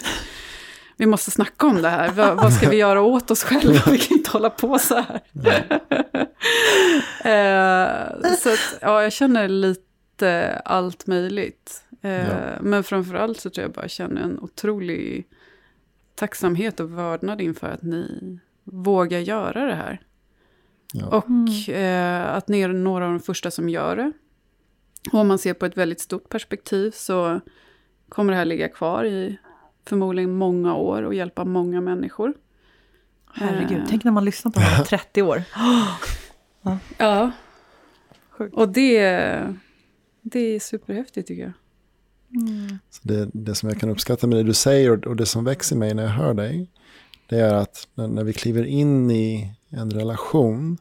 vi 0.97 1.07
måste 1.07 1.31
snacka 1.31 1.67
om 1.67 1.83
det 1.83 1.89
här. 1.89 2.11
Va, 2.13 2.35
vad 2.35 2.53
ska 2.53 2.69
vi 2.69 2.77
göra 2.77 3.03
åt 3.03 3.31
oss 3.31 3.45
själva? 3.45 3.81
Vi 3.91 3.99
kan 3.99 4.17
inte 4.19 4.31
hålla 4.31 4.51
på 4.51 4.79
så 4.79 4.95
här. 4.95 5.21
eh, 7.25 8.35
så 8.37 8.49
att, 8.49 8.79
ja, 8.81 9.03
jag 9.03 9.13
känner 9.13 9.49
lite 9.49 10.59
allt 10.65 11.07
möjligt. 11.07 11.83
Eh, 12.03 12.11
Ja. 12.29 12.35
Men 12.61 12.85
framförallt 12.85 13.41
så 13.41 13.51
tror 13.51 13.63
jag 13.63 13.73
bara 13.73 13.89
känner 13.89 14.23
en 14.23 14.39
otrolig 14.39 15.27
tacksamhet 16.15 16.81
och 16.81 16.99
vördnad 16.99 17.41
inför 17.41 17.69
att 17.69 17.83
ni 17.83 18.39
vågar 18.65 19.19
göra 19.19 19.67
det 19.67 19.75
här. 19.75 20.01
Ja. 20.93 21.07
Och 21.07 21.69
eh, 21.75 22.35
att 22.35 22.49
ni 22.49 22.61
är 22.61 22.69
några 22.69 23.05
av 23.05 23.11
de 23.11 23.21
första 23.21 23.51
som 23.51 23.69
gör 23.69 23.97
det. 23.97 24.13
Och 25.13 25.19
om 25.19 25.29
man 25.29 25.39
ser 25.39 25.55
på 25.55 25.67
ett 25.67 25.77
väldigt 25.77 26.01
stort 26.01 26.29
perspektiv 26.29 26.91
så 26.91 27.41
kommer 28.09 28.33
det 28.33 28.37
här 28.39 28.45
ligga 28.45 28.69
kvar 28.69 29.05
i 29.05 29.39
förmodligen 29.87 30.37
många 30.37 30.75
år 30.75 31.03
och 31.03 31.15
hjälpa 31.15 31.45
många 31.45 31.81
människor. 31.81 32.35
Herregud, 33.35 33.79
Eh, 33.79 33.85
tänk 33.89 34.05
när 34.05 34.13
man 34.13 34.25
lyssnar 34.25 34.53
på 34.53 34.59
det 34.59 34.65
här 34.65 34.81
om 34.81 34.87
30 34.87 35.23
år. 35.23 35.43
Ja. 36.99 37.31
Sjukt. 38.31 38.55
Och 38.55 38.69
det, 38.69 39.01
det 40.21 40.41
är 40.41 40.61
superhäftigt 40.61 41.29
tycker 41.29 41.43
jag. 41.43 41.53
Så 42.91 43.01
det, 43.03 43.31
det 43.33 43.55
som 43.55 43.69
jag 43.69 43.81
kan 43.81 43.91
uppskatta 43.91 44.27
med 44.27 44.39
det 44.39 44.43
du 44.43 44.55
säger 44.55 45.09
och, 45.09 45.17
det 45.17 45.27
som 45.27 45.45
växer 45.45 45.77
i 45.77 45.79
mig 45.79 45.95
när 45.95 46.03
jag 46.03 46.11
hör 46.11 46.35
dig, 46.35 46.71
det 47.29 47.39
är 47.39 47.55
att 47.55 47.89
när, 47.95 48.09
när 48.09 48.25
vi 48.25 48.33
kliver 48.33 48.65
in 48.65 49.11
i 49.11 49.55
en 49.69 49.91
relation, 49.91 50.79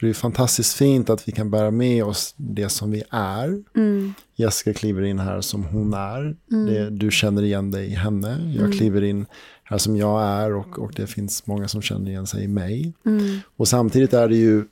det 0.00 0.08
är 0.08 0.14
fantastiskt 0.14 0.76
fint 0.76 1.10
att 1.10 1.28
vi 1.28 1.32
kan 1.32 1.50
bära 1.50 1.70
med 1.70 2.04
oss 2.04 2.34
det 2.36 2.68
som 2.68 2.90
vi 2.90 3.02
är. 3.10 3.62
Jessica 4.36 4.74
kliver 4.74 5.02
in 5.02 5.18
här 5.18 5.40
som 5.40 5.64
hon 5.64 5.94
är. 5.94 6.36
Det, 6.66 6.90
du 6.90 7.10
känner 7.10 7.42
igen 7.42 7.70
dig 7.70 7.86
i 7.86 7.94
henne. 7.94 8.54
Jag 8.56 8.72
kliver 8.72 9.02
in 9.02 9.26
här 9.64 9.78
som 9.78 9.96
jag 9.96 10.22
är 10.22 10.54
och, 10.54 10.78
och 10.78 10.92
det 10.96 11.06
finns 11.06 11.46
många 11.46 11.68
som 11.68 11.82
känner 11.82 12.10
igen 12.10 12.26
sig 12.26 12.44
i 12.44 12.48
mig. 12.48 12.92
Och 13.56 13.68
samtidigt 13.68 14.12
är 14.12 14.28
det 14.28 14.36
ju 14.36 14.64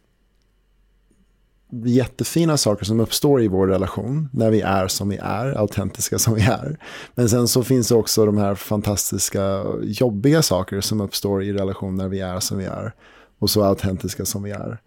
jättefina 1.70 2.57
saker 2.57 2.85
som 2.85 3.01
uppstår 3.01 3.43
i 3.43 3.49
vår 3.49 3.66
relation 3.66 4.29
när 4.33 4.51
vi 4.51 4.61
är 4.61 4.89
som 4.89 5.09
vi 5.09 5.16
är, 5.16 5.59
autentiska 5.59 6.18
som 6.18 6.35
vi 6.35 6.43
är. 6.43 6.79
Men 7.14 7.29
sen 7.29 7.49
så 7.49 7.62
finns 7.62 7.89
det 7.89 7.95
också 7.95 8.27
de 8.27 8.39
här 8.39 8.55
fantastiska, 8.55 9.64
jobbiga 9.83 10.43
saker 10.43 10.81
som 10.81 11.01
uppstår 11.01 11.43
i 11.43 11.53
relation 11.53 11.95
när 11.95 12.09
vi 12.09 12.20
är 12.20 12.41
som 12.41 12.59
vi 12.59 12.64
är 12.64 12.93
och 13.39 13.51
så 13.51 13.62
autentiska 13.62 14.24
som 14.24 14.43
vi 14.43 14.51
är. 14.51 14.79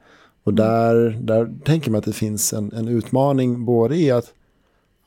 Och 0.49 0.55
där, 0.55 1.17
där 1.21 1.55
tänker 1.65 1.91
man 1.91 1.99
att 1.99 2.05
det 2.05 2.13
finns 2.13 2.53
en, 2.53 2.71
en 2.73 2.87
utmaning 2.87 3.65
både 3.65 3.95
i 3.95 4.11
att 4.11 4.33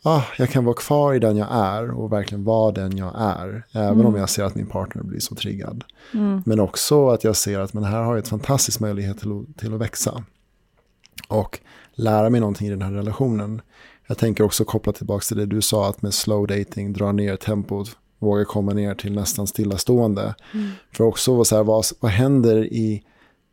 ah, 0.03 0.23
jag 0.39 0.51
kan 0.51 0.65
vara 0.65 0.75
kvar 0.75 1.15
i 1.15 1.19
den 1.19 1.37
jag 1.37 1.49
är 1.51 1.91
och 1.91 2.13
verkligen 2.13 2.45
vara 2.45 2.73
den 2.73 2.97
jag 2.97 3.13
är. 3.17 3.67
Även 3.73 4.07
om 4.07 4.15
jag 4.17 4.31
ser 4.31 4.45
att 4.45 4.55
min 4.55 4.67
partner 4.67 5.03
blir 5.03 5.21
så 5.21 5.35
triggad. 5.35 5.85
Men 6.45 6.61
också 6.61 7.09
att 7.09 7.25
jag 7.25 7.37
ser 7.37 7.59
att 7.61 7.75
men 7.75 7.85
här 7.85 8.03
har 8.03 8.13
jag 8.15 8.19
ett 8.19 8.29
fantastisk 8.29 8.81
möjlighet 8.81 9.19
till, 9.19 9.33
att- 9.33 9.57
till 9.59 9.75
att 9.75 9.81
växa. 9.81 10.25
Och 11.29 11.59
lära 11.95 12.31
mig 12.31 12.41
någonting 12.41 12.67
i 12.67 12.71
den 12.71 12.83
här 12.83 12.93
relationen. 12.93 13.63
Jag 14.07 14.19
tänker 14.19 14.45
också 14.45 14.65
koppla 14.65 14.93
tillbaka 14.93 15.23
till 15.29 15.37
det 15.37 15.47
du 15.47 15.61
sa 15.63 15.89
att 15.89 16.03
med 16.03 16.15
slow 16.15 16.47
dating, 16.47 16.93
dra 16.93 17.13
ner 17.13 17.37
tempot, 17.37 17.97
våga 18.19 18.45
komma 18.45 18.73
ner 18.73 18.95
till 18.95 19.13
nästan 19.15 19.47
stillastående. 19.47 20.35
För 20.93 21.05
också 21.05 21.45
så 21.45 21.57
här, 21.57 21.63
vad, 21.65 21.85
vad 22.01 22.11
händer 22.11 22.65
i 22.65 23.03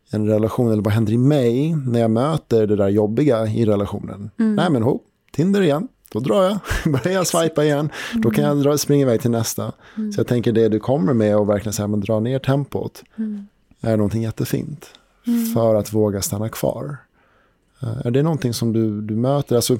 en 0.10 0.28
relation, 0.28 0.72
eller 0.72 0.82
vad 0.84 0.93
händer 0.93 1.14
i 1.14 1.18
mig 1.18 1.76
när 1.76 1.99
jag 1.99 2.12
möter 2.12 2.68
det 2.68 2.76
där 2.76 2.89
jobbiga 2.89 3.47
i 3.47 3.66
relationen? 3.66 4.30
Nej 4.55 4.70
men 4.70 4.84
ho, 4.84 4.99
Tinder 5.32 5.62
igen, 5.62 5.88
då 6.12 6.20
drar 6.20 6.43
jag, 6.43 6.60
börjar 6.91 7.18
jag 7.18 7.28
swipa 7.28 7.64
igen, 7.64 7.89
då 8.16 8.32
kan 8.32 8.43
jag 8.43 8.64
dra, 8.64 8.78
springa 8.78 9.01
iväg 9.01 9.22
till 9.22 9.32
nästa. 9.32 9.72
Så 9.95 10.20
jag 10.20 10.28
tänker 10.28 10.51
det 10.51 10.70
du 10.70 10.80
kommer 10.80 11.14
med 11.14 11.38
och 11.38 11.49
verkligen 11.49 11.74
säga, 11.74 11.88
men 11.88 11.99
dra 11.99 12.20
ner 12.20 12.39
tempot, 12.39 13.03
är 13.82 13.97
någonting 13.97 14.24
jättefint. 14.24 14.86
För 15.53 15.76
att 15.76 15.93
våga 15.93 16.22
stanna 16.22 16.49
kvar. 16.49 16.97
Eh, 17.82 18.05
Är 18.05 18.12
det 18.12 18.24
någonting 18.24 18.53
som 18.53 18.74
du, 18.74 19.01
du 19.01 19.16
möter? 19.16 19.55
Alltså, 19.55 19.74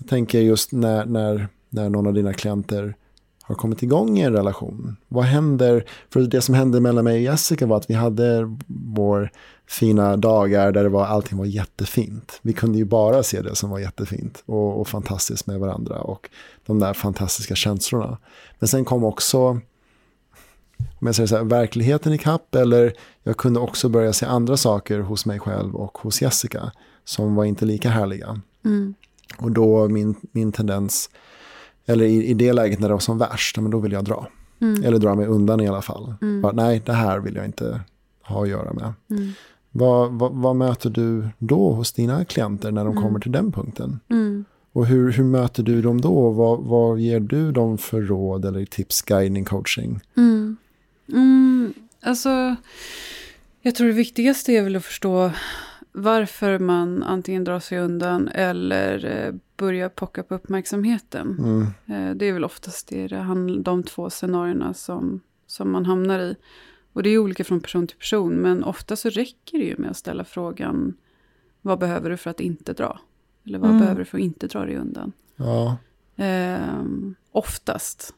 jag 0.00 0.08
tänker 0.08 0.40
just 0.40 0.72
när, 0.72 1.04
när, 1.06 1.48
när 1.68 1.88
någon 1.88 2.06
av 2.06 2.14
dina 2.14 2.32
klienter 2.32 2.94
har 3.42 3.54
kommit 3.54 3.82
igång 3.82 4.18
i 4.18 4.22
en 4.22 4.32
relation. 4.32 4.96
Vad 5.08 5.24
händer? 5.24 5.84
För 6.10 6.20
det 6.20 6.40
som 6.40 6.54
hände 6.54 6.80
mellan 6.80 7.04
mig 7.04 7.14
och 7.16 7.22
Jessica 7.22 7.66
var 7.66 7.76
att 7.76 7.90
vi 7.90 7.94
hade 7.94 8.56
vår 8.66 9.30
fina 9.66 10.16
dagar 10.16 10.72
där 10.72 10.82
det 10.82 10.88
var, 10.88 11.06
allting 11.06 11.38
var 11.38 11.44
jättefint. 11.44 12.38
Vi 12.42 12.52
kunde 12.52 12.78
ju 12.78 12.84
bara 12.84 13.22
se 13.22 13.42
det 13.42 13.56
som 13.56 13.70
var 13.70 13.78
jättefint 13.78 14.42
och, 14.46 14.80
och 14.80 14.88
fantastiskt 14.88 15.46
med 15.46 15.60
varandra 15.60 15.98
och 15.98 16.30
de 16.66 16.78
där 16.78 16.94
fantastiska 16.94 17.54
känslorna. 17.54 18.18
Men 18.58 18.68
sen 18.68 18.84
kom 18.84 19.04
också 19.04 19.60
om 20.98 21.06
jag 21.06 21.14
säger 21.14 21.26
så 21.26 21.36
här, 21.36 21.44
verkligheten 21.44 22.12
i 22.12 22.18
kapp 22.18 22.54
eller 22.54 22.92
jag 23.22 23.36
kunde 23.36 23.60
också 23.60 23.88
börja 23.88 24.12
se 24.12 24.26
andra 24.26 24.56
saker 24.56 25.00
hos 25.00 25.26
mig 25.26 25.40
själv 25.40 25.76
och 25.76 25.98
hos 25.98 26.22
Jessica 26.22 26.72
som 27.04 27.34
var 27.34 27.44
inte 27.44 27.64
lika 27.64 27.90
härliga. 27.90 28.40
Och 29.38 29.50
då 29.52 29.88
min, 29.88 30.14
min 30.32 30.52
tendens, 30.52 31.10
eller 31.86 32.04
i, 32.04 32.26
i 32.26 32.34
det 32.34 32.52
läget 32.52 32.80
när 32.80 32.88
det 32.88 32.94
var 32.94 33.00
som 33.00 33.18
värst, 33.18 33.58
men 33.58 33.70
då 33.70 33.78
vill 33.78 33.92
jag 33.92 34.04
dra. 34.04 34.28
Eller 34.84 34.98
dra 34.98 35.14
mig 35.14 35.26
undan 35.26 35.60
i 35.60 35.68
alla 35.68 35.82
fall. 35.82 36.14
Bara, 36.42 36.52
nej, 36.52 36.82
det 36.86 36.92
här 36.92 37.18
vill 37.18 37.36
jag 37.36 37.44
inte 37.44 37.80
ha 38.22 38.42
att 38.42 38.48
göra 38.48 38.72
med. 38.72 38.92
Vad, 39.76 40.12
vad, 40.12 40.32
vad 40.32 40.56
möter 40.56 40.90
du 40.90 41.28
då 41.38 41.72
hos 41.72 41.92
dina 41.92 42.24
klienter 42.24 42.72
när 42.72 42.84
de 42.84 42.94
kommer 43.02 43.20
till 43.20 43.32
den 43.32 43.52
punkten? 43.52 44.00
Och 44.72 44.86
hur, 44.86 45.12
hur 45.12 45.24
möter 45.24 45.62
du 45.62 45.82
dem 45.82 46.00
då? 46.00 46.30
Vad, 46.30 46.60
vad 46.60 46.98
ger 46.98 47.20
du 47.20 47.52
dem 47.52 47.78
för 47.78 48.02
råd 48.02 48.44
eller 48.44 48.64
tips, 48.64 49.02
guidning, 49.02 49.44
coaching? 49.44 50.00
Mm, 51.08 51.74
alltså, 52.02 52.56
jag 53.62 53.74
tror 53.74 53.86
det 53.86 53.92
viktigaste 53.92 54.52
är 54.52 54.62
väl 54.62 54.76
att 54.76 54.84
förstå 54.84 55.30
varför 55.92 56.58
man 56.58 57.02
antingen 57.02 57.44
drar 57.44 57.60
sig 57.60 57.78
undan 57.78 58.28
eller 58.28 59.04
eh, 59.26 59.34
börjar 59.56 59.88
pocka 59.88 60.22
på 60.22 60.34
uppmärksamheten. 60.34 61.36
Eh, 61.86 62.10
det 62.16 62.26
är 62.26 62.32
väl 62.32 62.44
oftast 62.44 62.88
det, 62.88 63.08
det 63.08 63.16
handl- 63.16 63.62
de 63.62 63.82
två 63.82 64.10
scenarierna 64.10 64.74
som, 64.74 65.20
som 65.46 65.70
man 65.70 65.86
hamnar 65.86 66.18
i. 66.18 66.36
Och 66.94 67.02
det 67.02 67.10
är 67.10 67.18
olika 67.18 67.44
från 67.44 67.60
person 67.60 67.86
till 67.86 67.96
person, 67.96 68.34
men 68.34 68.64
ofta 68.64 68.96
så 68.96 69.08
räcker 69.08 69.58
det 69.58 69.64
ju 69.64 69.76
med 69.78 69.90
att 69.90 69.96
ställa 69.96 70.24
frågan 70.24 70.94
vad 71.62 71.78
behöver 71.78 72.10
du 72.10 72.16
för 72.16 72.30
att 72.30 72.40
inte 72.40 72.72
dra? 72.72 73.00
Eller 73.46 73.58
vad 73.58 73.78
behöver 73.78 73.98
du 73.98 74.04
för 74.04 74.18
att 74.18 74.24
inte 74.24 74.46
dra 74.46 74.64
dig 74.64 74.76
undan? 74.76 75.12
Ja. 75.36 75.76
Ehm, 76.16 77.14
oftast, 77.32 78.14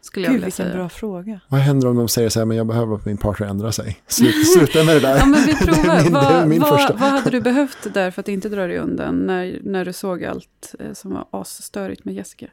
skulle 0.00 0.26
jag 0.26 0.32
Gud 0.32 0.36
vilja 0.36 0.46
vilken 0.46 0.66
säga. 0.66 0.76
bra 0.76 0.88
fråga. 0.88 1.40
Vad 1.48 1.60
händer 1.60 1.88
om 1.88 1.96
de 1.96 2.08
säger 2.08 2.28
så 2.28 2.38
här, 2.38 2.46
men 2.46 2.56
jag 2.56 2.66
behöver 2.66 2.94
att 2.94 3.04
min 3.06 3.16
partner 3.16 3.46
ändrar 3.46 3.70
sig? 3.70 4.02
Sluta, 4.06 4.44
sluta 4.58 4.84
med 4.84 4.96
det 4.96 5.00
där. 5.00 5.16
Ja, 5.16 5.26
men 5.26 5.40
vi 5.40 5.46
Det 5.60 5.64
är 5.64 5.66
provar. 5.66 6.02
min, 6.02 6.12
det 6.12 6.18
är 6.18 6.38
vad, 6.38 6.48
min 6.48 6.60
vad, 6.60 6.68
första. 6.70 6.92
vad 6.92 7.08
hade 7.10 7.30
du 7.30 7.40
behövt 7.40 7.94
där 7.94 8.10
för 8.10 8.20
att 8.20 8.28
inte 8.28 8.48
dra 8.48 8.66
dig 8.66 8.78
undan 8.78 9.26
när, 9.26 9.58
när 9.62 9.84
du 9.84 9.92
såg 9.92 10.24
allt 10.24 10.74
eh, 10.78 10.92
som 10.92 11.10
var 11.14 11.26
asstörigt 11.30 12.04
med 12.04 12.14
Jessica? 12.14 12.46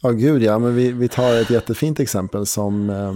Ja, 0.00 0.10
gud 0.10 0.42
ja, 0.42 0.58
men 0.58 0.74
vi, 0.74 0.92
vi 0.92 1.08
tar 1.08 1.34
ett 1.34 1.50
jättefint 1.50 2.00
exempel 2.00 2.46
som 2.46 2.90
eh, 2.90 3.12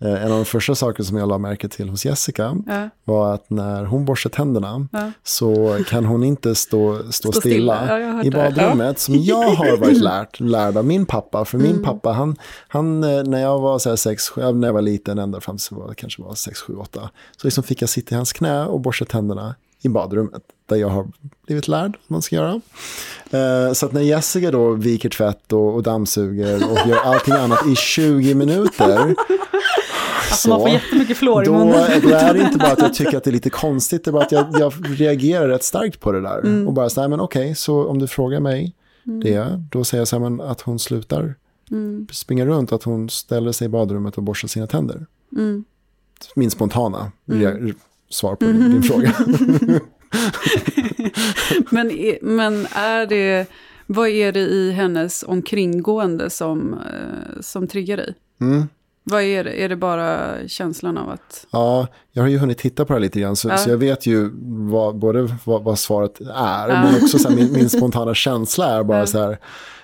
en 0.00 0.22
av 0.22 0.28
de 0.38 0.44
första 0.44 0.74
saker 0.74 1.02
som 1.02 1.16
jag 1.16 1.28
la 1.28 1.38
märke 1.38 1.68
till 1.68 1.88
hos 1.88 2.04
Jessica 2.04 2.56
Ja. 2.66 2.88
var 3.04 3.34
att 3.34 3.50
när 3.50 3.84
hon 3.84 4.04
borstar 4.04 4.30
tänderna 4.30 4.88
Ja. 4.92 5.10
så 5.24 5.78
kan 5.88 6.04
hon 6.04 6.24
inte 6.24 6.54
stå, 6.54 6.98
stå, 6.98 7.12
Stå 7.12 7.32
stilla, 7.32 7.84
stilla. 7.86 8.22
I 8.24 8.30
badrummet 8.30 8.98
som 8.98 9.14
jag 9.16 9.48
har 9.50 9.76
varit 9.76 9.96
lärt, 10.02 10.40
lärd 10.40 10.76
av 10.76 10.84
min 10.84 11.06
pappa. 11.06 11.44
För 11.44 11.58
Mm. 11.58 11.70
min 11.72 11.82
pappa, 11.82 12.12
han, 12.12 12.36
han, 12.68 13.04
eh, 13.04 13.22
när 13.24 13.40
jag 13.42 13.58
var 13.58 13.78
så 13.78 13.88
här 13.88 13.96
sex, 13.96 14.24
när 14.36 14.68
jag 14.68 14.72
var 14.74 14.82
liten, 14.82 15.18
ända 15.18 15.40
fram 15.40 15.56
till 15.56 15.76
jag 15.86 15.96
kanske 15.96 16.22
var 16.22 16.34
sex, 16.34 16.60
sju, 16.60 16.76
åtta, 16.76 17.10
så 17.36 17.46
liksom 17.46 17.64
fick 17.64 17.82
jag 17.82 17.88
sitta 17.88 18.14
i 18.14 18.16
hans 18.16 18.32
knä 18.32 18.64
och 18.66 18.80
borsta 18.80 19.04
tänderna 19.04 19.54
i 19.82 19.88
badrummet. 19.88 20.42
Där 20.68 20.76
jag 20.76 20.88
har 20.88 21.06
blivit 21.46 21.68
lärd 21.68 21.96
att 22.04 22.10
man 22.10 22.22
ska 22.22 22.36
göra. 22.36 22.60
Eh, 23.30 23.72
Så 23.72 23.86
att 23.86 23.92
när 23.92 24.00
Jessica 24.00 24.50
då 24.50 24.70
viker 24.72 25.08
tvätt 25.08 25.52
och, 25.52 25.74
och 25.74 25.82
dammsuger 25.82 26.54
och 26.72 26.88
gör 26.88 26.96
allting 27.04 27.34
annat 27.34 27.66
i 27.66 27.76
20 27.76 28.34
minuter. 28.34 29.14
Alltså 30.30 30.48
man 30.48 30.60
får 30.60 30.68
jättemycket 30.68 31.16
flår 31.16 31.44
i 31.46 31.50
munnen. 31.50 32.00
då 32.02 32.08
är 32.08 32.34
det 32.34 32.40
inte 32.40 32.58
bara 32.58 32.72
att 32.72 32.82
jag 32.82 32.94
tycker 32.94 33.16
att 33.16 33.24
det 33.24 33.30
är 33.30 33.32
lite 33.32 33.50
konstigt, 33.50 34.04
det 34.04 34.10
är 34.10 34.12
bara 34.12 34.24
att 34.24 34.32
jag, 34.32 34.46
jag 34.60 34.72
reagerar 35.00 35.48
rätt 35.48 35.64
starkt 35.64 36.00
på 36.00 36.12
det 36.12 36.20
där. 36.20 36.38
Mm. 36.38 36.68
Och 36.68 36.72
bara 36.72 36.90
så 36.90 37.00
här, 37.00 37.08
men 37.08 37.20
okej, 37.20 37.54
så 37.54 37.86
om 37.86 37.98
du 37.98 38.06
frågar 38.06 38.40
mig 38.40 38.74
det, 39.04 39.64
då 39.72 39.84
säger 39.84 40.00
jag 40.00 40.08
så 40.08 40.18
här, 40.18 40.30
men 40.30 40.40
att 40.40 40.60
hon 40.60 40.78
slutar 40.78 41.34
Mm. 41.70 42.06
springa 42.12 42.46
runt, 42.46 42.72
att 42.72 42.82
hon 42.82 43.10
ställer 43.10 43.52
sig 43.52 43.64
i 43.64 43.68
badrummet 43.68 44.16
och 44.16 44.22
borstar 44.22 44.48
sina 44.48 44.66
tänder. 44.66 45.06
min 46.34 46.50
spontana 46.50 47.12
mm. 47.28 47.74
svar 48.10 48.34
på 48.34 48.44
din, 48.44 48.70
din 48.70 48.82
fråga. 48.82 49.14
men, 51.70 51.92
men 52.22 52.66
är 52.72 53.06
det, 53.06 53.46
vad 53.86 54.08
är 54.08 54.32
det 54.32 54.40
i 54.40 54.70
hennes 54.70 55.24
omkringgående 55.28 56.30
som, 56.30 56.74
eh, 56.74 57.40
som 57.40 57.68
triggar 57.68 57.96
dig? 57.96 58.14
Mm. 58.40 58.68
Vad 59.10 59.22
är 59.22 59.44
det? 59.44 59.62
Är 59.62 59.68
det 59.68 59.76
bara 59.76 60.34
känslan 60.48 60.98
av 60.98 61.10
att... 61.10 61.46
Ja, 61.50 61.86
jag 62.12 62.22
har 62.22 62.28
ju 62.28 62.38
hunnit 62.38 62.58
titta 62.58 62.84
på 62.84 62.94
det 62.94 63.00
lite 63.00 63.20
grann. 63.20 63.36
Så, 63.36 63.48
ja. 63.48 63.56
så 63.56 63.70
jag 63.70 63.76
vet 63.76 64.06
ju 64.06 64.30
vad, 64.70 64.98
både 64.98 65.36
vad, 65.44 65.64
vad 65.64 65.78
svaret 65.78 66.20
är. 66.20 66.68
Ja. 66.68 66.82
Men 66.84 66.94
också 67.02 67.18
så 67.18 67.28
här, 67.28 67.36
min, 67.36 67.52
min, 67.52 67.70
spontana 67.78 68.14
känsla 68.14 68.66
är 68.66 68.82
bara 68.82 68.98
ja. 68.98 69.06
så 69.06 69.18
här. 69.18 69.38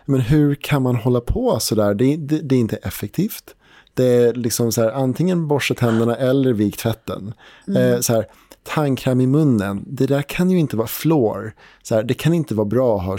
Men 0.05 0.21
hur 0.21 0.55
kan 0.55 0.83
man 0.83 0.97
hålla 0.97 1.21
på 1.21 1.61
så 1.61 1.75
där? 1.75 1.95
Det, 1.95 2.17
det, 2.17 2.39
det 2.39 2.55
är 2.55 2.61
inte 2.61 2.77
effektivt. 2.77 3.55
Det 3.95 4.05
är 4.05 4.35
liksom 4.35 4.73
så 4.73 4.83
här, 4.83 4.91
antingen 4.91 5.49
borsta 5.49 5.75
tänderna 5.75 6.17
eller 6.17 6.53
vik 6.53 6.77
tvätten. 6.77 7.33
Mm. 7.69 7.93
Eh, 7.93 8.01
så 8.01 8.13
här, 8.13 8.27
tandkräm 8.65 9.21
i 9.21 9.27
munnen, 9.27 9.85
det 9.87 10.07
där 10.07 10.23
kan 10.23 10.51
ju 10.51 10.59
inte 10.59 10.77
vara 10.77 10.87
flår. 10.87 11.55
Så 11.83 11.95
här, 11.95 12.03
det 12.03 12.15
kan 12.15 12.35
inte 12.35 12.55
vara 12.55 12.65
bra 12.65 12.99
att 12.99 13.05
ha 13.05 13.17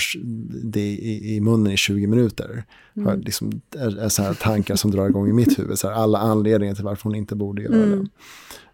det 0.64 0.80
i, 0.80 1.36
i 1.36 1.41
munnen 1.41 1.74
i 1.74 1.78
20 1.78 2.08
minuter. 2.08 2.64
Mm. 2.96 3.20
Liksom, 3.20 3.62
är, 3.76 3.98
är 4.00 4.10
så 4.10 4.24
här 4.24 4.34
tankar 4.34 4.76
som 4.76 4.91
drar 4.91 5.10
igång 5.10 5.30
i 5.30 5.34
mitt 5.34 5.60
huvud. 5.60 5.80
Så 5.80 5.88
här, 5.88 5.96
alla 5.96 6.20
anledningar 6.20 6.76
till 6.76 6.84
varför 6.84 7.04
hon 7.04 7.16
inte 7.16 7.36
borde 7.36 7.62
göra 7.62 7.84
mm. 7.84 8.10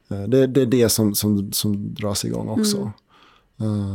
det. 0.07 0.15
Eh, 0.15 0.27
det. 0.27 0.47
Det 0.47 0.61
är 0.61 0.65
det 0.65 0.89
som, 0.89 1.15
som, 1.15 1.51
som 1.51 1.93
dras 1.93 2.25
igång 2.25 2.47
också. 2.49 2.77
Mm. 2.77 2.91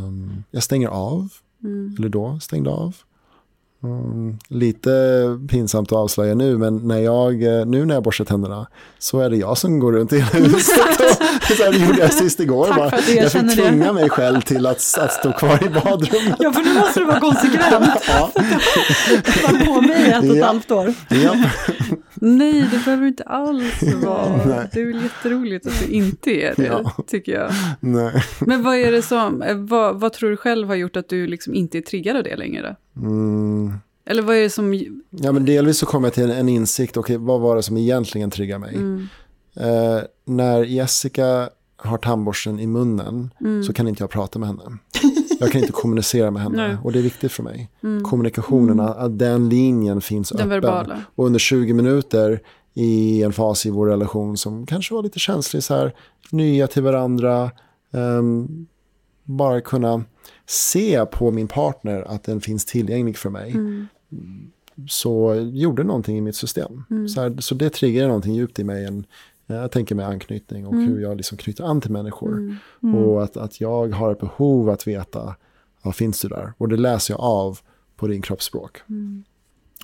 Um, 0.05 0.45
jag 0.51 0.63
stänger 0.63 0.89
av, 0.89 1.29
mm. 1.65 1.97
eller 1.99 2.09
då 2.09 2.41
stängde 2.41 2.71
av. 2.71 2.97
Mm, 3.87 4.39
lite 4.49 4.91
pinsamt 5.49 5.93
att 5.93 5.99
avslöja 5.99 6.35
nu, 6.35 6.59
men 6.59 6.89
när 6.89 6.99
jag, 6.99 7.43
eh, 7.43 7.67
nu 7.67 7.85
när 7.85 7.95
jag 7.95 8.03
borstar 8.03 8.25
tänderna 8.25 8.67
så 8.99 9.21
är 9.21 9.31
det 9.31 9.37
jag 9.37 9.59
som 9.59 9.79
går 9.79 9.93
runt 9.93 10.13
i 10.13 10.21
huset. 10.21 11.01
Och, 11.01 11.47
så 11.57 11.71
det 11.71 11.79
gjorde 11.79 12.01
jag 12.01 12.13
sist 12.13 12.41
igår. 12.41 12.69
Bara. 12.77 12.91
jag, 13.17 13.33
fick 13.33 13.55
tvinga 13.55 13.87
det. 13.87 13.93
mig 13.93 14.11
själv 14.11 14.41
till 14.41 14.67
att, 14.67 14.99
att 14.99 15.13
stå 15.13 15.33
kvar 15.33 15.65
i 15.65 15.69
badrummet. 15.69 16.37
Ja, 16.39 16.53
för 16.53 16.63
nu 16.63 16.75
måste 16.75 17.01
du 17.01 17.07
vara 17.07 17.21
konsekvent. 17.21 18.05
ja. 18.09 18.31
var 19.43 19.67
på 19.67 19.81
mig 19.81 20.11
ett 20.11 20.31
och 20.31 20.37
ett 20.37 20.45
halvt 20.45 20.71
år. 20.71 20.95
Ja. 21.09 21.37
Nej, 22.21 22.69
det 22.71 22.85
behöver 22.85 23.07
inte 23.07 23.23
alls 23.23 23.83
vara. 24.05 24.69
Det 24.73 24.81
är 24.81 24.87
väl 24.87 25.03
jätteroligt 25.03 25.67
att 25.67 25.81
du 25.81 25.93
inte 25.93 26.31
är 26.31 26.55
det, 26.57 26.67
ja. 26.67 26.93
tycker 27.07 27.33
jag. 27.33 27.51
Nej. 27.81 28.23
Men 28.41 28.63
vad 28.63 28.77
är 28.77 28.93
det 28.93 29.03
som, 29.03 29.43
eh, 29.43 29.57
vad, 29.57 30.01
vad, 30.01 30.13
tror 30.13 30.31
du 30.31 30.37
själv 30.37 30.69
har 30.69 30.75
gjort 30.75 30.97
att 30.97 31.09
du 31.09 31.27
liksom 31.27 31.55
inte 31.55 31.79
är 31.79 31.83
triggad 31.83 32.17
av 32.17 32.23
det 32.23 32.37
längre? 32.37 32.77
Mm. 32.97 33.73
Eller 34.07 34.23
vad 34.23 34.37
är 34.37 34.43
det 34.43 34.51
som... 34.51 34.75
Ja, 35.11 35.33
men 35.33 35.45
delvis 35.45 35.79
så 35.79 35.87
kom 35.87 36.05
jag 36.05 36.13
till 36.13 36.31
en 36.31 36.49
insikt, 36.49 36.97
okej, 36.97 37.17
vad 37.17 37.41
var 37.41 37.57
det 37.57 37.63
som 37.63 37.77
egentligen 37.77 38.31
triggade 38.31 38.59
mig? 38.59 38.75
Mm. 38.75 39.09
Eh, 39.57 40.03
när 40.25 40.65
Jessica 40.65 41.49
har 41.77 41.99
tandborsten 41.99 42.61
i 42.61 42.67
munnen 42.67 43.31
mm. 43.41 43.65
så 43.65 43.73
kan 43.73 43.89
inte 43.89 44.03
jag 44.03 44.11
prata 44.11 44.39
med 44.39 44.49
henne. 44.49 44.79
Jag 45.39 45.53
kan 45.53 45.61
inte 45.61 45.73
kommunicera 45.73 46.31
med 46.31 46.43
henne 46.43 46.69
Nej. 46.69 46.77
och 46.83 46.93
det 46.93 46.99
är 46.99 47.03
viktigt 47.03 47.33
för 47.33 47.43
mig. 47.43 47.71
Mm. 47.83 48.05
Kommunikationen, 48.05 48.81
mm. 48.81 48.93
att 48.99 49.19
den 49.19 49.49
linjen 49.49 50.01
finns 50.01 50.29
den 50.29 50.39
öppen. 50.39 50.49
Verbala. 50.49 51.03
Och 51.15 51.27
under 51.27 51.39
20 51.39 51.73
minuter 51.73 52.41
i 52.75 53.23
en 53.23 53.33
fas 53.33 53.67
i 53.67 53.71
vår 53.71 53.87
relation 53.87 54.37
som 54.37 54.67
kanske 54.67 54.95
var 54.95 55.03
lite 55.03 55.19
känslig, 55.19 55.63
så 55.63 55.75
här, 55.75 55.95
nya 56.31 56.67
till 56.67 56.83
varandra, 56.83 57.51
um, 57.91 58.67
bara 59.25 59.61
kunna 59.61 60.05
se 60.47 61.07
på 61.07 61.31
min 61.31 61.49
partner 61.49 62.03
att 62.03 62.25
den 62.25 62.41
finns 62.41 62.65
tillgänglig 62.65 63.17
för 63.17 63.31
mig. 63.31 63.51
Mm. 63.51 63.87
Så 64.89 65.35
gjorde 65.35 65.85
någonting 65.85 66.19
i 66.19 66.21
mitt 66.21 66.37
system. 66.37 66.85
Mm. 66.91 67.09
Så, 67.09 67.21
här, 67.21 67.37
så 67.41 67.55
det 67.55 67.71
triggade 67.71 68.07
någonting 68.07 68.35
djupt 68.35 68.59
i 68.59 68.65
mig. 68.65 68.85
En, 68.85 69.05
jag 69.47 69.71
tänker 69.71 69.95
med 69.95 70.07
anknytning 70.07 70.67
och 70.67 70.73
mm. 70.73 70.89
hur 70.89 71.01
jag 71.01 71.17
liksom 71.17 71.39
knyter 71.39 71.65
an 71.65 71.81
till 71.81 71.91
människor. 71.91 72.33
Mm. 72.33 72.57
Mm. 72.83 72.95
Och 72.95 73.23
att, 73.23 73.37
att 73.37 73.61
jag 73.61 73.95
har 73.95 74.13
ett 74.13 74.21
behov 74.21 74.71
att 74.71 74.87
veta, 74.87 75.35
vad 75.83 75.95
finns 75.95 76.21
du 76.21 76.29
där? 76.29 76.53
Och 76.59 76.69
det 76.69 76.77
läser 76.77 77.15
jag 77.15 77.21
av 77.21 77.59
på 77.97 78.07
din 78.07 78.23
kroppsspråk. 78.23 78.83
Mm. 78.89 79.25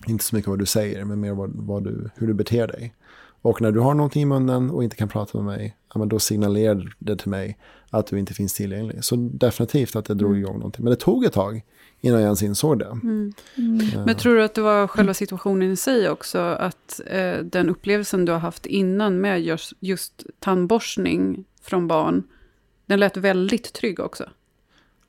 Inte 0.06 0.24
så 0.24 0.36
mycket 0.36 0.48
vad 0.48 0.58
du 0.58 0.66
säger, 0.66 1.04
men 1.04 1.20
mer 1.20 1.32
vad, 1.32 1.50
vad, 1.54 1.84
du, 1.84 2.10
hur 2.14 2.26
du 2.26 2.34
beter 2.34 2.66
dig. 2.66 2.94
Och 3.42 3.62
när 3.62 3.72
du 3.72 3.80
har 3.80 3.94
någonting 3.94 4.22
i 4.22 4.26
munnen 4.26 4.70
och 4.70 4.84
inte 4.84 4.96
kan 4.96 5.08
prata 5.08 5.38
med 5.38 5.44
mig, 5.44 5.76
ja, 5.94 5.98
men 5.98 6.08
då 6.08 6.18
signalerar 6.18 6.94
det 6.98 7.16
till 7.16 7.30
mig 7.30 7.58
att 7.90 8.06
du 8.06 8.18
inte 8.18 8.34
finns 8.34 8.54
tillgänglig. 8.54 9.04
Så 9.04 9.16
definitivt 9.16 9.96
att 9.96 10.04
det 10.04 10.14
drog 10.14 10.30
mm. 10.30 10.42
igång 10.42 10.56
någonting. 10.56 10.84
Men 10.84 10.90
det 10.90 10.96
tog 10.96 11.24
ett 11.24 11.32
tag 11.32 11.64
innan 12.02 12.20
jag 12.20 12.26
ens 12.26 12.42
insåg 12.42 12.78
det. 12.78 12.98
Mm. 13.02 13.32
Mm. 13.56 13.80
Ja. 13.92 14.04
Men 14.06 14.16
tror 14.16 14.34
du 14.34 14.44
att 14.44 14.54
det 14.54 14.62
var 14.62 14.86
själva 14.86 15.14
situationen 15.14 15.72
i 15.72 15.76
sig 15.76 16.10
också? 16.10 16.38
Att 16.38 17.00
eh, 17.06 17.36
den 17.36 17.70
upplevelsen 17.70 18.24
du 18.24 18.32
har 18.32 18.38
haft 18.38 18.66
innan 18.66 19.20
med 19.20 19.42
just, 19.42 19.72
just 19.80 20.26
tandborstning 20.38 21.44
från 21.62 21.88
barn, 21.88 22.22
den 22.86 23.00
lät 23.00 23.16
väldigt 23.16 23.72
trygg 23.72 24.00
också? 24.00 24.24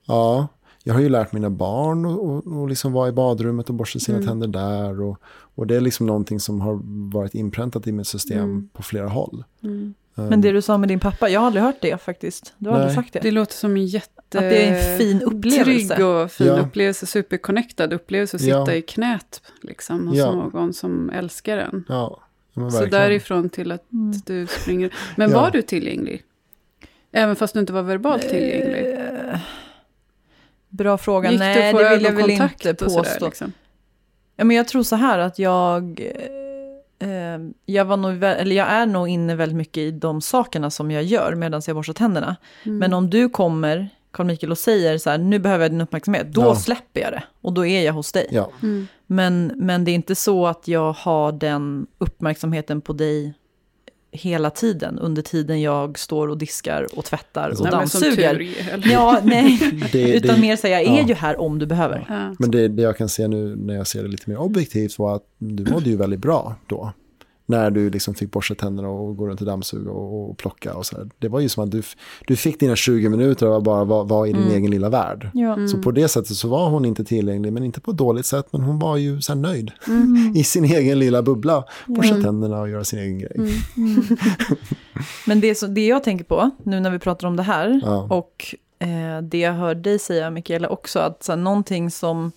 Ja, 0.05 0.47
jag 0.83 0.93
har 0.93 1.01
ju 1.01 1.09
lärt 1.09 1.31
mina 1.31 1.49
barn 1.49 2.05
att 2.05 2.69
liksom 2.69 2.93
vara 2.93 3.09
i 3.09 3.11
badrummet 3.11 3.69
och 3.69 3.75
borsta 3.75 3.99
sina 3.99 4.17
mm. 4.17 4.27
tänder 4.27 4.47
där. 4.47 5.01
Och, 5.01 5.17
och 5.55 5.67
det 5.67 5.75
är 5.75 5.81
liksom 5.81 6.07
någonting 6.07 6.39
som 6.39 6.61
har 6.61 6.79
varit 7.13 7.35
inpräntat 7.35 7.87
i 7.87 7.91
mitt 7.91 8.07
system 8.07 8.43
mm. 8.43 8.69
på 8.73 8.83
flera 8.83 9.07
håll. 9.07 9.43
Mm. 9.63 9.93
Men 10.15 10.41
det 10.41 10.51
du 10.51 10.61
sa 10.61 10.77
med 10.77 10.89
din 10.89 10.99
pappa, 10.99 11.29
jag 11.29 11.39
har 11.39 11.47
aldrig 11.47 11.63
hört 11.63 11.81
det 11.81 12.01
faktiskt. 12.01 12.53
Du 12.57 12.69
har 12.69 12.77
Nej. 12.77 12.81
aldrig 12.81 13.03
sagt 13.03 13.13
det. 13.13 13.19
Det 13.19 13.31
låter 13.31 13.53
som 13.53 13.75
en 13.77 13.85
jätte... 13.85 14.09
Att 14.37 14.39
det 14.39 14.67
är 14.67 14.91
en 14.93 14.97
fin 14.97 15.21
upplevelse. 15.21 15.95
Trygg 15.95 16.05
och 16.05 16.31
fin 16.31 16.47
ja. 16.47 16.59
upplevelse, 16.59 17.05
superconnectad 17.05 17.93
upplevelse 17.93 18.37
att 18.37 18.41
sitta 18.41 18.65
ja. 18.67 18.73
i 18.73 18.81
knät 18.81 19.41
liksom, 19.61 20.07
hos 20.07 20.17
ja. 20.17 20.31
någon 20.31 20.73
som 20.73 21.09
älskar 21.09 21.57
en. 21.57 21.85
Ja, 21.89 22.21
Så 22.71 22.85
därifrån 22.85 23.49
till 23.49 23.71
att 23.71 23.91
mm. 23.91 24.21
du 24.25 24.47
springer... 24.47 24.93
Men 25.15 25.31
var 25.31 25.51
du 25.51 25.61
tillgänglig? 25.61 26.23
Även 27.11 27.35
fast 27.35 27.53
du 27.53 27.59
inte 27.59 27.73
var 27.73 27.81
verbalt 27.81 28.29
tillgänglig? 28.29 28.93
Eh, 28.93 29.39
bra 30.69 30.97
fråga. 30.97 31.31
Gick 31.31 31.39
Nej, 31.39 31.73
det 31.73 31.89
vill 31.89 32.03
jag 32.03 32.11
väl 32.11 32.29
inte 32.29 32.73
påstå. 32.73 33.03
Sådär, 33.03 33.25
liksom? 33.25 33.53
ja, 34.35 34.43
men 34.43 34.57
jag 34.57 34.67
tror 34.67 34.83
så 34.83 34.95
här 34.95 35.19
att 35.19 35.39
jag 35.39 35.99
Eh, 35.99 36.42
jag, 37.65 37.85
var 37.85 37.97
nog, 37.97 38.23
eller 38.23 38.55
jag 38.55 38.67
är 38.67 38.85
nog 38.85 39.07
inne 39.07 39.35
väldigt 39.35 39.57
mycket 39.57 39.77
i 39.77 39.91
de 39.91 40.21
sakerna 40.21 40.69
som 40.69 40.91
jag 40.91 41.03
gör 41.03 41.35
medan 41.35 41.61
jag 41.67 41.75
borstar 41.75 41.93
tänderna. 41.93 42.35
Mm. 42.63 42.77
Men 42.77 42.93
om 42.93 43.09
du 43.09 43.29
kommer, 43.29 43.89
Carl 44.11 44.25
Mikael, 44.25 44.51
och 44.51 44.57
säger 44.57 44.97
så 44.97 45.09
här, 45.09 45.17
nu 45.17 45.39
behöver 45.39 45.63
jag 45.63 45.71
din 45.71 45.81
uppmärksamhet, 45.81 46.27
då 46.33 46.41
ja. 46.41 46.55
släpper 46.55 47.01
jag 47.01 47.11
det. 47.11 47.23
Och 47.41 47.53
då 47.53 47.65
är 47.65 47.85
jag 47.85 47.93
hos 47.93 48.11
dig. 48.11 48.27
Ja. 48.31 48.51
Mm. 48.63 48.87
Men, 49.07 49.51
men 49.55 49.85
det 49.85 49.91
är 49.91 49.95
inte 49.95 50.15
så 50.15 50.47
att 50.47 50.67
jag 50.67 50.93
har 50.93 51.31
den 51.31 51.87
uppmärksamheten 51.97 52.81
på 52.81 52.93
dig 52.93 53.33
hela 54.13 54.49
tiden, 54.49 54.99
under 54.99 55.21
tiden 55.21 55.61
jag 55.61 55.99
står 55.99 56.27
och 56.27 56.37
diskar 56.37 56.87
och 56.93 57.05
tvättar 57.05 57.49
och 57.49 57.61
nej, 57.61 57.71
dammsuger. 57.71 58.35
Tur, 58.35 58.91
ja, 58.91 59.19
nej, 59.23 59.59
det, 59.91 60.13
utan 60.13 60.35
det, 60.35 60.41
mer 60.41 60.55
säga, 60.55 60.81
jag 60.81 60.93
är 60.93 61.01
ja. 61.01 61.07
ju 61.07 61.13
här 61.13 61.39
om 61.41 61.59
du 61.59 61.65
behöver. 61.65 62.05
Ja. 62.09 62.35
Men 62.39 62.51
det, 62.51 62.67
det 62.67 62.81
jag 62.81 62.97
kan 62.97 63.09
se 63.09 63.27
nu 63.27 63.55
när 63.55 63.75
jag 63.75 63.87
ser 63.87 64.03
det 64.03 64.09
lite 64.09 64.29
mer 64.29 64.37
objektivt 64.37 64.99
var 64.99 65.15
att 65.15 65.23
du 65.37 65.71
mådde 65.71 65.89
ju 65.89 65.97
väldigt 65.97 66.19
bra 66.19 66.55
då 66.67 66.93
när 67.45 67.71
du 67.71 67.89
liksom 67.89 68.13
fick 68.13 68.31
borsta 68.31 68.55
tänderna 68.55 68.89
och 68.89 69.17
gå 69.17 69.27
runt 69.27 69.39
och 69.39 69.47
dammsuga 69.47 69.91
och, 69.91 70.29
och 70.29 70.37
plocka 70.37 70.73
och 70.73 70.85
så 70.85 70.97
här. 70.97 71.09
Det 71.19 71.27
var 71.27 71.39
ju 71.39 71.49
som 71.49 71.63
att 71.63 71.71
du, 71.71 71.81
du 72.27 72.35
fick 72.35 72.59
dina 72.59 72.75
20 72.75 73.09
minuter 73.09 73.47
och 73.47 73.63
bara 73.63 73.83
var, 73.83 74.05
var 74.05 74.25
i 74.25 74.33
din 74.33 74.41
mm. 74.41 74.53
egen 74.53 74.71
lilla 74.71 74.89
värld. 74.89 75.29
Ja. 75.33 75.53
Mm. 75.53 75.67
Så 75.67 75.77
på 75.77 75.91
det 75.91 76.07
sättet 76.07 76.37
så 76.37 76.47
var 76.47 76.69
hon 76.69 76.85
inte 76.85 77.03
tillgänglig, 77.03 77.53
men 77.53 77.63
inte 77.63 77.81
på 77.81 77.91
ett 77.91 77.97
dåligt 77.97 78.25
sätt, 78.25 78.47
men 78.51 78.61
hon 78.61 78.79
var 78.79 78.97
ju 78.97 79.21
så 79.21 79.35
nöjd 79.35 79.71
mm. 79.87 80.33
i 80.35 80.43
sin 80.43 80.65
egen 80.65 80.99
lilla 80.99 81.23
bubbla. 81.23 81.63
Borsta 81.87 82.21
tänderna 82.21 82.61
och 82.61 82.69
göra 82.69 82.83
sin 82.83 82.99
egen 82.99 83.19
grej. 83.19 83.35
Mm. 83.35 83.51
Mm. 83.77 84.03
men 85.27 85.41
det, 85.41 85.55
så, 85.55 85.67
det 85.67 85.87
jag 85.87 86.03
tänker 86.03 86.25
på, 86.25 86.51
nu 86.63 86.79
när 86.79 86.91
vi 86.91 86.99
pratar 86.99 87.27
om 87.27 87.35
det 87.35 87.43
här, 87.43 87.81
ja. 87.83 88.07
och 88.09 88.55
eh, 88.79 89.21
det 89.21 89.37
jag 89.37 89.53
hör 89.53 89.75
dig 89.75 89.99
säga, 89.99 90.29
Mikaela, 90.29 90.69
också, 90.69 90.99
att 90.99 91.23
så 91.23 91.31
här, 91.31 91.39
någonting 91.39 91.91
som 91.91 92.31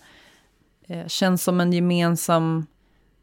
eh, 0.87 1.07
känns 1.07 1.43
som 1.43 1.61
en 1.61 1.73
gemensam 1.73 2.65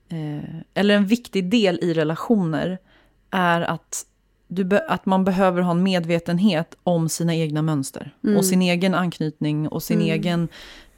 eh, 0.08 0.60
eller 0.74 0.96
en 0.96 1.06
viktig 1.06 1.50
del 1.50 1.78
i 1.82 1.94
relationer 1.94 2.78
är 3.30 3.60
att, 3.60 4.06
du 4.48 4.78
att 4.88 5.06
man 5.06 5.24
behöver 5.24 5.62
ha 5.62 5.70
en 5.70 5.82
medvetenhet 5.82 6.76
om 6.82 7.08
sina 7.08 7.34
egna 7.34 7.62
mönster. 7.62 8.14
Mm. 8.24 8.36
Och 8.36 8.44
sin 8.44 8.62
egen 8.62 8.94
anknytning 8.94 9.68
och 9.68 9.82
sin 9.82 10.00
mm. 10.00 10.12
egen 10.12 10.48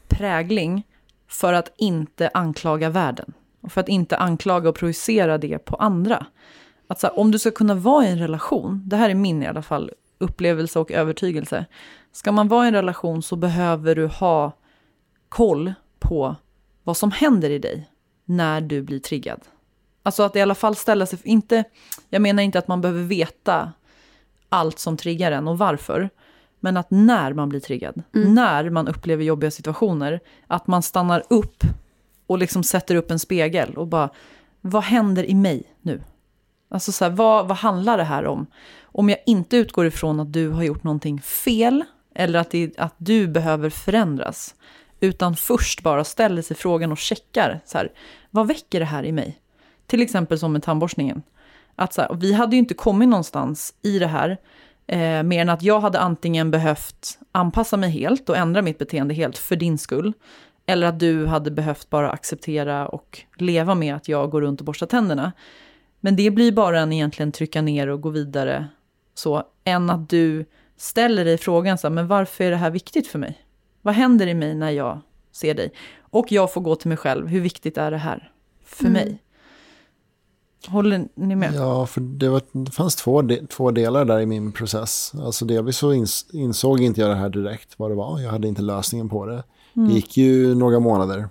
prägling. 0.09 0.87
För 1.29 1.53
att 1.53 1.73
inte 1.77 2.31
anklaga 2.35 2.91
världen. 2.91 3.33
Och 3.61 3.73
för 3.73 3.81
att 3.81 3.89
inte 3.89 4.17
anklaga 4.17 4.69
och 4.69 4.75
projicera 4.75 5.39
det 5.39 5.59
på 5.59 5.77
andra. 5.77 6.27
Att 6.87 7.03
här, 7.03 7.19
om 7.19 7.31
du 7.31 7.39
ska 7.39 7.51
kunna 7.51 7.75
vara 7.75 8.07
i 8.07 8.09
en 8.09 8.19
relation, 8.19 8.83
det 8.85 8.97
här 8.97 9.11
är 9.11 9.15
min 9.15 9.43
i 9.43 9.47
alla 9.47 9.63
fall 9.63 9.91
upplevelse 10.19 10.79
och 10.79 10.93
övertygelse. 10.93 11.67
Ska 12.13 12.33
man 12.33 12.49
vara 12.49 12.65
i 12.65 12.69
en 12.69 12.75
relation 12.75 13.23
så 13.23 13.37
behöver 13.37 13.95
du 13.95 14.07
ha 14.07 14.53
koll 15.29 15.73
på 15.99 16.37
vad 16.85 16.97
som 16.97 17.11
händer 17.11 17.51
i 17.51 17.59
dig 17.59 17.89
när 18.27 18.61
du 18.61 18.83
blir 18.83 18.99
triggad. 18.99 19.41
Alltså 20.03 20.23
att 20.23 20.37
i 20.37 20.41
alla 20.41 20.55
fall 20.55 20.77
ställa 20.77 21.07
sig, 21.07 21.19
inte, 21.25 21.65
jag 22.11 22.23
menar 22.23 22.43
inte 22.43 22.59
att 22.59 22.69
man 22.69 22.81
behöver 22.81 23.03
veta 23.03 23.73
allt 24.49 24.79
som 24.79 24.97
triggar 24.97 25.33
en 25.33 25.49
och 25.49 25.59
varför. 25.59 26.11
Men 26.61 26.77
att 26.77 26.91
när 26.91 27.33
man 27.33 27.49
blir 27.49 27.61
triggad, 27.61 28.03
mm. 28.15 28.35
när 28.35 28.71
man 28.71 28.89
upplever 28.89 29.25
jobbiga 29.25 29.51
situationer, 29.51 30.21
att 30.47 30.67
man 30.67 30.83
stannar 30.83 31.23
upp 31.31 31.63
och 32.27 32.39
liksom 32.39 32.63
sätter 32.63 32.95
upp 32.95 33.11
en 33.11 33.19
spegel 33.19 33.75
och 33.77 33.87
bara, 33.87 34.11
vad 34.61 34.83
händer 34.83 35.31
i 35.31 35.35
mig 35.35 35.63
nu? 35.81 36.03
Alltså 36.69 36.93
så 36.93 37.05
här, 37.05 37.13
vad, 37.13 37.49
vad 37.49 37.57
handlar 37.57 37.99
det 37.99 38.05
här 38.05 38.27
om? 38.27 38.47
Om 38.83 39.09
jag 39.09 39.19
inte 39.27 39.57
utgår 39.57 39.87
ifrån 39.87 40.21
att 40.21 40.33
du 40.33 40.49
har 40.49 40.63
gjort 40.63 40.85
någonting 40.85 41.21
fel 41.21 41.85
eller 42.15 42.39
att, 42.39 42.51
det, 42.51 42.79
att 42.79 42.95
du 42.99 43.29
behöver 43.29 43.71
förändras, 43.71 44.55
utan 45.01 45.37
först 45.37 45.83
bara 45.83 46.05
ställer 46.05 46.43
sig 46.43 46.57
frågan 46.57 46.93
och 46.93 46.99
checkar, 46.99 47.61
så 47.65 47.79
här, 47.79 47.93
vad 48.31 48.47
väcker 48.47 48.81
det 48.81 48.87
här 48.87 49.05
i 49.05 49.13
mig? 49.13 49.41
Till 49.87 50.03
exempel 50.03 50.39
som 50.39 50.53
med 50.53 50.63
tandborstningen. 50.63 51.23
Att 51.77 51.93
så 51.93 52.01
här, 52.01 52.15
vi 52.15 52.33
hade 52.33 52.57
ju 52.57 52.59
inte 52.59 52.75
kommit 52.75 53.09
någonstans 53.09 53.75
i 53.83 53.99
det 53.99 54.07
här, 54.07 54.39
eh, 54.87 55.23
mer 55.23 55.41
än 55.41 55.49
att 55.49 55.63
jag 55.63 55.81
hade 55.81 56.01
antingen 56.01 56.51
behövt 56.51 57.19
anpassa 57.33 57.77
mig 57.77 57.91
helt 57.91 58.29
och 58.29 58.37
ändra 58.37 58.63
mitt 58.63 58.79
beteende 58.79 59.15
helt 59.15 59.39
för 59.39 59.57
din 59.57 59.79
skull, 59.79 60.13
eller 60.67 60.87
att 60.87 61.01
du 61.01 61.27
hade 61.27 61.51
behövt 61.51 61.91
bara 61.91 62.11
acceptera 62.11 62.89
och 62.89 63.23
leva 63.39 63.75
med 63.75 63.95
att 63.97 64.09
jag 64.09 64.31
går 64.31 64.41
runt 64.41 64.61
och 64.61 64.67
borstar 64.67 64.87
tänderna. 64.87 65.33
Men 66.01 66.17
det 66.17 66.31
blir 66.31 66.53
bara 66.53 66.81
en 66.81 66.93
egentligen 66.93 67.33
trycka 67.33 67.63
ner 67.63 67.89
och 67.89 68.01
gå 68.01 68.09
vidare 68.09 68.69
så, 69.15 69.43
än 69.65 69.91
att 69.91 70.09
du 70.09 70.45
ställer 70.77 71.25
dig 71.25 71.39
frågan 71.39 71.79
så 71.79 71.87
här, 71.87 71.95
men 71.95 72.09
varför 72.09 72.45
är 72.45 72.51
det 72.51 72.57
här 72.57 72.71
viktigt 72.71 73.07
för 73.07 73.19
mig? 73.19 73.46
Vad 73.87 73.95
händer 73.95 74.27
i 74.27 74.35
mig 74.35 74.55
när 74.55 74.71
jag 74.71 75.01
ser 75.33 75.55
dig? 75.55 75.73
Och 76.01 76.33
jag 76.33 76.53
får 76.53 76.61
gå 76.61 76.77
till 76.77 76.89
mig 76.89 76.97
själv, 76.97 77.27
hur 77.27 77.41
viktigt 77.41 77.79
är 77.79 77.91
det 77.91 77.97
här 77.97 78.33
för 78.65 78.85
mm. 78.85 78.93
mig? 78.93 79.23
Håller 80.69 81.09
ni 81.15 81.37
med? 81.37 81.55
Ja, 81.55 81.87
för 81.87 82.01
det, 82.01 82.29
var, 82.29 82.43
det 82.53 82.71
fanns 82.71 82.97
två, 82.97 83.23
de, 83.23 83.47
två 83.47 83.71
delar 83.71 84.05
där 84.05 84.21
i 84.21 84.27
min 84.27 84.53
process. 84.53 85.13
Alltså 85.15 85.45
delvis 85.45 85.77
så 85.77 85.93
ins, 85.93 86.27
insåg 86.33 86.81
inte 86.81 87.01
jag 87.01 87.11
det 87.11 87.17
här 87.17 87.29
direkt 87.29 87.79
vad 87.79 87.91
det 87.91 87.95
var. 87.95 88.21
Jag 88.21 88.31
hade 88.31 88.49
inte 88.49 88.63
lösningen 88.63 89.09
på 89.09 89.27
det. 89.27 89.45
Mm. 89.77 89.89
Det 89.89 89.95
gick 89.95 90.17
ju 90.17 90.55
några 90.55 90.81
månader 90.81 91.29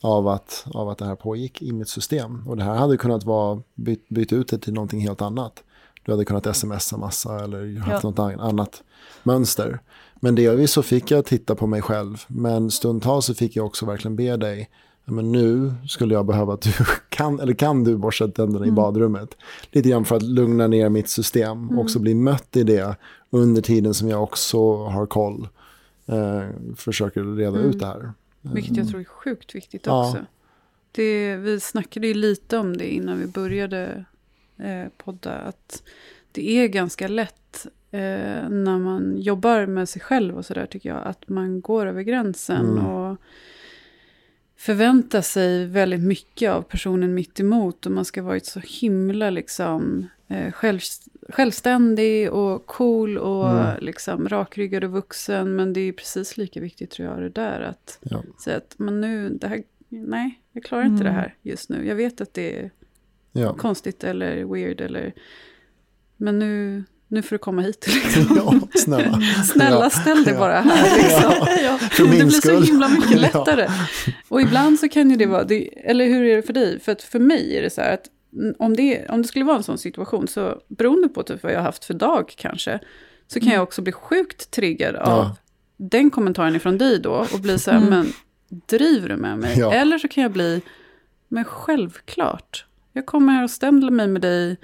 av 0.00 0.28
att, 0.28 0.66
av 0.74 0.88
att 0.88 0.98
det 0.98 1.06
här 1.06 1.16
pågick 1.16 1.62
i 1.62 1.72
mitt 1.72 1.88
system. 1.88 2.48
Och 2.48 2.56
det 2.56 2.64
här 2.64 2.74
hade 2.74 2.96
kunnat 2.96 3.24
vara 3.24 3.62
byt, 3.74 4.08
byt 4.08 4.32
ut 4.32 4.48
det 4.48 4.58
till 4.58 4.72
någonting 4.72 5.00
helt 5.00 5.22
annat. 5.22 5.62
Du 6.04 6.12
hade 6.12 6.24
kunnat 6.24 6.56
smsa 6.56 6.96
massa 6.96 7.44
eller 7.44 7.78
haft 7.78 8.04
ja. 8.04 8.10
något 8.10 8.18
annat 8.40 8.82
mönster. 9.22 9.80
Men 10.20 10.34
delvis 10.34 10.70
så 10.70 10.82
fick 10.82 11.10
jag 11.10 11.24
titta 11.24 11.54
på 11.54 11.66
mig 11.66 11.82
själv. 11.82 12.24
Men 12.28 12.70
stundtals 12.70 13.26
så 13.26 13.34
fick 13.34 13.56
jag 13.56 13.66
också 13.66 13.86
verkligen 13.86 14.16
be 14.16 14.36
dig. 14.36 14.70
Men 15.04 15.32
nu 15.32 15.74
skulle 15.88 16.14
jag 16.14 16.26
behöva 16.26 16.54
att 16.54 16.60
du 16.60 16.72
kan, 17.08 17.40
eller 17.40 17.54
kan 17.54 17.84
du 17.84 17.96
borsta 17.96 18.28
tänderna 18.28 18.64
mm. 18.64 18.68
i 18.68 18.72
badrummet. 18.72 19.36
Lite 19.70 19.88
grann 19.88 20.04
för 20.04 20.16
att 20.16 20.22
lugna 20.22 20.66
ner 20.66 20.88
mitt 20.88 21.08
system. 21.08 21.62
Mm. 21.62 21.78
Också 21.78 21.98
bli 21.98 22.14
mött 22.14 22.56
i 22.56 22.62
det 22.62 22.96
under 23.30 23.62
tiden 23.62 23.94
som 23.94 24.08
jag 24.08 24.22
också 24.22 24.76
har 24.76 25.06
koll. 25.06 25.48
Eh, 26.06 26.42
försöker 26.76 27.36
reda 27.36 27.58
mm. 27.58 27.70
ut 27.70 27.78
det 27.78 27.86
här. 27.86 28.12
Vilket 28.40 28.76
jag 28.76 28.88
tror 28.88 29.00
är 29.00 29.04
sjukt 29.04 29.54
viktigt 29.54 29.86
ja. 29.86 30.08
också. 30.08 30.24
Det, 30.92 31.36
vi 31.36 31.60
snackade 31.60 32.06
ju 32.06 32.14
lite 32.14 32.58
om 32.58 32.76
det 32.76 32.94
innan 32.94 33.18
vi 33.18 33.26
började 33.26 34.04
eh, 34.56 34.88
podda. 34.96 35.32
Att 35.32 35.82
det 36.32 36.50
är 36.50 36.68
ganska 36.68 37.08
lätt 37.08 37.37
eh, 37.90 38.48
när 38.48 38.78
man 38.78 39.18
jobbar 39.18 39.66
med 39.66 39.88
sig 39.88 40.02
själv 40.02 40.36
och 40.36 40.46
sådär 40.46 40.66
tycker 40.66 40.88
jag. 40.88 41.06
Att 41.06 41.28
man 41.28 41.60
går 41.60 41.86
över 41.86 42.02
gränsen 42.02 42.68
mm. 42.68 42.86
och 42.86 43.16
förväntar 44.56 45.20
sig 45.20 45.66
väldigt 45.66 46.02
mycket 46.02 46.50
av 46.50 46.62
personen 46.62 47.14
mitt 47.14 47.40
emot 47.40 47.86
Och 47.86 47.92
man 47.92 48.04
ska 48.04 48.22
vara 48.22 48.40
så 48.40 48.60
himla 48.60 49.30
liksom 49.30 50.06
eh, 50.28 50.52
själv, 50.52 50.80
självständig 51.28 52.32
och 52.32 52.66
cool 52.66 53.18
och 53.18 53.50
mm. 53.50 53.76
liksom 53.80 54.28
rakryggad 54.28 54.84
och 54.84 54.90
vuxen. 54.90 55.56
Men 55.56 55.72
det 55.72 55.80
är 55.80 55.92
precis 55.92 56.36
lika 56.36 56.60
viktigt 56.60 56.90
tror 56.90 57.08
jag 57.08 57.22
det 57.22 57.28
där. 57.28 57.60
Att 57.60 57.98
ja. 58.02 58.22
säga 58.44 58.56
att 58.56 58.74
men 58.76 59.00
nu, 59.00 59.28
det 59.30 59.48
här, 59.48 59.62
nej, 59.88 60.40
jag 60.52 60.64
klarar 60.64 60.84
inte 60.84 61.02
mm. 61.02 61.04
det 61.04 61.20
här 61.20 61.34
just 61.42 61.68
nu. 61.68 61.86
Jag 61.86 61.94
vet 61.94 62.20
att 62.20 62.34
det 62.34 62.58
är 62.58 62.70
ja. 63.32 63.54
konstigt 63.54 64.04
eller 64.04 64.44
weird 64.44 64.80
eller... 64.80 65.12
Men 66.20 66.38
nu, 66.38 66.84
nu 67.08 67.22
får 67.22 67.34
du 67.34 67.38
komma 67.38 67.62
hit. 67.62 67.86
Liksom. 67.94 68.36
Ja, 68.36 68.78
snälla. 68.78 69.20
snälla 69.54 69.90
ställ 69.90 70.24
dig 70.24 70.34
bara 70.34 70.60
här. 70.60 70.96
Liksom. 70.96 71.46
Ja, 71.64 71.78
för 71.78 72.02
min 72.02 72.10
det 72.10 72.24
blir 72.24 72.30
skull. 72.30 72.66
så 72.66 72.72
himla 72.72 72.88
mycket 72.88 73.20
lättare. 73.20 73.62
Ja. 73.62 74.12
Och 74.28 74.40
ibland 74.40 74.78
så 74.78 74.88
kan 74.88 75.10
ju 75.10 75.16
det 75.16 75.26
vara, 75.26 75.44
det, 75.44 75.88
eller 75.90 76.06
hur 76.06 76.24
är 76.24 76.36
det 76.36 76.42
för 76.42 76.52
dig? 76.52 76.80
För 76.80 76.92
att 76.92 77.02
för 77.02 77.18
mig 77.18 77.56
är 77.56 77.62
det 77.62 77.70
så 77.70 77.80
här 77.80 77.94
att 77.94 78.04
om 78.58 78.76
det, 78.76 79.08
om 79.08 79.22
det 79.22 79.28
skulle 79.28 79.44
vara 79.44 79.56
en 79.56 79.62
sån 79.62 79.78
situation, 79.78 80.28
så 80.28 80.60
beroende 80.68 81.08
på 81.08 81.22
typ 81.22 81.42
vad 81.42 81.52
jag 81.52 81.58
har 81.58 81.64
haft 81.64 81.84
för 81.84 81.94
dag 81.94 82.34
kanske, 82.36 82.78
så 83.26 83.40
kan 83.40 83.52
jag 83.52 83.62
också 83.62 83.82
bli 83.82 83.92
sjukt 83.92 84.50
triggad 84.50 84.94
ja. 84.94 85.00
av 85.00 85.36
den 85.76 86.10
kommentaren 86.10 86.56
ifrån 86.56 86.78
dig 86.78 87.00
då 87.00 87.26
och 87.34 87.40
bli 87.40 87.58
så 87.58 87.70
här, 87.70 87.78
mm. 87.78 87.90
men 87.90 88.12
driver 88.66 89.08
du 89.08 89.16
med 89.16 89.38
mig? 89.38 89.58
Ja. 89.58 89.72
Eller 89.72 89.98
så 89.98 90.08
kan 90.08 90.22
jag 90.22 90.32
bli, 90.32 90.62
men 91.28 91.44
självklart, 91.44 92.64
jag 92.92 93.06
kommer 93.06 93.32
här 93.32 93.44
och 93.44 93.50
ställer 93.50 93.90
mig 93.90 94.08
med 94.08 94.22
dig, 94.22 94.56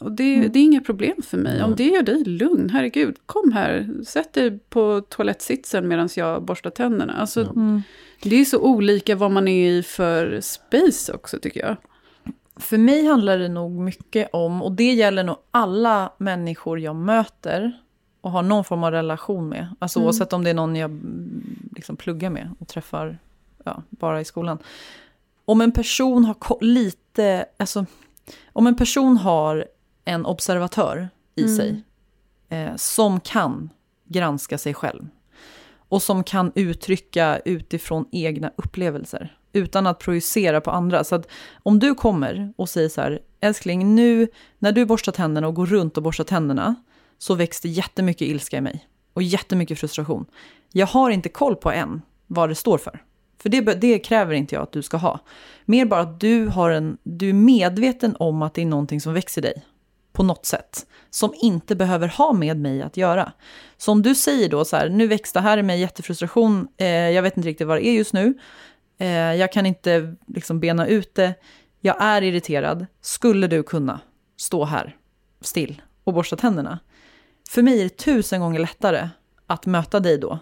och 0.00 0.12
det, 0.12 0.34
mm. 0.34 0.52
det 0.52 0.58
är 0.58 0.62
inget 0.62 0.84
problem 0.84 1.16
för 1.22 1.38
mig. 1.38 1.62
Om 1.62 1.74
det 1.76 1.84
gör 1.84 2.02
dig 2.02 2.24
lugn, 2.24 2.70
herregud, 2.70 3.16
kom 3.26 3.52
här, 3.52 3.88
sätt 4.06 4.32
dig 4.32 4.58
på 4.58 5.00
toalettsitsen 5.08 5.88
medan 5.88 6.08
jag 6.16 6.42
borstar 6.42 6.70
tänderna. 6.70 7.12
Alltså, 7.12 7.40
mm. 7.40 7.82
Det 8.22 8.36
är 8.36 8.44
så 8.44 8.58
olika 8.58 9.16
vad 9.16 9.30
man 9.30 9.48
är 9.48 9.70
i 9.70 9.82
för 9.82 10.40
space 10.40 11.12
också 11.12 11.38
tycker 11.38 11.60
jag. 11.60 11.76
För 12.56 12.78
mig 12.78 13.06
handlar 13.06 13.38
det 13.38 13.48
nog 13.48 13.72
mycket 13.72 14.28
om, 14.32 14.62
och 14.62 14.72
det 14.72 14.92
gäller 14.92 15.24
nog 15.24 15.36
alla 15.50 16.12
människor 16.18 16.80
jag 16.80 16.96
möter 16.96 17.72
och 18.20 18.30
har 18.30 18.42
någon 18.42 18.64
form 18.64 18.84
av 18.84 18.90
relation 18.90 19.48
med. 19.48 19.74
Alltså 19.78 19.98
mm. 19.98 20.06
oavsett 20.06 20.32
om 20.32 20.44
det 20.44 20.50
är 20.50 20.54
någon 20.54 20.76
jag 20.76 21.00
liksom 21.76 21.96
pluggar 21.96 22.30
med 22.30 22.50
och 22.58 22.68
träffar 22.68 23.18
ja, 23.64 23.82
bara 23.90 24.20
i 24.20 24.24
skolan. 24.24 24.58
Om 25.44 25.60
en 25.60 25.72
person 25.72 26.24
har 26.24 26.58
lite, 26.60 27.46
alltså 27.56 27.86
om 28.52 28.66
en 28.66 28.76
person 28.76 29.16
har 29.16 29.64
en 30.04 30.26
observatör 30.26 31.08
i 31.34 31.42
mm. 31.42 31.56
sig 31.56 31.82
eh, 32.48 32.76
som 32.76 33.20
kan 33.20 33.70
granska 34.04 34.58
sig 34.58 34.74
själv 34.74 35.06
och 35.88 36.02
som 36.02 36.24
kan 36.24 36.52
uttrycka 36.54 37.40
utifrån 37.44 38.04
egna 38.12 38.52
upplevelser 38.56 39.38
utan 39.52 39.86
att 39.86 39.98
projicera 39.98 40.60
på 40.60 40.70
andra. 40.70 41.04
Så 41.04 41.14
att 41.14 41.28
om 41.62 41.78
du 41.78 41.94
kommer 41.94 42.52
och 42.56 42.68
säger 42.68 42.88
så 42.88 43.00
här, 43.00 43.20
älskling, 43.40 43.94
nu 43.94 44.28
när 44.58 44.72
du 44.72 44.86
borstar 44.86 45.12
tänderna 45.12 45.48
och 45.48 45.54
går 45.54 45.66
runt 45.66 45.96
och 45.96 46.02
borstar 46.02 46.24
tänderna 46.24 46.74
så 47.18 47.34
väcks 47.34 47.60
det 47.60 47.68
jättemycket 47.68 48.28
ilska 48.28 48.56
i 48.56 48.60
mig 48.60 48.88
och 49.12 49.22
jättemycket 49.22 49.78
frustration. 49.78 50.26
Jag 50.72 50.86
har 50.86 51.10
inte 51.10 51.28
koll 51.28 51.56
på 51.56 51.70
än 51.70 52.02
vad 52.26 52.48
det 52.48 52.54
står 52.54 52.78
för. 52.78 53.02
För 53.42 53.48
det, 53.48 53.60
det, 53.60 53.98
kräver 53.98 54.34
inte 54.34 54.54
jag 54.54 54.62
att 54.62 54.72
du 54.72 54.82
ska 54.82 54.96
ha. 54.96 55.20
Mer 55.64 55.84
bara 55.84 56.00
att 56.00 56.20
du, 56.20 56.46
har 56.46 56.70
en, 56.70 56.98
du 57.02 57.28
är 57.28 57.32
medveten 57.32 58.16
om 58.18 58.42
att 58.42 58.54
det 58.54 58.62
är 58.62 58.66
någonting 58.66 59.00
som 59.00 59.14
växer 59.14 59.42
dig 59.42 59.64
på 60.14 60.22
något 60.22 60.46
sätt. 60.46 60.86
Som 61.10 61.34
inte 61.40 61.76
behöver 61.76 62.08
ha 62.08 62.32
med 62.32 62.56
mig 62.56 62.82
att 62.82 62.96
göra. 62.96 63.32
Så 63.76 63.92
om 63.92 64.02
du 64.02 64.14
säger 64.14 64.48
då 64.48 64.64
så 64.64 64.76
här, 64.76 64.88
nu 64.88 65.06
växte 65.06 65.40
här 65.40 65.58
i 65.58 65.62
mig 65.62 65.80
jättefrustration, 65.80 66.68
eh, 66.76 66.86
jag 66.86 67.22
vet 67.22 67.36
inte 67.36 67.48
riktigt 67.48 67.66
vad 67.66 67.76
det 67.76 67.86
är 67.86 67.92
just 67.92 68.12
nu. 68.12 68.34
Eh, 68.98 69.08
jag 69.08 69.52
kan 69.52 69.66
inte 69.66 70.16
liksom 70.26 70.60
bena 70.60 70.86
ut 70.86 71.14
det. 71.14 71.34
Jag 71.80 71.96
är 72.02 72.22
irriterad. 72.22 72.86
Skulle 73.00 73.46
du 73.46 73.62
kunna 73.62 74.00
stå 74.36 74.64
här 74.64 74.96
still 75.40 75.82
och 76.04 76.14
borsta 76.14 76.36
tänderna? 76.36 76.78
För 77.48 77.62
mig 77.62 77.80
är 77.80 77.84
det 77.84 77.96
tusen 77.96 78.40
gånger 78.40 78.60
lättare 78.60 79.08
att 79.46 79.66
möta 79.66 80.00
dig 80.00 80.18
då. 80.18 80.38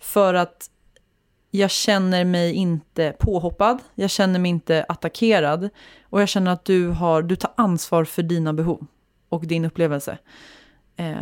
För 0.00 0.34
att 0.34 0.70
jag 1.58 1.70
känner 1.70 2.24
mig 2.24 2.52
inte 2.52 3.14
påhoppad, 3.18 3.78
jag 3.94 4.10
känner 4.10 4.38
mig 4.38 4.48
inte 4.48 4.84
attackerad 4.88 5.68
och 6.02 6.20
jag 6.20 6.28
känner 6.28 6.52
att 6.52 6.64
du, 6.64 6.88
har, 6.88 7.22
du 7.22 7.36
tar 7.36 7.50
ansvar 7.56 8.04
för 8.04 8.22
dina 8.22 8.52
behov 8.52 8.86
och 9.28 9.46
din 9.46 9.64
upplevelse. 9.64 10.18
Eh, 10.96 11.14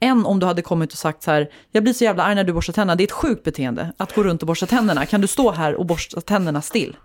än 0.00 0.26
om 0.26 0.38
du 0.38 0.46
hade 0.46 0.62
kommit 0.62 0.92
och 0.92 0.98
sagt 0.98 1.22
så 1.22 1.30
här, 1.30 1.50
jag 1.70 1.82
blir 1.82 1.92
så 1.92 2.04
jävla 2.04 2.22
arg 2.22 2.34
när 2.34 2.44
du 2.44 2.52
borstar 2.52 2.72
tänderna, 2.72 2.96
det 2.96 3.02
är 3.02 3.06
ett 3.06 3.12
sjukt 3.12 3.44
beteende 3.44 3.92
att 3.96 4.14
gå 4.14 4.22
runt 4.22 4.42
och 4.42 4.46
borsta 4.46 4.66
tänderna, 4.66 5.06
kan 5.06 5.20
du 5.20 5.26
stå 5.26 5.50
här 5.50 5.74
och 5.74 5.86
borsta 5.86 6.20
tänderna 6.20 6.62
still? 6.62 6.96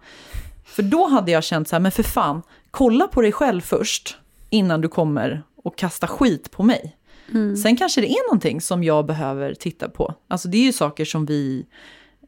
För 0.66 0.84
då 0.84 1.08
hade 1.08 1.32
jag 1.32 1.44
känt 1.44 1.68
så 1.68 1.76
här, 1.76 1.82
men 1.82 1.92
för 1.92 2.04
fan, 2.04 2.42
kolla 2.72 3.08
på 3.08 3.22
dig 3.22 3.32
själv 3.32 3.62
först 3.62 4.18
innan 4.50 4.82
du 4.82 4.88
kommer 4.88 5.44
och 5.64 5.78
kasta 5.78 6.08
skit 6.08 6.52
på 6.52 6.64
mig. 6.64 6.98
Mm. 7.32 7.58
Sen 7.58 7.78
kanske 7.78 8.02
det 8.02 8.12
är 8.12 8.28
någonting 8.28 8.62
som 8.62 8.84
jag 8.84 9.06
behöver 9.06 9.54
titta 9.54 9.90
på. 9.90 10.14
Alltså 10.28 10.48
det 10.48 10.58
är 10.58 10.64
ju 10.64 10.74
saker 10.74 11.06
som 11.06 11.26
vi, 11.26 11.66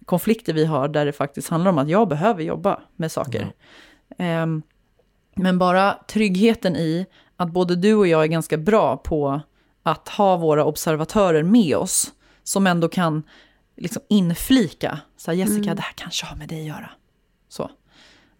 konflikter 0.09 0.53
vi 0.53 0.65
har 0.65 0.87
där 0.87 1.05
det 1.05 1.13
faktiskt 1.13 1.49
handlar 1.49 1.71
om 1.71 1.77
att 1.77 1.89
jag 1.89 2.07
behöver 2.07 2.43
jobba 2.43 2.81
med 2.95 3.11
saker. 3.11 3.53
Mm. 4.17 4.43
Um, 4.43 4.61
men 5.35 5.59
bara 5.59 5.93
tryggheten 6.07 6.75
i 6.75 7.05
att 7.35 7.51
både 7.51 7.75
du 7.75 7.93
och 7.93 8.07
jag 8.07 8.23
är 8.23 8.27
ganska 8.27 8.57
bra 8.57 8.97
på 8.97 9.41
att 9.83 10.09
ha 10.09 10.37
våra 10.37 10.65
observatörer 10.65 11.43
med 11.43 11.77
oss 11.77 12.13
som 12.43 12.67
ändå 12.67 12.89
kan 12.89 13.23
liksom 13.77 14.01
inflika. 14.09 14.99
Så 15.17 15.31
här, 15.31 15.37
Jessica, 15.37 15.63
mm. 15.63 15.75
det 15.75 15.81
här 15.81 15.93
kanske 15.95 16.25
har 16.25 16.35
med 16.35 16.49
dig 16.49 16.59
att 16.59 16.67
göra. 16.67 16.89
Så. 17.49 17.71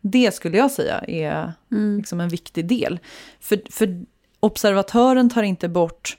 Det 0.02 0.34
skulle 0.34 0.58
jag 0.58 0.72
säga 0.72 1.00
är 1.08 1.54
mm. 1.72 1.98
liksom 1.98 2.20
en 2.20 2.30
viktig 2.30 2.68
del. 2.68 3.00
För, 3.40 3.62
för 3.72 4.06
observatören 4.40 5.30
tar 5.30 5.44
inte 5.44 5.70
bort 5.70 6.18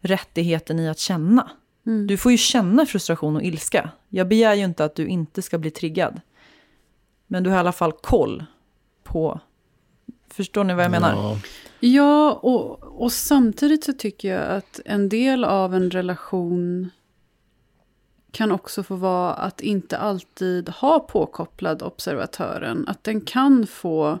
rättigheten 0.00 0.78
i 0.78 0.88
att 0.88 0.98
känna. 0.98 1.50
Mm. 1.86 2.06
Du 2.06 2.16
får 2.16 2.32
ju 2.32 2.38
känna 2.38 2.86
frustration 2.86 3.36
och 3.36 3.42
ilska. 3.42 3.90
Jag 4.08 4.28
begär 4.28 4.54
ju 4.54 4.64
inte 4.64 4.84
att 4.84 4.94
du 4.94 5.06
inte 5.06 5.42
ska 5.42 5.58
bli 5.58 5.70
triggad. 5.70 6.20
Men 7.26 7.42
du 7.42 7.50
har 7.50 7.56
i 7.56 7.60
alla 7.60 7.72
fall 7.72 7.92
koll 7.92 8.44
på... 9.04 9.40
Förstår 10.30 10.64
ni 10.64 10.74
vad 10.74 10.84
jag 10.84 10.90
menar? 10.90 11.12
Ja. 11.12 11.38
Ja, 11.80 12.32
och, 12.32 13.02
och 13.02 13.12
samtidigt 13.12 13.84
så 13.84 13.92
tycker 13.92 14.34
jag 14.34 14.56
att 14.56 14.80
en 14.84 15.08
del 15.08 15.44
av 15.44 15.74
en 15.74 15.90
relation 15.90 16.90
kan 18.32 18.52
också 18.52 18.82
få 18.82 18.96
vara 18.96 19.34
att 19.34 19.60
inte 19.60 19.98
alltid 19.98 20.68
ha 20.68 21.00
påkopplad 21.00 21.82
observatören. 21.82 22.88
Att 22.88 23.04
den 23.04 23.20
kan 23.20 23.66
få 23.66 24.18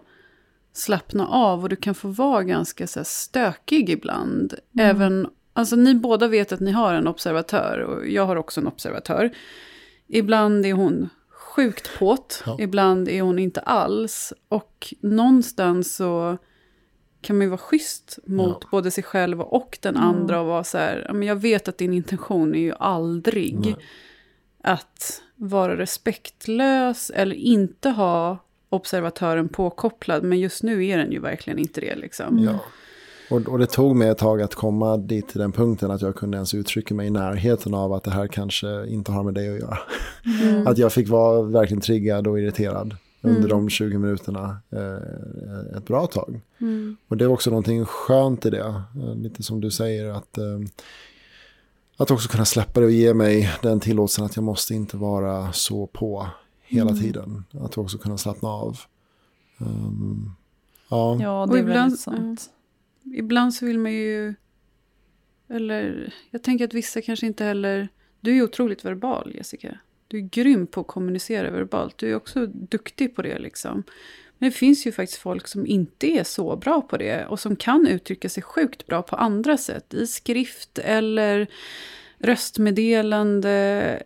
slappna 0.72 1.26
av 1.26 1.62
och 1.62 1.68
du 1.68 1.76
kan 1.76 1.94
få 1.94 2.08
vara 2.08 2.42
ganska 2.42 2.86
så 2.86 2.98
här, 2.98 3.04
stökig 3.04 3.90
ibland. 3.90 4.54
Mm. 4.74 4.90
Även, 4.90 5.28
alltså 5.52 5.76
ni 5.76 5.94
båda 5.94 6.28
vet 6.28 6.52
att 6.52 6.60
ni 6.60 6.70
har 6.70 6.94
en 6.94 7.06
observatör 7.06 7.78
och 7.78 8.08
jag 8.08 8.26
har 8.26 8.36
också 8.36 8.60
en 8.60 8.66
observatör. 8.66 9.30
Ibland 10.06 10.66
är 10.66 10.72
hon 10.72 11.08
sjukt 11.30 11.90
påt, 11.98 12.42
Ja. 12.46 12.56
ibland 12.60 13.08
är 13.08 13.22
hon 13.22 13.38
inte 13.38 13.60
alls. 13.60 14.32
Och 14.48 14.94
någonstans 15.00 15.96
så 15.96 16.38
kan 17.20 17.36
man 17.38 17.44
ju 17.46 17.48
vara 17.50 17.58
schysst 17.58 18.18
mot 18.26 18.58
Ja. 18.60 18.68
både 18.70 18.90
sig 18.90 19.04
själv 19.04 19.40
och 19.40 19.78
den 19.82 19.96
Mm. 19.96 20.08
andra 20.08 20.40
och 20.40 20.46
vara 20.46 20.64
så 20.64 20.78
här, 20.78 21.04
"Ja, 21.08 21.12
men 21.12 21.28
jag 21.28 21.36
vet 21.36 21.68
att 21.68 21.78
din 21.78 21.92
intention 21.92 22.54
är 22.54 22.58
ju 22.60 22.72
aldrig 22.78 23.58
Nej. 23.60 23.76
att 24.62 25.22
vara 25.36 25.76
respektlös 25.76 27.10
eller 27.14 27.36
inte 27.36 27.90
ha 27.90 28.38
observatören 28.68 29.48
påkopplad, 29.48 30.22
men 30.24 30.40
just 30.40 30.62
nu 30.62 30.86
är 30.86 30.98
den 30.98 31.12
ju 31.12 31.18
verkligen 31.20 31.58
inte 31.58 31.80
det 31.80 31.96
liksom. 31.96 32.38
Ja. 32.38 32.58
Och, 33.30 33.48
och 33.48 33.58
det 33.58 33.66
tog 33.66 33.96
mig 33.96 34.08
ett 34.08 34.18
tag 34.18 34.42
att 34.42 34.54
komma 34.54 34.96
dit 34.96 35.28
till 35.28 35.40
den 35.40 35.52
punkten 35.52 35.90
att 35.90 36.02
jag 36.02 36.14
kunde 36.16 36.36
ens 36.36 36.54
uttrycka 36.54 36.94
mig 36.94 37.06
i 37.06 37.10
närheten 37.10 37.74
av 37.74 37.92
att 37.92 38.04
det 38.04 38.10
här 38.10 38.26
kanske 38.26 38.86
inte 38.86 39.12
har 39.12 39.22
med 39.22 39.34
dig 39.34 39.54
att 39.54 39.60
göra. 39.60 39.78
Att 40.66 40.78
jag 40.78 40.92
fick 40.92 41.08
vara 41.08 41.42
verkligen 41.42 41.80
triggad 41.80 42.26
och 42.26 42.40
irriterad 42.40 42.96
under 43.22 43.48
de 43.48 43.68
20 43.68 43.98
minuterna 43.98 44.58
eh, 44.70 45.76
ett 45.76 45.84
bra 45.86 46.06
tag. 46.06 46.40
Och 47.08 47.16
det 47.16 47.24
är 47.24 47.28
också 47.28 47.50
någonting 47.50 47.84
skönt 47.84 48.46
i 48.46 48.50
det, 48.50 48.82
eh, 48.96 49.14
lite 49.16 49.42
som 49.42 49.60
du 49.60 49.70
säger, 49.70 50.10
att, 50.10 50.38
eh, 50.38 50.44
att 51.96 52.10
också 52.10 52.28
kunna 52.28 52.44
släppa 52.44 52.80
det 52.80 52.86
och 52.86 52.92
ge 52.92 53.14
mig 53.14 53.50
den 53.62 53.80
tillåtelsen 53.80 54.24
att 54.24 54.36
jag 54.36 54.42
måste 54.42 54.74
inte 54.74 54.96
vara 54.96 55.52
så 55.52 55.86
på 55.86 56.26
hela 56.62 56.92
tiden. 56.92 57.44
Att 57.60 57.78
också 57.78 57.98
kunna 57.98 58.18
slappna 58.18 58.48
av. 58.48 58.78
Um, 59.58 60.32
ja. 60.88 61.16
Ja, 61.20 61.42
Och 61.42 61.48
det 61.48 61.54
är 61.58 61.60
ibland- 61.60 61.78
väldigt 61.80 62.00
sant. 62.00 62.50
Ibland 63.04 63.54
så 63.54 63.66
vill 63.66 63.78
man 63.78 63.92
ju, 63.92 64.34
eller 65.48 66.14
jag 66.30 66.42
tänker 66.42 66.64
att 66.64 66.74
vissa 66.74 67.02
kanske 67.02 67.26
inte 67.26 67.44
heller, 67.44 67.88
du 68.20 68.38
är 68.38 68.42
otroligt 68.42 68.84
verbal 68.84 69.32
Jessica. 69.34 69.78
Du 70.08 70.16
är 70.16 70.20
grym 70.20 70.66
på 70.66 70.80
att 70.80 70.86
kommunicera 70.86 71.50
verbalt, 71.50 71.98
du 71.98 72.10
är 72.10 72.14
också 72.14 72.46
duktig 72.46 73.16
på 73.16 73.22
det 73.22 73.38
liksom. 73.38 73.82
Men 74.38 74.50
det 74.50 74.56
finns 74.56 74.86
ju 74.86 74.92
faktiskt 74.92 75.20
folk 75.20 75.48
som 75.48 75.66
inte 75.66 76.06
är 76.06 76.24
så 76.24 76.56
bra 76.56 76.80
på 76.82 76.96
det 76.96 77.26
och 77.26 77.40
som 77.40 77.56
kan 77.56 77.86
uttrycka 77.86 78.28
sig 78.28 78.42
sjukt 78.42 78.86
bra 78.86 79.02
på 79.02 79.16
andra 79.16 79.56
sätt. 79.56 79.94
I 79.94 80.06
skrift 80.06 80.78
eller 80.78 81.46
röstmeddelande 82.18 83.50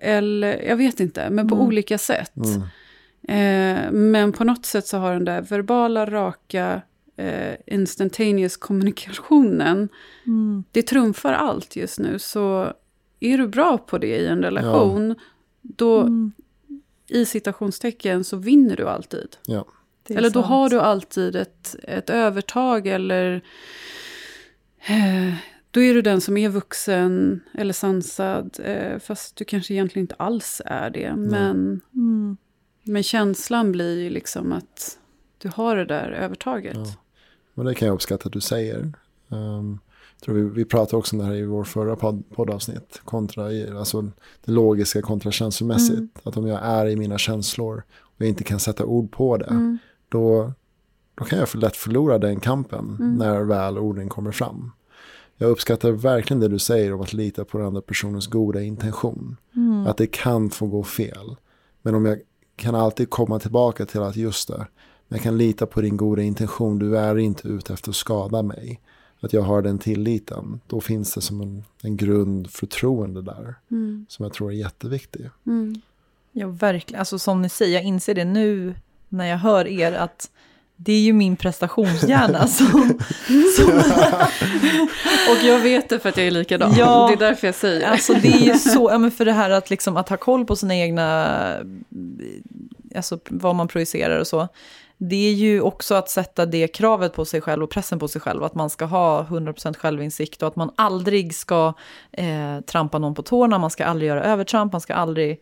eller 0.00 0.62
jag 0.62 0.76
vet 0.76 1.00
inte, 1.00 1.30
men 1.30 1.48
på 1.48 1.56
olika 1.56 1.98
sätt. 1.98 2.36
Mm. 2.36 2.62
Eh, 3.28 3.92
men 3.92 4.32
på 4.32 4.44
något 4.44 4.66
sätt 4.66 4.86
så 4.86 4.98
har 4.98 5.12
den 5.12 5.24
där 5.24 5.42
verbala, 5.42 6.06
raka, 6.06 6.82
eh, 7.16 7.54
instantaneous 7.66 8.56
kommunikationen, 8.56 9.88
Mm. 10.26 10.64
det 10.72 10.82
trumfar 10.82 11.32
allt 11.32 11.76
just 11.76 11.98
nu. 11.98 12.18
Så 12.18 12.72
är 13.20 13.38
du 13.38 13.48
bra 13.48 13.78
på 13.78 13.98
det 13.98 14.16
i 14.18 14.26
en 14.26 14.42
relation, 14.42 15.14
då 15.62 16.00
Mm. 16.00 16.32
i 17.08 17.24
citationstecken 17.24 18.24
så 18.24 18.36
vinner 18.36 18.76
du 18.76 18.88
alltid. 18.88 19.36
Ja. 19.46 19.64
Eller 20.08 20.30
då 20.30 20.42
sant. 20.42 20.46
har 20.46 20.68
du 20.68 20.80
alltid 20.80 21.36
ett, 21.36 21.76
ett 21.82 22.10
övertag 22.10 22.86
eller 22.86 23.42
eh, 24.88 25.34
då 25.70 25.82
är 25.82 25.94
du 25.94 26.02
den 26.02 26.20
som 26.20 26.36
är 26.36 26.48
vuxen 26.48 27.40
eller 27.54 27.72
sansad. 27.72 28.56
Eh, 28.64 28.98
fast 28.98 29.36
du 29.36 29.44
kanske 29.44 29.74
egentligen 29.74 30.02
inte 30.04 30.14
alls 30.14 30.62
är 30.64 30.90
det. 30.90 31.14
Men, 31.16 31.80
Mm. 31.94 32.36
men 32.82 33.02
känslan 33.02 33.72
blir 33.72 33.98
ju 34.02 34.10
liksom 34.10 34.52
att 34.52 34.98
du 35.38 35.48
har 35.54 35.76
det 35.76 35.84
där 35.84 36.10
övertaget. 36.10 36.76
Ja. 36.76 36.94
Men 37.54 37.66
det 37.66 37.74
kan 37.74 37.88
jag 37.88 37.94
uppskatta 37.94 38.26
att 38.26 38.32
du 38.32 38.40
säger. 38.40 38.92
Um, 39.28 39.80
tror 40.24 40.34
vi, 40.34 40.42
vi 40.42 40.64
pratade 40.64 40.96
också 40.96 41.16
om 41.16 41.20
det 41.20 41.24
här 41.24 41.34
i 41.34 41.44
vår 41.44 41.64
förra 41.64 41.96
podd, 41.96 42.22
poddavsnitt. 42.34 43.00
Kontra, 43.04 43.44
alltså 43.78 44.02
det 44.44 44.52
logiska 44.52 45.02
kontra 45.02 45.30
känslomässigt. 45.32 45.98
Mm. 45.98 46.10
Att 46.22 46.36
om 46.36 46.46
jag 46.46 46.60
är 46.62 46.86
i 46.86 46.96
mina 46.96 47.18
känslor 47.18 47.82
och 48.18 48.24
inte 48.24 48.44
kan 48.44 48.60
sätta 48.60 48.84
ord 48.84 49.12
på 49.12 49.36
det. 49.36 49.44
Mm. 49.44 49.78
Då, 50.08 50.52
då 51.14 51.24
kan 51.24 51.38
jag 51.38 51.48
för 51.48 51.58
lätt 51.58 51.76
förlora 51.76 52.18
den 52.18 52.40
kampen 52.40 52.96
Mm. 53.00 53.14
när 53.14 53.42
väl 53.42 53.78
orden 53.78 54.08
kommer 54.08 54.32
fram. 54.32 54.70
Jag 55.36 55.50
uppskattar 55.50 55.90
verkligen 55.90 56.40
det 56.40 56.48
du 56.48 56.58
säger 56.58 56.94
om 56.94 57.00
att 57.00 57.12
lita 57.12 57.44
på 57.44 57.58
den 57.58 57.66
andra 57.66 57.82
personens 57.82 58.26
goda 58.26 58.62
intention. 58.62 59.36
Mm. 59.56 59.86
Att 59.86 59.96
det 59.96 60.06
kan 60.06 60.50
få 60.50 60.66
gå 60.66 60.84
fel. 60.84 61.36
Men 61.82 61.94
om 61.94 62.04
jag 62.04 62.18
kan 62.56 62.74
alltid 62.74 63.10
komma 63.10 63.38
tillbaka 63.38 63.86
till 63.86 64.00
att 64.00 64.16
just 64.16 64.48
det, 64.48 64.66
jag 65.14 65.22
kan 65.22 65.38
lita 65.38 65.66
på 65.66 65.80
din 65.80 65.96
goda 65.96 66.22
intention, 66.22 66.78
du 66.78 66.98
är 66.98 67.18
inte 67.18 67.48
ute 67.48 67.72
efter 67.72 67.90
att 67.90 67.96
skada 67.96 68.42
mig. 68.42 68.80
Att 69.20 69.32
jag 69.32 69.42
har 69.42 69.62
den 69.62 69.78
tilliten, 69.78 70.60
då 70.66 70.80
finns 70.80 71.14
det 71.14 71.20
som 71.20 71.40
en, 71.40 71.64
en 71.82 71.96
grund 71.96 72.50
förtroende 72.50 73.22
där. 73.22 73.54
Mm. 73.70 74.06
Som 74.08 74.22
jag 74.22 74.32
tror 74.32 74.50
är 74.50 74.56
jätteviktig. 74.56 75.30
Mm. 75.46 75.80
Ja, 76.32 76.48
verkligen. 76.48 76.98
Alltså 76.98 77.18
som 77.18 77.42
ni 77.42 77.48
säger, 77.48 77.74
jag 77.74 77.84
inser 77.84 78.14
det 78.14 78.24
nu 78.24 78.74
när 79.08 79.26
jag 79.26 79.38
hör 79.38 79.66
er 79.66 79.92
att 79.92 80.30
det 80.76 80.92
är 80.92 81.00
ju 81.00 81.12
min 81.12 81.36
prestationshjärna 81.36 82.46
som... 82.46 82.98
som 83.56 83.68
Och 85.30 85.44
jag 85.44 85.58
vet 85.58 85.88
det 85.88 85.98
för 85.98 86.08
att 86.08 86.16
jag 86.16 86.26
är 86.26 86.30
likadan. 86.30 86.74
Ja. 86.76 87.06
Det 87.08 87.24
är 87.24 87.28
därför 87.28 87.46
jag 87.46 87.54
säger 87.54 87.80
det. 87.80 87.88
alltså 87.88 88.14
det 88.14 88.28
är 88.28 88.44
ju 88.46 88.54
så, 88.54 88.90
ja 88.92 88.98
men 88.98 89.10
för 89.10 89.24
det 89.24 89.32
här 89.32 89.50
att 89.50 89.70
liksom 89.70 89.96
att 89.96 90.08
ha 90.08 90.16
koll 90.16 90.44
på 90.44 90.56
sina 90.56 90.76
egna, 90.76 91.28
alltså 92.96 93.18
vad 93.24 93.54
man 93.54 93.68
projicerar 93.68 94.18
och 94.18 94.26
så. 94.26 94.48
Det 94.98 95.28
är 95.28 95.32
ju 95.32 95.60
också 95.60 95.94
att 95.94 96.10
sätta 96.10 96.46
det 96.46 96.68
kravet 96.68 97.12
på 97.12 97.24
sig 97.24 97.40
själv 97.40 97.62
och 97.62 97.70
pressen 97.70 97.98
på 97.98 98.08
sig 98.08 98.20
själv, 98.20 98.42
att 98.42 98.54
man 98.54 98.70
ska 98.70 98.84
ha 98.84 99.24
100% 99.24 99.76
självinsikt 99.76 100.42
och 100.42 100.48
att 100.48 100.56
man 100.56 100.70
aldrig 100.76 101.34
ska 101.34 101.74
eh, 102.12 102.60
trampa 102.60 102.98
någon 102.98 103.14
på 103.14 103.22
tårna, 103.22 103.58
man 103.58 103.70
ska 103.70 103.84
aldrig 103.84 104.08
göra 104.08 104.24
övertramp, 104.24 104.72
man 104.72 104.80
ska 104.80 104.94
aldrig... 104.94 105.40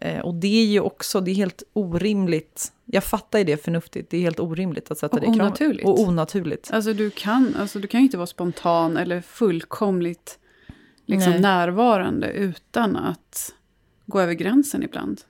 Eh, 0.00 0.20
och 0.20 0.34
det 0.34 0.62
är 0.62 0.66
ju 0.66 0.80
också, 0.80 1.20
det 1.20 1.30
är 1.30 1.34
helt 1.34 1.62
orimligt. 1.72 2.72
Jag 2.84 3.04
fattar 3.04 3.38
ju 3.38 3.44
det 3.44 3.64
förnuftigt, 3.64 4.10
det 4.10 4.16
är 4.16 4.20
helt 4.20 4.40
orimligt 4.40 4.90
att 4.90 4.98
sätta 4.98 5.16
Och 5.16 5.20
det 5.20 5.26
kravet. 5.26 5.40
onaturligt. 5.40 5.88
Och 5.88 6.00
onaturligt. 6.00 6.70
Alltså 6.72 6.92
du 6.92 7.10
kan, 7.10 7.54
alltså 7.58 7.78
du 7.78 7.88
kan 7.88 8.00
ju 8.00 8.04
inte 8.04 8.16
vara 8.16 8.26
spontan 8.26 8.96
eller 8.96 9.20
fullkomligt 9.20 10.38
liksom, 11.06 11.32
Nej. 11.32 11.40
närvarande 11.40 12.26
utan 12.30 12.96
att 12.96 13.54
gå 14.06 14.20
över 14.20 14.32
gränsen 14.32 14.82
ibland. 14.82 15.20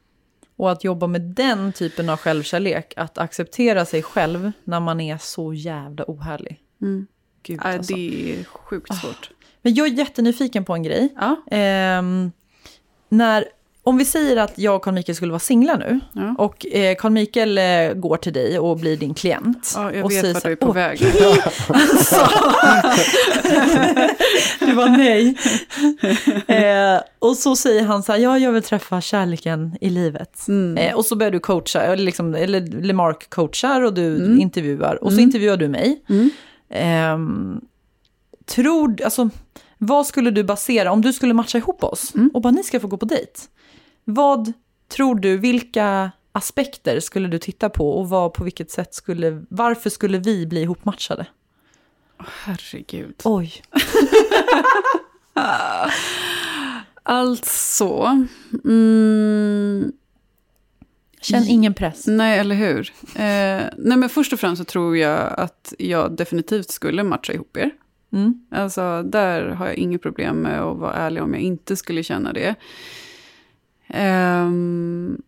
Och 0.57 0.73
att 0.73 0.85
jobba 0.85 1.07
med 1.07 1.21
den 1.21 1.73
typen 1.73 2.09
av 2.09 2.17
självkärlek, 2.17 2.93
att 2.97 3.19
acceptera 3.19 3.85
sig 3.85 4.03
själv 4.03 4.53
när 4.65 4.81
man 4.81 5.01
är 5.01 5.19
så 5.19 5.55
jävla 5.55 6.05
ohärlig. 6.09 6.61
Mm. 6.83 7.07
Gud, 7.43 7.61
Äh, 7.61 7.67
alltså. 7.67 7.95
Det 7.95 8.33
är 8.41 8.45
sjukt 8.45 8.95
svårt. 8.95 9.31
Men 9.63 9.75
jag 9.75 9.87
är 9.87 9.91
jättenyfiken 9.93 10.65
på 10.65 10.75
en 10.75 10.83
grej. 10.83 11.15
Ja. 11.17 11.37
Ehm, 11.51 12.33
när, 13.09 13.45
om 13.87 13.97
vi 13.99 14.05
säger 14.05 14.37
att 14.37 14.59
jag 14.59 14.77
och 14.77 14.83
Carl 14.85 14.95
Mikael 14.95 15.17
skulle 15.17 15.33
vara 15.33 15.39
singlar 15.41 15.79
nu, 15.79 16.01
Ja. 16.13 16.35
och 16.39 16.67
eh, 16.67 16.97
Carl 16.97 17.13
Mikael 17.13 17.59
eh, 17.59 17.93
går 17.95 18.17
till 18.17 18.33
dig 18.33 18.59
och 18.59 18.77
blir 18.79 18.97
din 18.97 19.15
klient. 19.15 19.73
Ja, 19.77 19.93
jag 19.95 20.05
och 20.05 20.11
vet 20.13 20.35
vart 20.35 20.43
du 20.45 20.51
är 20.53 20.57
på 20.57 20.67
"Åh, 20.69 20.75
väg. 20.75 21.03
Alltså. 21.69 22.29
du 24.67 24.73
var 24.73 24.89
nej. 24.89 25.37
Eh, 26.47 27.01
och 27.19 27.37
så 27.37 27.57
säger 27.57 27.83
han 27.85 28.03
så 28.03 28.13
här, 28.13 28.19
ja 28.19 28.39
jag 28.39 28.53
vill 28.53 28.63
träffa 28.63 29.01
kärleken 29.01 29.77
i 29.81 29.91
livet. 29.91 30.49
Mm. 30.49 30.77
Eh, 30.77 30.95
och 30.95 31.05
så 31.05 31.17
börjar 31.17 31.31
du 31.33 31.39
coacha, 31.41 31.81
eller, 31.83 32.05
liksom, 32.05 32.35
eller 32.35 32.61
Lemark 32.61 33.31
coachar 33.31 33.83
och 33.83 33.95
du 33.95 34.17
Mm. 34.17 34.41
intervjuar. 34.41 35.05
Och 35.05 35.11
så 35.11 35.17
Mm. 35.19 35.23
intervjuar 35.25 35.57
du 35.57 35.69
mig. 35.69 36.03
Mm. 36.09 36.31
Ehm, 36.71 37.61
tror, 38.47 39.03
alltså, 39.05 39.31
vad 39.79 40.07
skulle 40.07 40.31
du 40.31 40.45
basera, 40.45 40.93
om 40.93 41.01
du 41.03 41.13
skulle 41.13 41.35
matcha 41.35 41.59
ihop 41.59 41.85
oss 41.85 42.15
Mm. 42.15 42.31
och 42.35 42.43
bara 42.43 42.51
ni 42.51 42.63
ska 42.63 42.81
få 42.81 42.87
gå 42.87 42.97
på 42.97 43.07
dejt. 43.07 43.33
Vad 44.05 44.53
tror 44.89 45.15
du, 45.15 45.37
vilka 45.37 46.11
aspekter 46.33 47.01
skulle 47.01 47.29
du 47.29 47.39
titta 47.39 47.69
på 47.69 47.91
och 47.99 48.09
vad, 48.09 48.35
på 48.35 48.45
vilket 48.45 48.71
sätt 48.71 48.95
skulle, 48.95 49.45
varför 49.49 49.91
skulle 49.91 50.19
vi 50.19 50.47
bli 50.47 50.63
ihopmatchade? 50.63 51.27
Herregud. 52.19 53.15
Oj. 53.25 53.53
Alltså, 57.03 58.19
mm, 58.65 59.93
Känn 61.21 61.45
ingen 61.49 61.75
press. 61.75 62.07
nej 62.07 62.39
eller 62.39 62.55
hur. 62.55 62.93
Eh, 63.15 63.65
nej 63.77 63.97
men 63.97 64.09
först 64.09 64.33
och 64.33 64.41
främst 64.41 64.59
så 64.59 64.65
tror 64.65 64.97
jag 64.97 65.35
att 65.39 65.75
jag 65.79 66.17
definitivt 66.17 66.71
skulle 66.71 67.03
matcha 67.03 67.33
ihop 67.33 67.57
er. 67.57 67.71
Mm. 68.13 68.47
Alltså 68.51 69.03
där 69.03 69.49
har 69.49 69.67
jag 69.67 69.77
inget 69.77 70.03
problem 70.03 70.37
med 70.41 70.61
att 70.63 70.77
vara 70.79 70.93
ärlig 70.95 71.23
om 71.23 71.35
jag 71.35 71.43
inte 71.43 71.77
skulle 71.77 72.03
känna 72.03 72.33
det. 72.33 72.55
Ehm, 73.87 75.23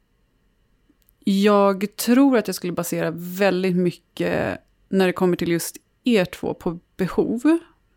jag 1.25 1.97
tror 1.97 2.37
att 2.37 2.49
jag 2.49 2.55
skulle 2.55 2.73
basera 2.73 3.11
väldigt 3.15 3.77
mycket 3.77 4.59
när 4.89 5.07
det 5.07 5.13
kommer 5.13 5.37
till 5.37 5.51
just 5.51 5.77
er 6.05 6.25
två 6.25 6.55
på 6.55 6.79
behov. 6.97 7.41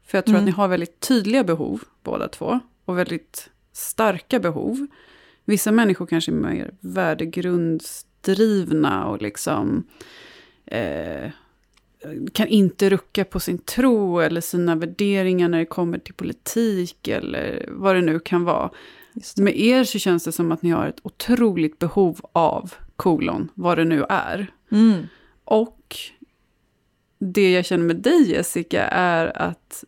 För 0.06 0.18
jag 0.18 0.26
tror 0.26 0.36
Mm. 0.36 0.44
att 0.44 0.46
ni 0.46 0.52
har 0.52 0.68
väldigt 0.68 1.00
tydliga 1.00 1.44
behov 1.44 1.84
båda 2.04 2.28
två. 2.28 2.60
Och 2.86 2.98
väldigt 2.98 3.50
starka 3.74 4.40
behov. 4.40 4.88
Vissa 5.46 5.72
människor 5.72 6.06
kanske 6.06 6.32
är 6.32 6.36
mer 6.36 6.74
värdegrundsdrivna 6.80 9.06
och 9.08 9.22
liksom 9.22 9.84
eh, 10.66 11.32
kan 12.34 12.48
inte 12.48 12.90
rucka 12.90 13.26
på 13.26 13.40
sin 13.40 13.58
tro 13.58 14.20
eller 14.20 14.42
sina 14.42 14.76
värderingar 14.76 15.50
när 15.50 15.60
det 15.60 15.66
kommer 15.66 15.98
till 15.98 16.14
politik 16.14 17.08
eller 17.08 17.66
vad 17.72 17.96
det 17.96 18.02
nu 18.02 18.20
kan 18.20 18.44
vara. 18.44 18.70
Med 19.38 19.60
er 19.60 19.84
så 19.84 20.00
känns 20.00 20.24
det 20.24 20.32
som 20.32 20.52
att 20.52 20.62
ni 20.62 20.70
har 20.70 20.88
ett 20.88 21.00
otroligt 21.04 21.80
behov 21.80 22.20
av 22.32 22.74
kolon, 22.96 23.50
vad 23.54 23.78
det 23.78 23.86
nu 23.86 24.06
är. 24.10 24.52
Mm. 24.72 25.04
Och 25.46 25.96
det 27.20 27.52
jag 27.52 27.66
känner 27.66 27.86
med 27.86 27.96
dig 27.96 28.32
Jessica 28.32 28.88
är 28.88 29.38
att 29.38 29.84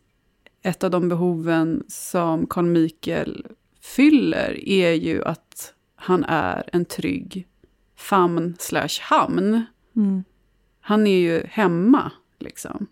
ett 0.62 0.84
av 0.84 0.90
de 0.90 1.08
behoven 1.08 1.84
som 1.88 2.46
Carl 2.46 2.64
Mikael 2.64 3.46
fyller 3.80 4.68
är 4.68 4.92
ju 4.92 5.24
att 5.24 5.74
han 5.96 6.24
är 6.24 6.70
en 6.72 6.84
trygg 6.84 7.46
famn 7.96 8.56
slash 8.58 9.00
hamn. 9.00 9.64
Mm. 9.96 10.24
Han 10.86 11.06
är 11.06 11.18
ju 11.18 11.42
hemma, 11.46 12.12
liksom. 12.38 12.86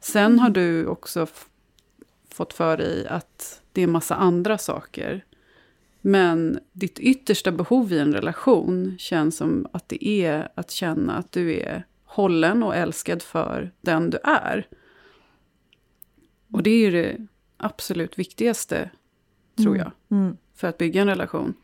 Sen 0.00 0.38
har 0.38 0.50
du 0.50 0.86
också 0.86 1.26
fått 2.30 2.52
för 2.52 2.76
dig 2.76 3.06
att 3.06 3.62
det 3.72 3.82
är 3.82 3.86
massa 3.86 4.14
andra 4.14 4.58
saker. 4.58 5.24
Men 6.00 6.58
ditt 6.72 6.98
yttersta 6.98 7.52
behov 7.52 7.92
i 7.92 7.98
en 7.98 8.12
relation 8.12 8.96
känns 8.98 9.36
som 9.36 9.66
att 9.72 9.88
det 9.88 10.08
är 10.08 10.48
att 10.54 10.70
känna 10.70 11.16
att 11.16 11.32
du 11.32 11.54
är 11.54 11.86
hållen 12.04 12.62
och 12.62 12.76
älskad 12.76 13.22
för 13.22 13.72
den 13.80 14.10
du 14.10 14.18
är. 14.24 14.68
Och 16.52 16.62
det 16.62 16.70
är 16.70 16.78
ju 16.78 16.90
det 16.90 17.26
absolut 17.56 18.18
viktigaste, 18.18 18.90
tror 19.56 19.76
jag, 19.76 19.90
Mm. 20.10 20.36
för 20.54 20.68
att 20.68 20.78
bygga 20.78 21.00
en 21.02 21.08
relation. 21.08 21.54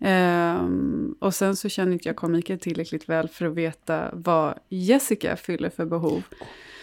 Ehm, 0.00 1.14
och 1.18 1.34
sen 1.34 1.56
så 1.56 1.68
känner 1.68 1.92
inte 1.92 2.08
jag 2.08 2.30
Mikael 2.30 2.58
tillräckligt 2.58 3.08
väl 3.08 3.28
för 3.28 3.46
att 3.46 3.54
veta 3.54 4.04
vad 4.12 4.54
Jessica 4.68 5.36
fyller 5.36 5.70
för 5.70 5.84
behov. 5.84 6.22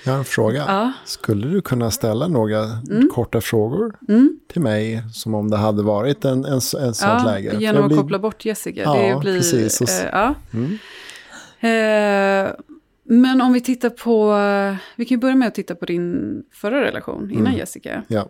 Jag 0.05 0.11
har 0.11 0.19
en 0.19 0.25
fråga. 0.25 0.63
Ja. 0.67 0.91
Skulle 1.05 1.47
du 1.47 1.61
kunna 1.61 1.91
ställa 1.91 2.27
några 2.27 2.63
Mm. 2.63 3.09
korta 3.13 3.41
frågor 3.41 3.95
Mm. 4.09 4.39
till 4.51 4.61
mig 4.61 5.03
som 5.13 5.33
om 5.35 5.49
det 5.49 5.57
hade 5.57 5.83
varit 5.83 6.25
en, 6.25 6.45
en, 6.45 6.53
en 6.53 6.61
sånt 6.61 7.01
Ja, 7.01 7.23
läge? 7.25 7.55
Genom 7.59 7.81
att 7.83 7.87
blir- 7.89 7.97
koppla 7.97 8.19
bort 8.19 8.45
Jessica. 8.45 8.81
Ja, 8.81 8.93
det 9.15 9.19
blir, 9.21 9.37
precis. 9.37 9.81
Och 9.81 9.89
eh, 9.89 10.09
ja. 10.11 10.35
Mm. 10.53 10.77
Eh, 11.59 12.51
men 13.03 13.41
om 13.41 13.53
vi 13.53 13.61
tittar 13.61 13.89
på, 13.89 14.33
vi 14.95 15.05
kan 15.05 15.15
ju 15.15 15.19
börja 15.21 15.35
med 15.35 15.47
att 15.47 15.55
titta 15.55 15.75
på 15.75 15.85
din 15.85 16.43
förra 16.53 16.81
relation 16.81 17.31
innan 17.31 17.45
Mm. 17.47 17.57
Jessica. 17.59 18.03
Ja. 18.07 18.27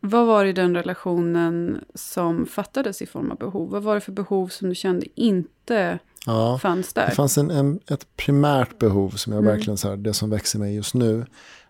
Vad 0.00 0.26
var 0.26 0.44
det 0.44 0.50
i 0.50 0.52
den 0.52 0.74
relationen 0.76 1.84
som 1.94 2.46
fattades 2.46 3.02
i 3.02 3.06
form 3.06 3.30
av 3.30 3.38
behov? 3.38 3.70
Vad 3.70 3.82
var 3.82 3.94
det 3.94 4.00
för 4.00 4.12
behov 4.12 4.48
som 4.48 4.68
du 4.68 4.74
kände 4.74 5.06
inte 5.20 5.98
Ja. 6.26 6.58
fanns 6.62 6.92
där? 6.92 7.06
Det 7.06 7.14
fanns 7.14 7.38
en, 7.38 7.50
en, 7.50 7.80
ett 7.86 8.16
primärt 8.16 8.78
behov 8.78 9.10
som 9.10 9.32
jag 9.32 9.42
Mm. 9.42 9.54
verkligen, 9.54 9.76
så 9.76 9.88
här, 9.88 9.96
det 9.96 10.14
som 10.14 10.30
växer 10.30 10.58
mig 10.58 10.74
just 10.74 10.94
nu, 10.94 11.26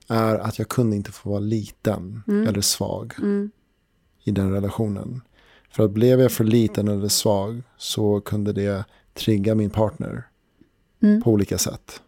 är 0.08 0.34
att 0.38 0.58
jag 0.58 0.68
kunde 0.68 0.96
inte 0.96 1.12
få 1.12 1.28
vara 1.30 1.40
liten 1.40 2.22
Mm. 2.28 2.48
eller 2.48 2.60
svag 2.60 3.14
Mm. 3.18 3.50
i 4.24 4.30
den 4.30 4.52
relationen. 4.52 5.20
För 5.70 5.84
att 5.84 5.90
blev 5.90 6.20
jag 6.20 6.32
för 6.32 6.44
liten 6.44 6.88
eller 6.88 7.08
svag 7.08 7.62
så 7.76 8.20
kunde 8.20 8.52
det 8.52 8.84
trigga 9.14 9.54
min 9.54 9.70
partner 9.70 10.26
Mm. 11.02 11.22
på 11.22 11.30
olika 11.30 11.58
sätt. 11.58 12.02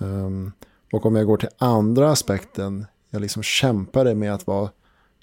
Ehm, 0.00 0.52
och 0.92 1.06
om 1.06 1.16
jag 1.16 1.26
går 1.26 1.36
till 1.36 1.48
andra 1.58 2.10
aspekten, 2.10 2.86
jag 3.10 3.22
liksom 3.22 3.42
kämpade 3.42 4.14
med 4.14 4.34
att 4.34 4.46
vara 4.46 4.70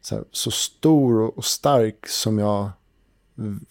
så, 0.02 0.16
här, 0.16 0.24
så 0.32 0.52
stor 0.52 1.20
och, 1.20 1.38
och 1.38 1.46
stark 1.46 2.08
som 2.08 2.40
jag 2.40 2.70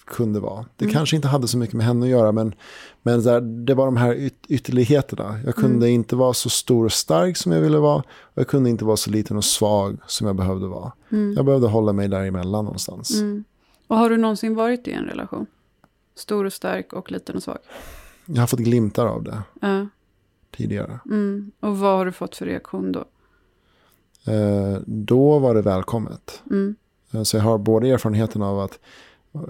kunde 0.04 0.40
vara. 0.40 0.64
Det 0.76 0.84
Mm. 0.84 0.94
kanske 0.94 1.16
inte 1.16 1.28
hade 1.28 1.48
så 1.48 1.58
mycket 1.58 1.74
med 1.74 1.86
henne 1.86 2.06
att 2.06 2.10
göra, 2.10 2.32
men, 2.32 2.54
men 3.02 3.24
här, 3.24 3.40
det 3.40 3.74
var 3.74 3.84
de 3.84 3.96
här 3.96 4.14
yt- 4.14 4.46
ytterligheterna. 4.48 5.40
Jag 5.44 5.54
kunde 5.54 5.86
Mm. 5.86 5.88
inte 5.88 6.16
vara 6.16 6.34
så 6.34 6.48
stor 6.50 6.84
och 6.84 6.92
stark 6.92 7.36
som 7.36 7.52
jag 7.52 7.60
ville 7.60 7.78
vara, 7.78 7.96
och 7.98 8.34
jag 8.34 8.48
kunde 8.48 8.70
inte 8.70 8.84
vara 8.84 8.96
så 8.96 9.10
liten 9.10 9.36
och 9.36 9.44
svag 9.44 9.98
som 10.06 10.26
jag 10.26 10.36
behövde 10.36 10.66
vara. 10.66 10.92
Mm. 11.12 11.32
Jag 11.36 11.44
behövde 11.44 11.68
hålla 11.68 11.92
mig 11.92 12.08
däremellan 12.08 12.64
någonstans. 12.64 13.14
Mm. 13.14 13.44
Och 13.86 13.96
har 13.96 14.10
du 14.10 14.16
någonsin 14.16 14.54
varit 14.54 14.88
i 14.88 14.92
en 14.92 15.04
relation? 15.04 15.46
Stor 16.16 16.44
och 16.44 16.52
stark 16.52 16.92
och 16.92 17.12
liten 17.12 17.36
och 17.36 17.42
svag? 17.42 17.58
Jag 18.26 18.42
har 18.42 18.46
fått 18.46 18.60
glimtar 18.60 19.06
av 19.06 19.22
det 19.22 19.42
Ja. 19.60 19.86
tidigare. 20.56 21.00
Mm. 21.06 21.50
Och 21.60 21.78
vad 21.78 21.96
har 21.98 22.06
du 22.06 22.12
fått 22.12 22.36
för 22.36 22.46
reaktion 22.46 22.92
då? 22.92 23.04
Eh, 24.28 24.78
då 24.86 25.38
var 25.38 25.54
det 25.54 25.62
välkommet. 25.62 26.42
Mm. 26.50 26.76
Eh, 27.12 27.22
Så 27.22 27.36
jag 27.36 27.42
har 27.44 27.58
både 27.58 27.88
erfarenheten 27.88 28.42
av 28.42 28.60
att 28.60 28.78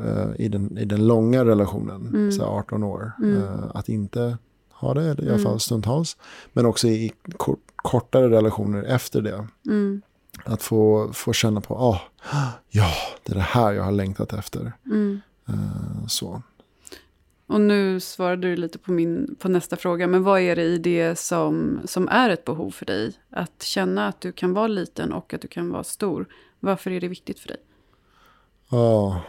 eh, 0.05 0.29
i, 0.45 0.49
den, 0.49 0.79
i 0.79 0.85
den 0.85 1.07
långa 1.07 1.45
relationen, 1.45 2.07
Mm. 2.09 2.33
så 2.33 2.43
här 2.45 2.51
18 2.51 2.83
år, 2.83 3.13
Mm. 3.23 3.43
att 3.75 3.89
inte 3.89 4.39
ha 4.73 4.95
det, 4.95 5.03
i 5.05 5.11
alla 5.11 5.23
Mm. 5.33 5.43
fall 5.45 5.61
stundtals. 5.61 6.17
Men 6.53 6.67
också 6.67 6.89
i 6.89 7.13
kor- 7.37 7.57
kortare 7.77 8.29
relationer 8.31 8.83
efter 8.83 9.23
det. 9.23 9.47
Mm. 9.67 10.03
Att 10.45 10.63
få, 10.63 11.11
få 11.13 11.33
känna 11.33 11.61
på, 11.61 11.75
ah, 11.77 12.01
ja, 12.71 12.91
det 13.23 13.33
är 13.33 13.37
det 13.37 13.41
här 13.41 13.73
jag 13.73 13.83
har 13.85 13.93
längtat 13.93 14.33
efter. 14.33 14.73
Mm. 14.87 15.21
Så. 16.09 16.43
Och 17.49 17.61
nu 17.61 18.01
svarade 18.01 18.49
du 18.49 18.57
lite 18.57 18.79
på, 18.79 18.93
min, 18.93 19.37
på 19.39 19.49
nästa 19.49 19.77
fråga, 19.77 20.07
men 20.07 20.23
vad 20.23 20.41
är 20.41 20.57
det 20.57 20.63
i 20.63 20.79
det 20.79 21.19
som, 21.19 21.81
som 21.85 22.09
är 22.09 22.31
ett 22.31 22.45
behov 22.45 22.71
för 22.71 22.87
dig? 22.87 23.13
Att 23.31 23.63
känna 23.63 24.09
att 24.09 24.21
du 24.21 24.33
kan 24.33 24.55
vara 24.55 24.67
liten 24.67 25.13
och 25.13 25.35
att 25.35 25.41
du 25.41 25.49
kan 25.49 25.71
vara 25.71 25.85
stor. 25.85 26.29
Varför 26.61 26.91
är 26.91 27.01
det 27.01 27.09
viktigt 27.09 27.41
för 27.41 27.49
dig? 27.49 27.57
Ja. 28.71 29.23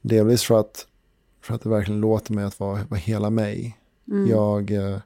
Delvis 0.00 0.42
för 0.42 0.60
att, 0.60 0.86
för 1.40 1.54
att 1.54 1.62
det 1.62 1.68
verkligen 1.68 2.00
låter 2.00 2.32
mig 2.32 2.44
att 2.44 2.60
vara, 2.60 2.84
vara 2.84 3.00
hela 3.00 3.30
mig. 3.30 3.78
Mm. 4.08 4.30
Jag, 4.30 4.70
eh, 4.70 4.98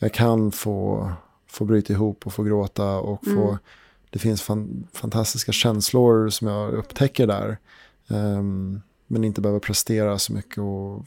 jag 0.00 0.12
kan 0.12 0.52
få, 0.52 1.10
få 1.46 1.64
bryta 1.64 1.92
ihop 1.92 2.26
och 2.26 2.32
få 2.32 2.42
gråta 2.42 2.98
och 2.98 3.24
få... 3.24 3.48
Mm. 3.48 3.58
Det 4.10 4.18
finns 4.18 4.42
fan, 4.42 4.86
fantastiska 4.92 5.52
känslor 5.52 6.28
som 6.28 6.48
jag 6.48 6.72
upptäcker 6.72 7.26
där. 7.26 7.58
Ehm, 8.08 8.80
men 9.08 9.24
inte 9.24 9.40
behöver 9.40 9.60
prestera 9.60 10.18
så 10.18 10.32
mycket. 10.32 10.58
Och 10.58 11.06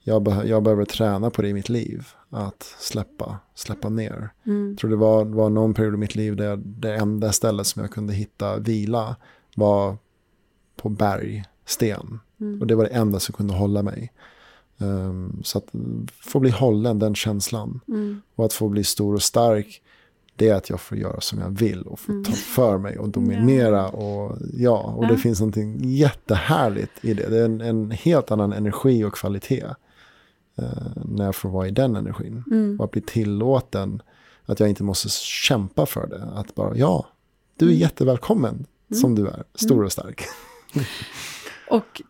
jag, 0.00 0.22
beh- 0.28 0.46
jag 0.46 0.62
behöver 0.62 0.84
träna 0.84 1.30
på 1.30 1.42
det 1.42 1.48
i 1.48 1.54
mitt 1.54 1.68
liv. 1.68 2.06
Att 2.30 2.62
släppa, 2.78 3.38
släppa 3.54 3.88
ner. 3.88 4.30
Mm. 4.46 4.68
Jag 4.70 4.78
tror 4.78 4.90
det 4.90 4.96
var, 4.96 5.24
var 5.24 5.50
någon 5.50 5.74
period 5.74 5.94
i 5.94 5.96
mitt 5.96 6.14
liv 6.14 6.36
där 6.36 6.56
det 6.56 6.94
enda 6.94 7.32
stället 7.32 7.66
som 7.66 7.82
jag 7.82 7.90
kunde 7.90 8.12
hitta 8.12 8.58
vila 8.58 9.16
var 9.54 9.96
på 10.76 10.88
berg, 10.88 11.44
sten. 11.64 12.20
Mm. 12.40 12.60
Och 12.60 12.66
det 12.66 12.74
var 12.74 12.84
det 12.84 12.90
enda 12.90 13.20
som 13.20 13.32
kunde 13.32 13.54
hålla 13.54 13.82
mig. 13.82 14.12
Ehm, 14.78 15.40
så 15.44 15.58
att 15.58 15.68
få 16.08 16.40
bli 16.40 16.50
hållen, 16.50 16.98
den 16.98 17.14
känslan. 17.14 17.80
Mm. 17.88 18.22
Och 18.34 18.44
att 18.44 18.52
få 18.52 18.68
bli 18.68 18.84
stor 18.84 19.14
och 19.14 19.22
stark, 19.22 19.82
det 20.36 20.48
är 20.48 20.54
att 20.54 20.70
jag 20.70 20.80
får 20.80 20.98
göra 20.98 21.20
som 21.20 21.38
jag 21.38 21.50
vill 21.58 21.82
och 21.82 22.00
få 22.00 22.22
ta 22.26 22.32
för 22.32 22.78
mig 22.78 22.98
och 22.98 23.08
dominera. 23.08 23.88
Och, 23.88 24.38
ja, 24.52 24.78
och 24.96 25.06
det 25.06 25.18
finns 25.18 25.40
någonting 25.40 25.78
jättehärligt 25.84 26.92
i 27.00 27.14
det. 27.14 27.28
Det 27.30 27.38
är 27.38 27.44
en, 27.44 27.60
en 27.60 27.90
helt 27.90 28.30
annan 28.30 28.52
energi 28.52 29.04
och 29.04 29.14
kvalitet 29.14 29.64
eh, 30.58 30.64
när 31.04 31.24
jag 31.24 31.36
får 31.36 31.48
vara 31.48 31.68
i 31.68 31.70
den 31.70 31.96
energin. 31.96 32.44
Mm. 32.50 32.80
Och 32.80 32.84
att 32.84 32.90
bli 32.90 33.00
tillåten, 33.00 34.02
att 34.46 34.60
jag 34.60 34.68
inte 34.68 34.82
måste 34.82 35.08
kämpa 35.08 35.86
för 35.86 36.06
det. 36.06 36.22
Att 36.34 36.54
bara, 36.54 36.76
ja, 36.76 37.06
du 37.56 37.64
är 37.64 37.70
Mm. 37.70 37.80
jättevälkommen 37.80 38.66
som 39.00 39.14
du 39.14 39.26
är, 39.26 39.44
stor 39.54 39.84
och 39.84 39.92
stark. 39.92 40.22
Och 41.70 42.02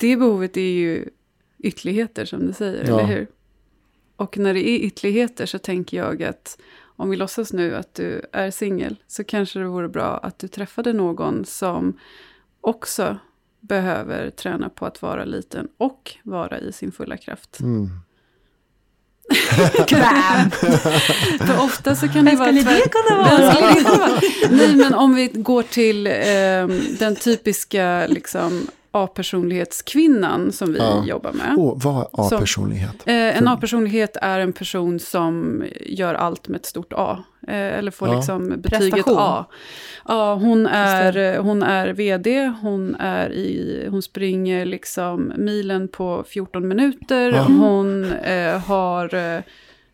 det 0.00 0.16
behovet 0.16 0.56
är 0.56 0.60
ju 0.60 1.08
ytterligheter 1.58 2.24
som 2.24 2.46
du 2.46 2.52
säger, 2.52 2.84
Ja. 2.88 3.00
eller 3.00 3.08
hur? 3.16 3.26
Och 4.16 4.38
när 4.38 4.54
det 4.54 4.68
är 4.68 4.78
ytterligheter 4.78 5.46
så 5.46 5.58
tänker 5.58 5.96
jag 5.96 6.22
att 6.22 6.58
om 7.02 7.10
vi 7.10 7.16
låtsas 7.16 7.52
nu 7.52 7.76
att 7.76 7.94
du 7.94 8.22
är 8.32 8.50
singel 8.50 8.96
så 9.06 9.24
kanske 9.24 9.58
det 9.58 9.64
vore 9.64 9.88
bra 9.88 10.18
att 10.18 10.38
du 10.38 10.48
träffade 10.48 10.92
någon 10.92 11.44
som 11.44 11.98
också 12.60 13.18
behöver 13.60 14.30
träna 14.30 14.68
på 14.68 14.86
att 14.86 15.02
vara 15.02 15.24
liten 15.24 15.68
och 15.78 16.16
vara 16.22 16.58
i 16.58 16.72
sin 16.72 16.92
fulla 16.92 17.16
kraft. 17.16 17.60
Mm. 17.60 17.88
För 21.46 21.64
ofta 21.64 21.94
så 21.94 22.08
kan 22.08 22.24
det 22.24 22.36
vara... 22.36 22.48
skulle 22.48 22.62
det 22.62 22.88
kunna 22.88 23.22
vara? 23.22 23.38
Vem 23.38 23.54
skulle 23.54 23.68
det 23.68 23.84
kunna 23.84 23.98
vara? 23.98 24.20
Nej, 24.50 24.76
men 24.76 24.94
om 24.94 25.14
vi 25.14 25.26
går 25.26 25.62
till 25.62 26.06
ehm, 26.06 26.96
den 26.98 27.16
typiska 27.16 28.06
liksom, 28.06 28.66
A-personlighetskvinnan 28.92 30.52
som 30.52 30.72
vi 30.72 30.78
Ja. 30.78 31.04
jobbar 31.06 31.32
med. 31.32 31.54
Åh, 31.58 31.74
vad 31.76 31.96
är 31.96 32.06
A-personlighet? 32.36 32.96
Eh, 33.06 33.14
en 33.38 33.48
A-personlighet 33.48 34.16
är 34.22 34.38
en 34.40 34.52
person 34.52 34.98
som 35.00 35.64
gör 35.80 36.14
allt 36.14 36.48
med 36.48 36.58
ett 36.60 36.66
stort 36.66 36.92
A. 36.92 37.18
Eh, 37.48 37.54
eller 37.78 37.90
får 37.90 38.08
Ja. 38.08 38.16
liksom 38.16 38.48
betyget 38.48 38.70
Prestation. 38.90 39.14
A. 39.18 39.46
Ja, 40.08 40.34
hon 40.34 40.66
är, 40.66 41.38
hon 41.38 41.62
är 41.62 41.88
vd, 41.88 42.46
hon, 42.62 42.94
är 42.94 43.32
i, 43.32 43.86
hon 43.90 44.02
springer 44.02 44.64
liksom 44.66 45.32
milen 45.36 45.88
på 45.88 46.24
14 46.28 46.68
minuter. 46.68 47.32
Ja. 47.32 47.42
Hon 47.42 48.04
eh, 48.12 48.58
har 48.58 49.14
eh, 49.14 49.40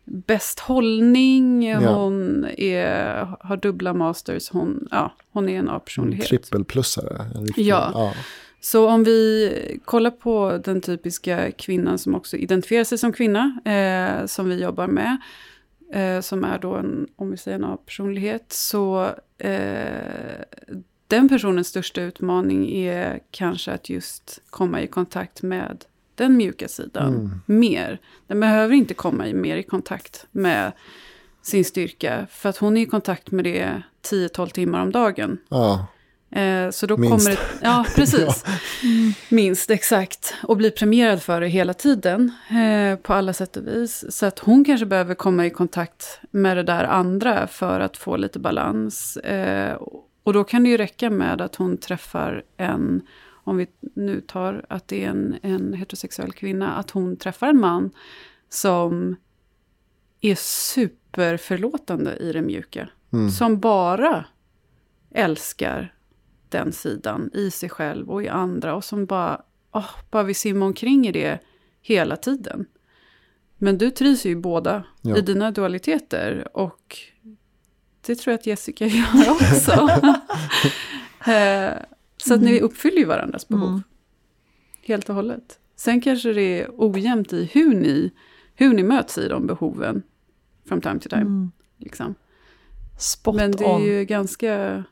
bäst 0.05 0.59
hållning, 0.59 1.69
Ja. 1.69 1.79
hon 1.93 2.45
är, 2.57 3.27
har 3.41 3.57
dubbla 3.57 3.93
masters, 3.93 4.49
hon, 4.51 4.87
ja, 4.91 5.13
hon 5.33 5.49
är 5.49 5.59
en 5.59 5.69
A-personlighet. 5.69 6.25
Trippelplussare. 6.27 7.25
en 7.35 7.45
riktig- 7.45 7.65
Ja. 7.67 7.89
ja. 7.93 8.13
Så 8.61 8.87
om 8.89 9.03
vi 9.03 9.79
kollar 9.85 10.11
på 10.11 10.61
den 10.63 10.81
typiska 10.81 11.51
kvinnan 11.51 11.97
som 11.97 12.15
också 12.15 12.37
identifierar 12.37 12.83
sig 12.83 12.97
som 12.97 13.13
kvinna, 13.13 13.59
eh, 13.65 14.25
som 14.25 14.49
vi 14.49 14.61
jobbar 14.61 14.87
med, 14.87 15.17
eh, 15.93 16.21
som 16.21 16.43
är 16.43 16.59
då 16.59 16.75
en, 16.75 17.07
om 17.15 17.31
vi 17.31 17.37
säger 17.37 17.57
en 17.57 17.63
A-personlighet, 17.63 18.45
så 18.53 19.09
eh, 19.37 20.41
den 21.07 21.29
personens 21.29 21.67
största 21.67 22.01
utmaning 22.01 22.71
är 22.71 23.19
kanske 23.31 23.71
att 23.71 23.89
just 23.89 24.41
komma 24.49 24.81
i 24.81 24.87
kontakt 24.87 25.41
med 25.41 25.85
den 26.15 26.37
mjuka 26.37 26.67
sidan 26.67 27.13
Mm. 27.15 27.41
mer. 27.45 27.99
Den 28.27 28.39
behöver 28.39 28.75
inte 28.75 28.93
komma 28.93 29.27
i, 29.27 29.33
mer 29.33 29.57
i 29.57 29.63
kontakt 29.63 30.25
med 30.31 30.71
sin 31.41 31.65
styrka, 31.65 32.27
för 32.31 32.49
att 32.49 32.57
hon 32.57 32.77
är 32.77 32.81
i 32.81 32.85
kontakt 32.85 33.31
med 33.31 33.45
det 33.45 33.81
10-12 34.09 34.49
timmar 34.49 34.81
om 34.81 34.91
dagen. 34.91 35.37
Ja. 35.49 35.87
Eh, 36.31 36.69
så 36.69 36.85
då 36.85 36.97
Minst. 36.97 37.25
kommer 37.25 37.35
det... 37.35 37.41
Ja, 37.61 37.85
precis. 37.95 38.45
Minst, 39.29 39.69
exakt. 39.69 40.33
Och 40.43 40.57
bli 40.57 40.71
premierad 40.71 41.21
för 41.21 41.41
det 41.41 41.47
hela 41.47 41.73
tiden. 41.73 42.31
Eh, 42.49 42.99
på 42.99 43.13
alla 43.13 43.33
sätt 43.33 43.57
och 43.57 43.67
vis. 43.67 44.05
Så 44.09 44.25
att 44.25 44.39
hon 44.39 44.65
kanske 44.65 44.85
behöver 44.85 45.15
komma 45.15 45.45
i 45.45 45.49
kontakt 45.49 46.19
med 46.31 46.57
det 46.57 46.63
där 46.63 46.83
andra 46.83 47.47
för 47.47 47.79
att 47.79 47.97
få 47.97 48.17
lite 48.17 48.39
balans. 48.39 49.17
Eh, 49.17 49.77
och 50.23 50.33
då 50.33 50.43
kan 50.43 50.63
det 50.63 50.69
ju 50.69 50.77
räcka 50.77 51.09
med 51.09 51.41
att 51.41 51.55
hon 51.55 51.77
träffar 51.77 52.43
en... 52.57 53.01
Om 53.43 53.57
vi 53.57 53.67
nu 53.95 54.21
tar 54.21 54.65
att 54.69 54.87
det 54.87 55.05
är 55.05 55.09
en, 55.09 55.35
en 55.41 55.73
heterosexuell 55.73 56.31
kvinna. 56.31 56.73
Att 56.73 56.91
hon 56.91 57.17
träffar 57.17 57.47
en 57.47 57.59
man 57.59 57.91
som 58.49 59.15
är 60.21 60.35
superförlåtande 60.35 62.15
i 62.15 62.31
det 62.31 62.41
mjuka. 62.41 62.89
Mm. 63.13 63.29
Som 63.29 63.59
bara 63.59 64.25
älskar 65.11 65.93
den 66.51 66.71
sidan 66.73 67.29
i 67.33 67.51
sig 67.51 67.69
själv 67.69 68.09
och 68.11 68.23
i 68.23 68.27
andra. 68.27 68.75
Och 68.75 68.83
som 68.83 69.05
bara, 69.05 69.41
åh, 69.71 69.89
bara 70.11 70.23
vill 70.23 70.35
simma 70.35 70.65
omkring 70.65 71.07
i 71.07 71.11
det 71.11 71.39
hela 71.81 72.15
tiden. 72.15 72.65
Men 73.57 73.77
du 73.77 73.91
trivs 73.91 74.25
ju 74.25 74.35
båda, 74.35 74.83
Ja. 75.01 75.17
i 75.17 75.21
dina 75.21 75.51
dualiteter. 75.51 76.47
Och 76.57 76.97
det 78.05 78.15
tror 78.15 78.31
jag 78.31 78.39
att 78.39 78.47
Jessica 78.47 78.85
gör 78.87 79.29
också. 79.31 79.89
Eh, 81.27 81.73
Så 82.17 82.33
att 82.33 82.41
ni 82.41 82.59
uppfyller 82.61 82.97
ju 82.97 83.05
varandras 83.05 83.47
behov. 83.47 83.67
Mm. 83.69 83.81
Helt 84.81 85.09
och 85.09 85.15
hållet. 85.15 85.59
Sen 85.75 86.01
kanske 86.01 86.33
det 86.33 86.61
är 86.61 86.69
ojämnt 86.77 87.33
i 87.33 87.49
hur 87.53 87.73
ni, 87.75 88.11
hur 88.55 88.73
ni 88.73 88.83
möts 88.83 89.17
i 89.17 89.27
de 89.27 89.47
behoven. 89.47 90.03
From 90.67 90.81
time 90.81 90.99
to 90.99 91.09
time. 91.09 91.21
Mm. 91.21 91.51
Liksom. 91.77 92.15
Spot 92.99 93.35
Men 93.35 93.51
det 93.51 93.65
on. 93.65 93.81
är 93.81 93.85
ju 93.85 94.05
ganska... 94.05 94.83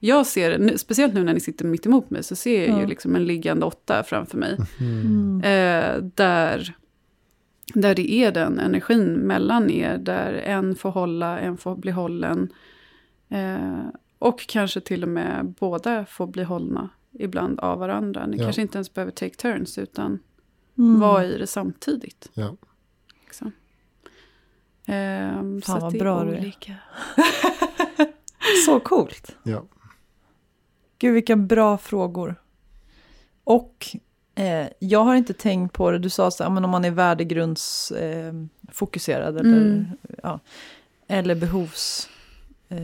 Jag 0.00 0.26
ser 0.26 0.76
speciellt 0.76 1.14
nu 1.14 1.24
när 1.24 1.34
ni 1.34 1.40
sitter 1.40 1.64
mitt 1.64 1.86
emot 1.86 2.10
mig, 2.10 2.22
så 2.22 2.36
ser 2.36 2.66
jag 2.66 2.76
ju 2.76 2.80
Ja. 2.82 2.86
liksom 2.88 3.16
en 3.16 3.24
liggande 3.24 3.66
åtta 3.66 4.02
framför 4.02 4.38
mig. 4.38 4.56
Mm. 4.80 5.40
Eh, 5.44 6.02
där, 6.14 6.76
där 7.74 7.94
det 7.94 8.12
är 8.12 8.32
den 8.32 8.58
energin 8.58 9.12
mellan 9.14 9.70
er, 9.70 9.98
där 9.98 10.32
en 10.32 10.74
får 10.74 10.90
hålla, 10.90 11.38
en 11.38 11.56
får 11.56 11.76
bli 11.76 11.90
hållen. 11.90 12.52
Eh, 13.28 13.78
och 14.18 14.40
kanske 14.48 14.80
till 14.80 15.02
och 15.02 15.08
med 15.08 15.54
båda 15.60 16.04
får 16.06 16.26
bli 16.26 16.42
hållna 16.42 16.88
ibland 17.18 17.60
av 17.60 17.78
varandra. 17.78 18.26
Ni 18.26 18.36
Ja. 18.36 18.42
kanske 18.44 18.62
inte 18.62 18.78
ens 18.78 18.94
behöver 18.94 19.12
take 19.12 19.34
turns, 19.34 19.78
utan 19.78 20.18
Mm. 20.78 21.00
vara 21.00 21.24
i 21.24 21.38
det 21.38 21.46
samtidigt. 21.46 22.30
Ja. 22.34 22.56
Liksom. 23.24 23.52
Så 25.62 25.72
Fan, 25.72 25.80
vad 25.80 25.92
det 25.92 25.98
är 25.98 26.00
bra 26.00 26.24
du 26.24 26.30
är. 26.34 26.38
olika. 26.38 26.74
Så 28.66 28.80
coolt. 28.80 29.36
Ja. 29.42 29.64
Gud, 30.98 31.14
vilka 31.14 31.36
bra 31.36 31.78
frågor. 31.78 32.34
Och 33.44 33.86
eh, 34.34 34.66
jag 34.78 35.04
har 35.04 35.14
inte 35.14 35.32
tänkt 35.34 35.72
på 35.72 35.90
det, 35.90 35.98
du 35.98 36.10
sa 36.10 36.30
så 36.30 36.42
här, 36.42 36.50
men 36.50 36.64
om 36.64 36.70
man 36.70 36.84
är 36.84 36.90
värdegrundsfokuserad 36.90 39.34
eh, 39.36 39.40
eller, 39.40 39.56
Mm. 39.56 39.84
ja, 40.22 40.40
eller 41.08 41.34
behovs... 41.34 42.08
Eh, 42.68 42.78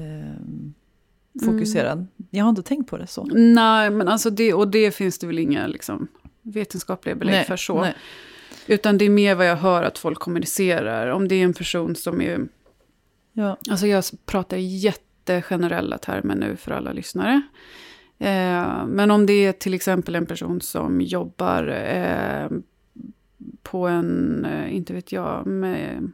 fokuserad. 1.44 2.06
Jag 2.30 2.44
har 2.44 2.50
inte 2.50 2.62
tänkt 2.62 2.90
på 2.90 2.96
det 2.98 3.06
så. 3.06 3.24
Nej, 3.34 3.90
men 3.90 4.08
alltså 4.08 4.30
det, 4.30 4.54
och 4.54 4.68
det 4.68 4.90
finns 4.90 5.18
det 5.18 5.26
väl 5.26 5.38
inga 5.38 5.66
liksom, 5.66 6.08
vetenskapliga 6.42 7.14
belägg 7.14 7.46
för 7.46 7.56
så. 7.56 7.80
nej. 7.80 7.94
Utan 8.66 8.98
det 8.98 9.04
är 9.04 9.10
mer 9.10 9.34
vad 9.34 9.46
jag 9.46 9.56
hör 9.56 9.82
att 9.82 9.98
folk 9.98 10.18
kommunicerar. 10.18 11.08
Om 11.08 11.28
det 11.28 11.34
är 11.34 11.44
en 11.44 11.54
person 11.54 11.96
som 11.96 12.20
är... 12.20 12.40
Ja. 13.32 13.56
Alltså 13.70 13.86
jag 13.86 14.04
pratar 14.26 14.56
jättegenerella 14.56 15.98
termer 15.98 16.34
nu 16.34 16.56
för 16.56 16.70
alla 16.70 16.92
lyssnare. 16.92 17.42
Eh, 18.18 18.86
men 18.86 19.10
om 19.10 19.26
det 19.26 19.32
är 19.32 19.52
till 19.52 19.74
exempel 19.74 20.14
en 20.14 20.26
person 20.26 20.60
som 20.60 21.00
jobbar 21.00 21.68
eh, 21.68 22.48
på 23.62 23.86
en, 23.88 24.44
eh, 24.44 24.74
inte 24.76 24.92
vet 24.92 25.12
jag, 25.12 25.46
med, 25.46 26.12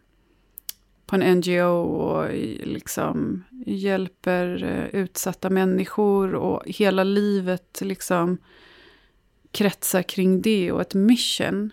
på 1.07 1.17
en 1.17 1.39
NGO 1.39 1.83
och 1.83 2.35
liksom 2.63 3.45
hjälper 3.67 4.65
utsatta 4.93 5.51
människor 5.51 6.35
och 6.35 6.63
hela 6.67 7.05
livet 7.05 7.81
liksom 7.83 8.39
kretsar 9.53 10.03
kring 10.03 10.43
det 10.43 10.73
och 10.73 10.81
ett 10.81 10.95
mission. 10.95 11.71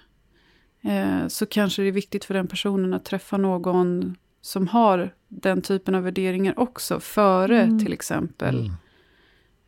Eh, 0.81 1.27
så 1.27 1.45
kanske 1.45 1.81
det 1.81 1.87
är 1.87 1.91
viktigt 1.91 2.25
för 2.25 2.33
den 2.33 2.47
personen 2.47 2.93
att 2.93 3.05
träffa 3.05 3.37
någon 3.37 4.15
som 4.41 4.67
har 4.67 5.13
den 5.27 5.61
typen 5.61 5.95
av 5.95 6.03
värderingar 6.03 6.59
också, 6.59 6.99
före 6.99 7.63
Mm. 7.63 7.79
till 7.79 7.93
exempel 7.93 8.59
Mm. 8.59 8.71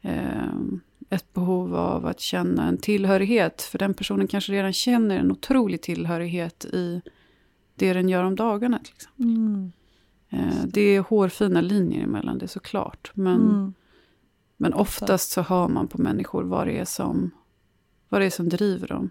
Eh, 0.02 0.47
ett 1.10 1.34
behov 1.34 1.76
av 1.76 2.06
att 2.06 2.20
känna 2.20 2.68
en 2.68 2.78
tillhörighet. 2.78 3.62
För 3.62 3.78
den 3.80 3.93
personen 3.93 4.28
kanske 4.28 4.52
redan 4.52 4.74
känner 4.74 5.18
en 5.18 5.32
otrolig 5.32 5.82
tillhörighet 5.82 6.66
i 6.66 7.02
det 7.76 7.93
den 7.93 8.10
gör 8.10 8.24
om 8.24 8.36
dagarna. 8.36 8.80
Till 8.80 8.93
exempel. 8.95 9.26
Mm. 9.26 9.72
Eh, 10.30 10.66
det 10.66 10.82
är 10.82 11.00
hårfina 11.00 11.62
linjer 11.62 12.04
emellan 12.04 12.38
det 12.38 12.47
såklart. 12.47 13.12
Men, 13.14 13.41
Mm. 13.41 13.74
men 14.58 14.74
oftast 14.74 15.32
så 15.32 15.41
hör 15.41 15.68
man 15.68 15.88
på 15.88 16.02
människor 16.02 16.43
vad 16.43 16.68
det 16.68 16.78
är 16.80 16.86
som, 16.86 17.32
vad 18.10 18.22
det 18.22 18.26
är 18.26 18.30
som 18.30 18.50
driver 18.50 18.88
dem. 18.88 19.10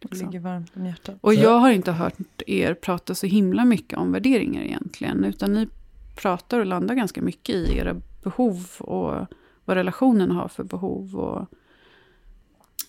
Liksom. 0.00 0.26
ligger 0.26 0.40
varmt 0.40 0.72
om 0.76 0.86
hjärtat. 0.86 1.18
Och 1.20 1.34
jag 1.34 1.58
har 1.58 1.70
inte 1.70 1.92
hört 1.92 2.14
er 2.46 2.74
prata 2.74 3.14
så 3.14 3.26
himla 3.26 3.64
mycket 3.64 3.98
om 3.98 4.12
värderingar 4.12 4.62
egentligen. 4.62 5.24
Utan 5.24 5.52
ni 5.52 5.68
pratar 6.16 6.60
och 6.60 6.66
landar 6.66 6.94
ganska 6.94 7.22
mycket 7.22 7.54
i 7.54 7.78
era 7.78 7.96
behov 8.22 8.66
och 8.78 9.26
vad 9.72 9.76
relationen 9.76 10.30
har 10.30 10.48
för 10.48 10.64
behov. 10.64 11.16
Och... 11.16 11.46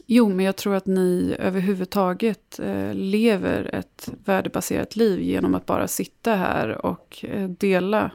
Jo, 0.06 0.30
men 0.30 0.46
jag 0.46 0.56
tror 0.56 0.76
att 0.76 0.86
ni 0.86 1.36
överhuvudtaget 1.40 2.60
eh, 2.60 2.94
lever 2.94 3.76
ett 3.76 4.10
värdebaserat 4.26 4.96
liv 4.96 5.20
genom 5.22 5.56
att 5.56 5.66
bara 5.66 5.88
sitta 5.88 6.36
här 6.36 6.86
och 6.86 7.26
eh, 7.28 7.50
dela 7.50 8.12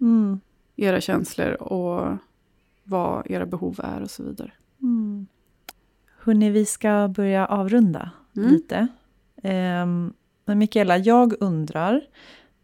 Mm. 0.00 0.40
era 0.76 1.00
känslor 1.00 1.62
och 1.62 2.16
vad 2.84 3.30
era 3.30 3.46
behov 3.46 3.80
är 3.84 4.02
och 4.02 4.10
så 4.10 4.22
vidare. 4.22 4.52
Mm. 4.82 5.26
Hörni, 6.18 6.50
vi 6.50 6.64
ska 6.66 7.08
börja 7.08 7.46
avrunda 7.46 8.10
Mm. 8.36 8.50
lite. 8.50 8.88
Ehm, 9.42 10.12
men 10.44 10.58
Mikaela, 10.58 10.98
jag 10.98 11.34
undrar 11.40 12.00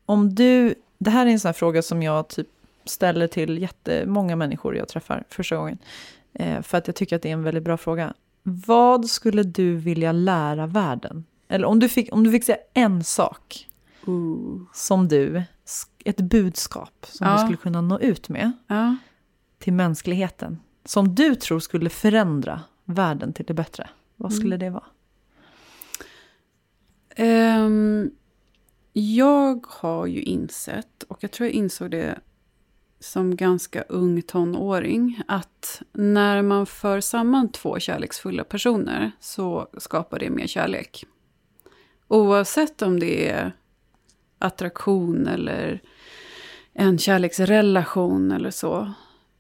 om 0.07 0.35
du... 0.35 0.75
Det 0.99 1.11
här 1.11 1.27
är 1.27 1.31
en 1.31 1.41
sån 1.41 1.49
här 1.49 1.53
fråga 1.53 1.83
som 1.83 2.03
jag 2.03 2.29
typ 2.29 2.49
ställer 2.85 3.27
till 3.27 3.59
jättemånga 3.59 4.37
människor 4.37 4.77
jag 4.77 4.89
träffar 4.89 5.25
första 5.29 5.57
gången. 5.57 5.79
Eh, 6.33 6.63
för 6.63 6.79
att 6.79 6.87
jag 6.87 6.97
tycker 6.97 7.17
att 7.17 7.23
det 7.23 7.29
är 7.29 7.33
en 7.33 7.43
väldigt 7.43 7.63
bra 7.65 7.77
fråga. 7.77 8.15
Vad 8.43 9.07
skulle 9.07 9.43
du 9.43 9.77
vilja 9.77 10.13
lära 10.13 10.67
världen? 10.67 11.25
Eller 11.49 11.67
om 11.67 11.79
du 11.79 11.89
fick, 11.89 12.13
om 12.13 12.25
du 12.25 12.31
fick 12.31 12.45
säga 12.45 12.59
en 12.75 13.05
sak 13.05 13.69
som 14.73 15.09
du, 15.09 15.43
ett 16.05 16.17
budskap 16.21 17.07
som 17.09 17.27
Ja. 17.27 17.33
du 17.33 17.39
skulle 17.39 17.57
kunna 17.57 17.81
nå 17.81 17.99
ut 18.01 18.29
med 18.29 18.53
Ja. 18.67 18.97
till 19.59 19.73
mänskligheten. 19.73 20.59
Som 20.85 21.15
du 21.15 21.35
tror 21.35 21.61
skulle 21.61 21.91
förändra 21.91 22.61
världen 22.85 23.33
till 23.33 23.45
det 23.45 23.55
bättre. 23.55 23.89
Vad 24.17 24.33
skulle 24.33 24.57
det 24.57 24.71
vara? 24.71 24.85
Ehm, 27.17 28.11
jag 28.93 29.67
har 29.69 30.07
ju 30.07 30.23
insett, 30.23 31.03
och 31.09 31.19
jag 31.25 31.31
tror 31.31 31.47
jag 31.47 31.55
insåg 31.55 31.91
det 31.91 32.19
som 33.05 33.37
ganska 33.37 33.83
ung 33.83 34.23
tonåring, 34.23 35.23
att 35.29 35.83
när 35.93 36.43
man 36.43 36.67
för 36.67 37.01
samman 37.01 37.53
två 37.53 37.79
kärleksfulla 37.79 38.45
personer 38.45 39.13
så 39.21 39.69
skapar 39.79 40.19
det 40.19 40.31
mer 40.31 40.47
kärlek. 40.47 41.05
Oavsett 42.09 42.83
om 42.83 43.01
det 43.01 43.29
är 43.29 43.53
attraktion 44.39 45.27
eller 45.27 45.83
en 46.73 46.99
kärleksrelation 46.99 48.33
eller 48.33 48.51
så. 48.51 48.93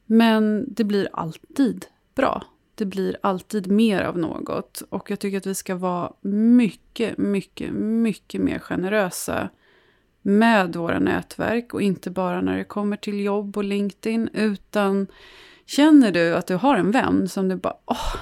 Men 0.06 0.74
det 0.74 0.84
blir 0.84 1.08
alltid 1.12 1.86
bra. 2.14 2.42
Det 2.74 2.84
blir 2.84 3.16
alltid 3.22 3.66
mer 3.70 4.02
av 4.02 4.18
något. 4.18 4.82
Och 4.90 5.10
jag 5.10 5.18
tycker 5.18 5.38
att 5.38 5.46
vi 5.46 5.54
ska 5.54 5.74
vara 5.74 6.12
mycket, 6.20 7.18
mycket, 7.18 7.72
mycket 7.74 8.40
mer 8.40 8.58
generösa 8.58 9.48
med 10.26 10.76
våra 10.76 10.98
nätverk 10.98 11.74
och 11.74 11.82
inte 11.82 12.10
bara 12.10 12.40
när 12.40 12.56
det 12.56 12.64
kommer 12.64 12.96
till 12.96 13.20
jobb 13.20 13.56
och 13.56 13.64
LinkedIn 13.64 14.28
utan 14.32 15.06
känner 15.66 16.12
du 16.12 16.34
att 16.34 16.46
du 16.46 16.54
har 16.54 16.76
en 16.76 16.90
vän 16.90 17.28
som 17.28 17.48
du 17.48 17.56
bara 17.56 17.76
åh, 17.86 18.16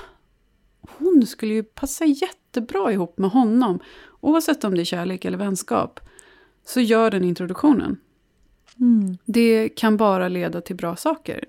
hon 0.81 1.27
skulle 1.27 1.55
ju 1.55 1.63
passa 1.63 2.05
jättebra 2.05 2.93
ihop 2.93 3.19
med 3.19 3.31
honom 3.31 3.81
oavsett 4.21 4.65
om 4.65 4.75
det 4.75 4.83
är 4.83 4.85
kärlek 4.85 5.25
eller 5.25 5.39
vänskap 5.39 6.01
så 6.65 6.81
gör 6.81 7.11
den 7.11 7.25
introduktionen. 7.25 8.01
Mm. 8.81 9.19
Det 9.25 9.69
kan 9.69 9.97
bara 9.97 10.29
leda 10.29 10.61
till 10.61 10.77
bra 10.77 10.97
saker. 10.97 11.45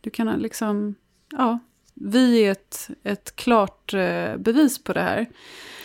Du 0.00 0.10
kan 0.10 0.38
liksom, 0.38 0.94
ja, 1.30 1.58
vi 1.94 2.44
är 2.44 2.52
ett, 2.52 2.90
ett 3.02 3.36
klart 3.36 3.94
eh, 3.94 4.36
bevis 4.36 4.84
på 4.84 4.92
det 4.92 5.00
här. 5.00 5.26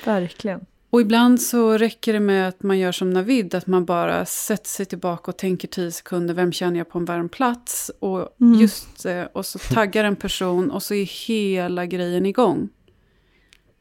Verkligen. 0.06 0.66
Och 0.90 1.02
ibland 1.02 1.42
så 1.42 1.78
räcker 1.78 2.14
det 2.14 2.20
med 2.20 2.48
att 2.48 2.64
man 2.64 2.80
gör 2.80 2.92
som 2.92 3.10
Navid, 3.10 3.56
att 3.56 3.68
man 3.68 3.86
bara 3.86 4.26
sätter 4.26 4.70
sig 4.70 4.86
tillbaka 4.86 5.32
och 5.32 5.38
tänker 5.38 5.68
tio 5.68 5.92
sekunder, 5.92 6.34
vem 6.34 6.52
känner 6.52 6.78
jag 6.78 6.90
på 6.90 6.98
en 7.00 7.06
varm 7.06 7.30
plats? 7.30 7.92
Och, 8.00 8.36
Mm. 8.42 8.60
just, 8.60 9.06
eh, 9.06 9.24
och 9.24 9.46
så 9.46 9.60
taggar 9.60 10.04
en 10.04 10.16
person 10.16 10.72
och 10.72 10.84
så 10.84 10.94
är 10.94 11.28
hela 11.28 11.86
grejen 11.86 12.26
igång. 12.26 12.70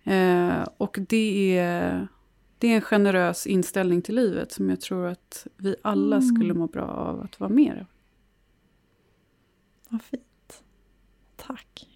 Eh, 0.05 0.69
och 0.77 0.99
det 1.09 1.59
är, 1.59 2.09
det 2.59 2.69
är 2.69 2.75
en 2.75 2.81
generös 2.81 3.47
inställning 3.47 4.03
till 4.03 4.15
livet 4.15 4.53
som 4.53 4.71
jag 4.71 4.81
tror 4.81 5.07
att 5.07 5.47
vi 5.57 5.77
alla 5.83 6.21
skulle 6.23 6.55
må 6.55 6.67
bra 6.67 6.85
av 6.87 7.21
att 7.23 7.41
vara 7.41 7.51
mer 7.51 7.77
av. 7.81 7.87
Vad 9.89 10.03
fint. 10.03 10.63
Tack. 11.37 11.89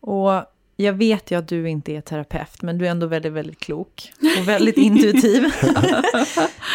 Och 0.00 0.44
jag 0.84 0.92
vet 0.92 1.30
ju 1.30 1.38
att 1.38 1.48
du 1.48 1.68
inte 1.68 1.92
är 1.92 2.00
terapeut, 2.00 2.62
men 2.62 2.78
du 2.78 2.86
är 2.86 2.90
ändå 2.90 3.06
väldigt, 3.06 3.32
väldigt 3.32 3.58
klok 3.58 4.12
och 4.38 4.48
väldigt 4.48 4.76
intuitiv. 4.76 5.44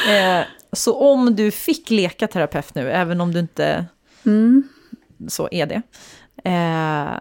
eh, 0.10 0.44
så 0.72 1.00
om 1.00 1.36
du 1.36 1.52
fick 1.52 1.90
leka 1.90 2.28
terapeut 2.28 2.76
nu, 2.76 2.92
även 2.92 3.22
om 3.22 3.32
du 3.32 3.40
inte 3.40 3.86
Mm. 4.26 4.64
så 5.28 5.50
är 5.52 5.66
det, 5.66 5.82
eh, 6.50 7.20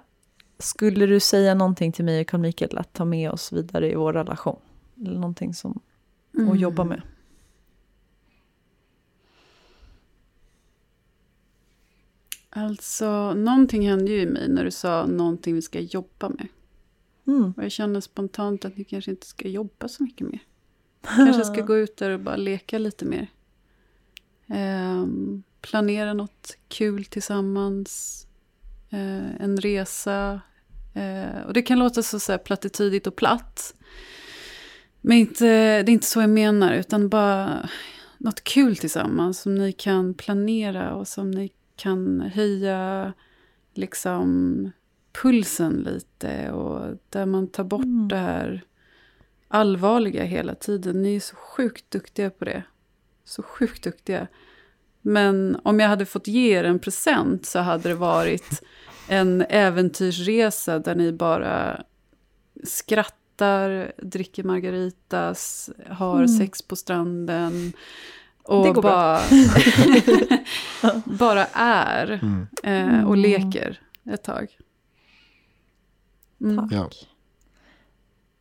skulle 0.59 1.07
du 1.07 1.21
säga 1.21 1.55
någonting 1.55 1.93
till 1.93 2.05
mig 2.05 2.21
och 2.21 2.27
Carl 2.27 2.41
Mikael 2.41 2.79
att 2.79 2.93
ta 2.93 3.05
med 3.05 3.31
oss 3.31 3.53
vidare 3.53 3.91
i 3.91 3.95
vår 3.95 4.13
relation? 4.13 4.61
Eller 5.01 5.15
någonting 5.15 5.55
som 5.55 5.81
att 6.53 6.61
jobba 6.61 6.85
med? 6.85 7.03
Alltså, 12.51 13.35
någonting 13.35 13.89
hände 13.89 14.13
ju 14.13 14.21
i 14.21 14.27
mig 14.27 14.49
när 14.49 14.65
du 14.65 14.71
sa 14.71 15.07
någonting 15.07 15.55
vi 15.55 15.63
ska 15.63 15.81
jobba 15.81 16.29
med. 16.29 16.49
Mm. 17.27 17.55
Och 17.57 17.65
jag 17.65 17.73
känner 17.73 18.01
spontant 18.01 18.65
att 18.65 18.77
ni 18.77 18.85
kanske 18.85 19.11
inte 19.11 19.27
ska 19.27 19.49
jobba 19.49 19.89
så 19.89 20.03
mycket 20.03 20.27
mer. 20.27 20.43
Kanske 21.03 21.45
ska 21.45 21.61
gå 21.61 21.77
ut 21.77 21.97
där 21.97 22.11
och 22.11 22.21
bara 22.21 22.37
leka 22.37 22.79
lite 22.79 23.05
mer. 23.05 23.31
Ehm, 24.47 25.43
planera 25.61 26.15
något 26.15 26.57
kul 26.69 27.05
tillsammans. 27.05 28.27
Eh, 28.91 29.35
en 29.41 29.57
resa. 29.61 30.41
Eh, 30.95 31.41
och 31.47 31.53
det 31.53 31.63
kan 31.63 31.79
låta 31.79 32.03
så, 32.03 32.21
så 32.21 32.33
här 32.33 32.39
plattitydigt 32.39 33.07
och 33.07 33.17
platt. 33.17 33.75
Men 35.01 35.17
inte, 35.17 35.45
det 35.83 35.91
är 35.91 35.95
inte 35.95 36.07
så 36.07 36.21
jag 36.21 36.31
menar, 36.31 36.75
utan 36.75 37.09
bara 37.09 37.69
något 38.19 38.45
kul 38.45 38.77
tillsammans 38.77 39.41
som 39.41 39.55
ni 39.55 39.73
kan 39.73 40.15
planera 40.15 40.95
och 40.95 41.09
som 41.09 41.31
ni 41.31 41.53
kan 41.77 42.21
höja 42.21 43.13
liksom 43.75 44.71
pulsen 45.23 45.73
lite 45.73 46.51
och 46.51 46.99
där 47.09 47.27
man 47.27 47.49
tar 47.49 47.65
bort 47.65 48.09
det 48.09 48.17
här 48.17 48.65
allvarliga 49.49 50.25
hela 50.25 50.55
tiden. 50.55 51.03
Ni 51.03 51.17
är 51.17 51.21
så 51.21 51.37
sjukt 51.37 51.91
duktiga 51.91 52.31
på 52.31 52.45
det. 52.45 52.63
Så 53.25 53.43
sjukt 53.43 53.85
duktiga. 53.85 54.27
Men 55.03 55.61
om 55.63 55.81
jag 55.81 55.89
hade 55.89 56.07
fått 56.07 56.27
ge 56.27 56.59
er 56.59 56.65
en 56.65 56.79
present 56.79 57.47
så 57.47 57.59
hade 57.59 57.89
det 57.89 57.95
varit 57.95 58.63
en 59.09 59.45
äventyrsresa 59.49 60.79
där 60.79 60.95
ni 60.95 61.13
bara 61.13 61.83
skrattar, 62.65 63.93
dricker 64.03 64.45
margaritas, 64.45 65.71
har 65.91 66.27
sex 66.27 66.63
på 66.63 66.77
stranden. 66.77 67.73
Och 68.43 68.75
bara, 68.75 69.21
bara 71.05 71.47
är 71.53 72.21
eh, 72.63 73.05
och 73.05 73.17
leker 73.17 73.81
ett 74.11 74.23
tag. 74.23 74.59
Mm. 76.41 76.69
Ja. 76.71 76.91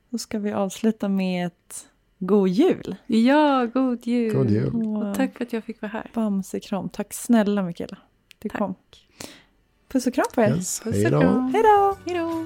Då 0.10 0.18
ska 0.18 0.40
vi 0.40 0.52
avsluta 0.52 1.10
med 1.10 1.48
ett 1.48 1.88
god 2.20 2.48
jul. 2.50 2.96
Ja, 3.06 3.66
god 3.74 4.08
jul. 4.08 4.34
God 4.36 4.50
jul. 4.50 4.76
Och 4.98 5.16
tack 5.16 5.38
för 5.38 5.44
att 5.46 5.54
jag 5.54 5.64
fick 5.64 5.82
vara 5.82 5.92
här. 5.92 6.12
Bamsekram. 6.14 6.90
Tack 6.90 7.14
snälla 7.14 7.64
Mikaela. 7.64 7.98
Du 8.40 8.50
Tack. 8.50 8.60
kom. 8.60 8.76
Puss 9.88 10.08
och 10.08 10.14
kram 10.14 10.26
på 10.36 10.42
er. 10.42 10.56
Yes, 10.56 10.80
Puss 10.80 10.96
hej 10.96 11.06
och 11.06 11.12
då. 11.12 11.20
kram. 11.22 11.54
Hej 11.54 11.64
då! 11.64 12.46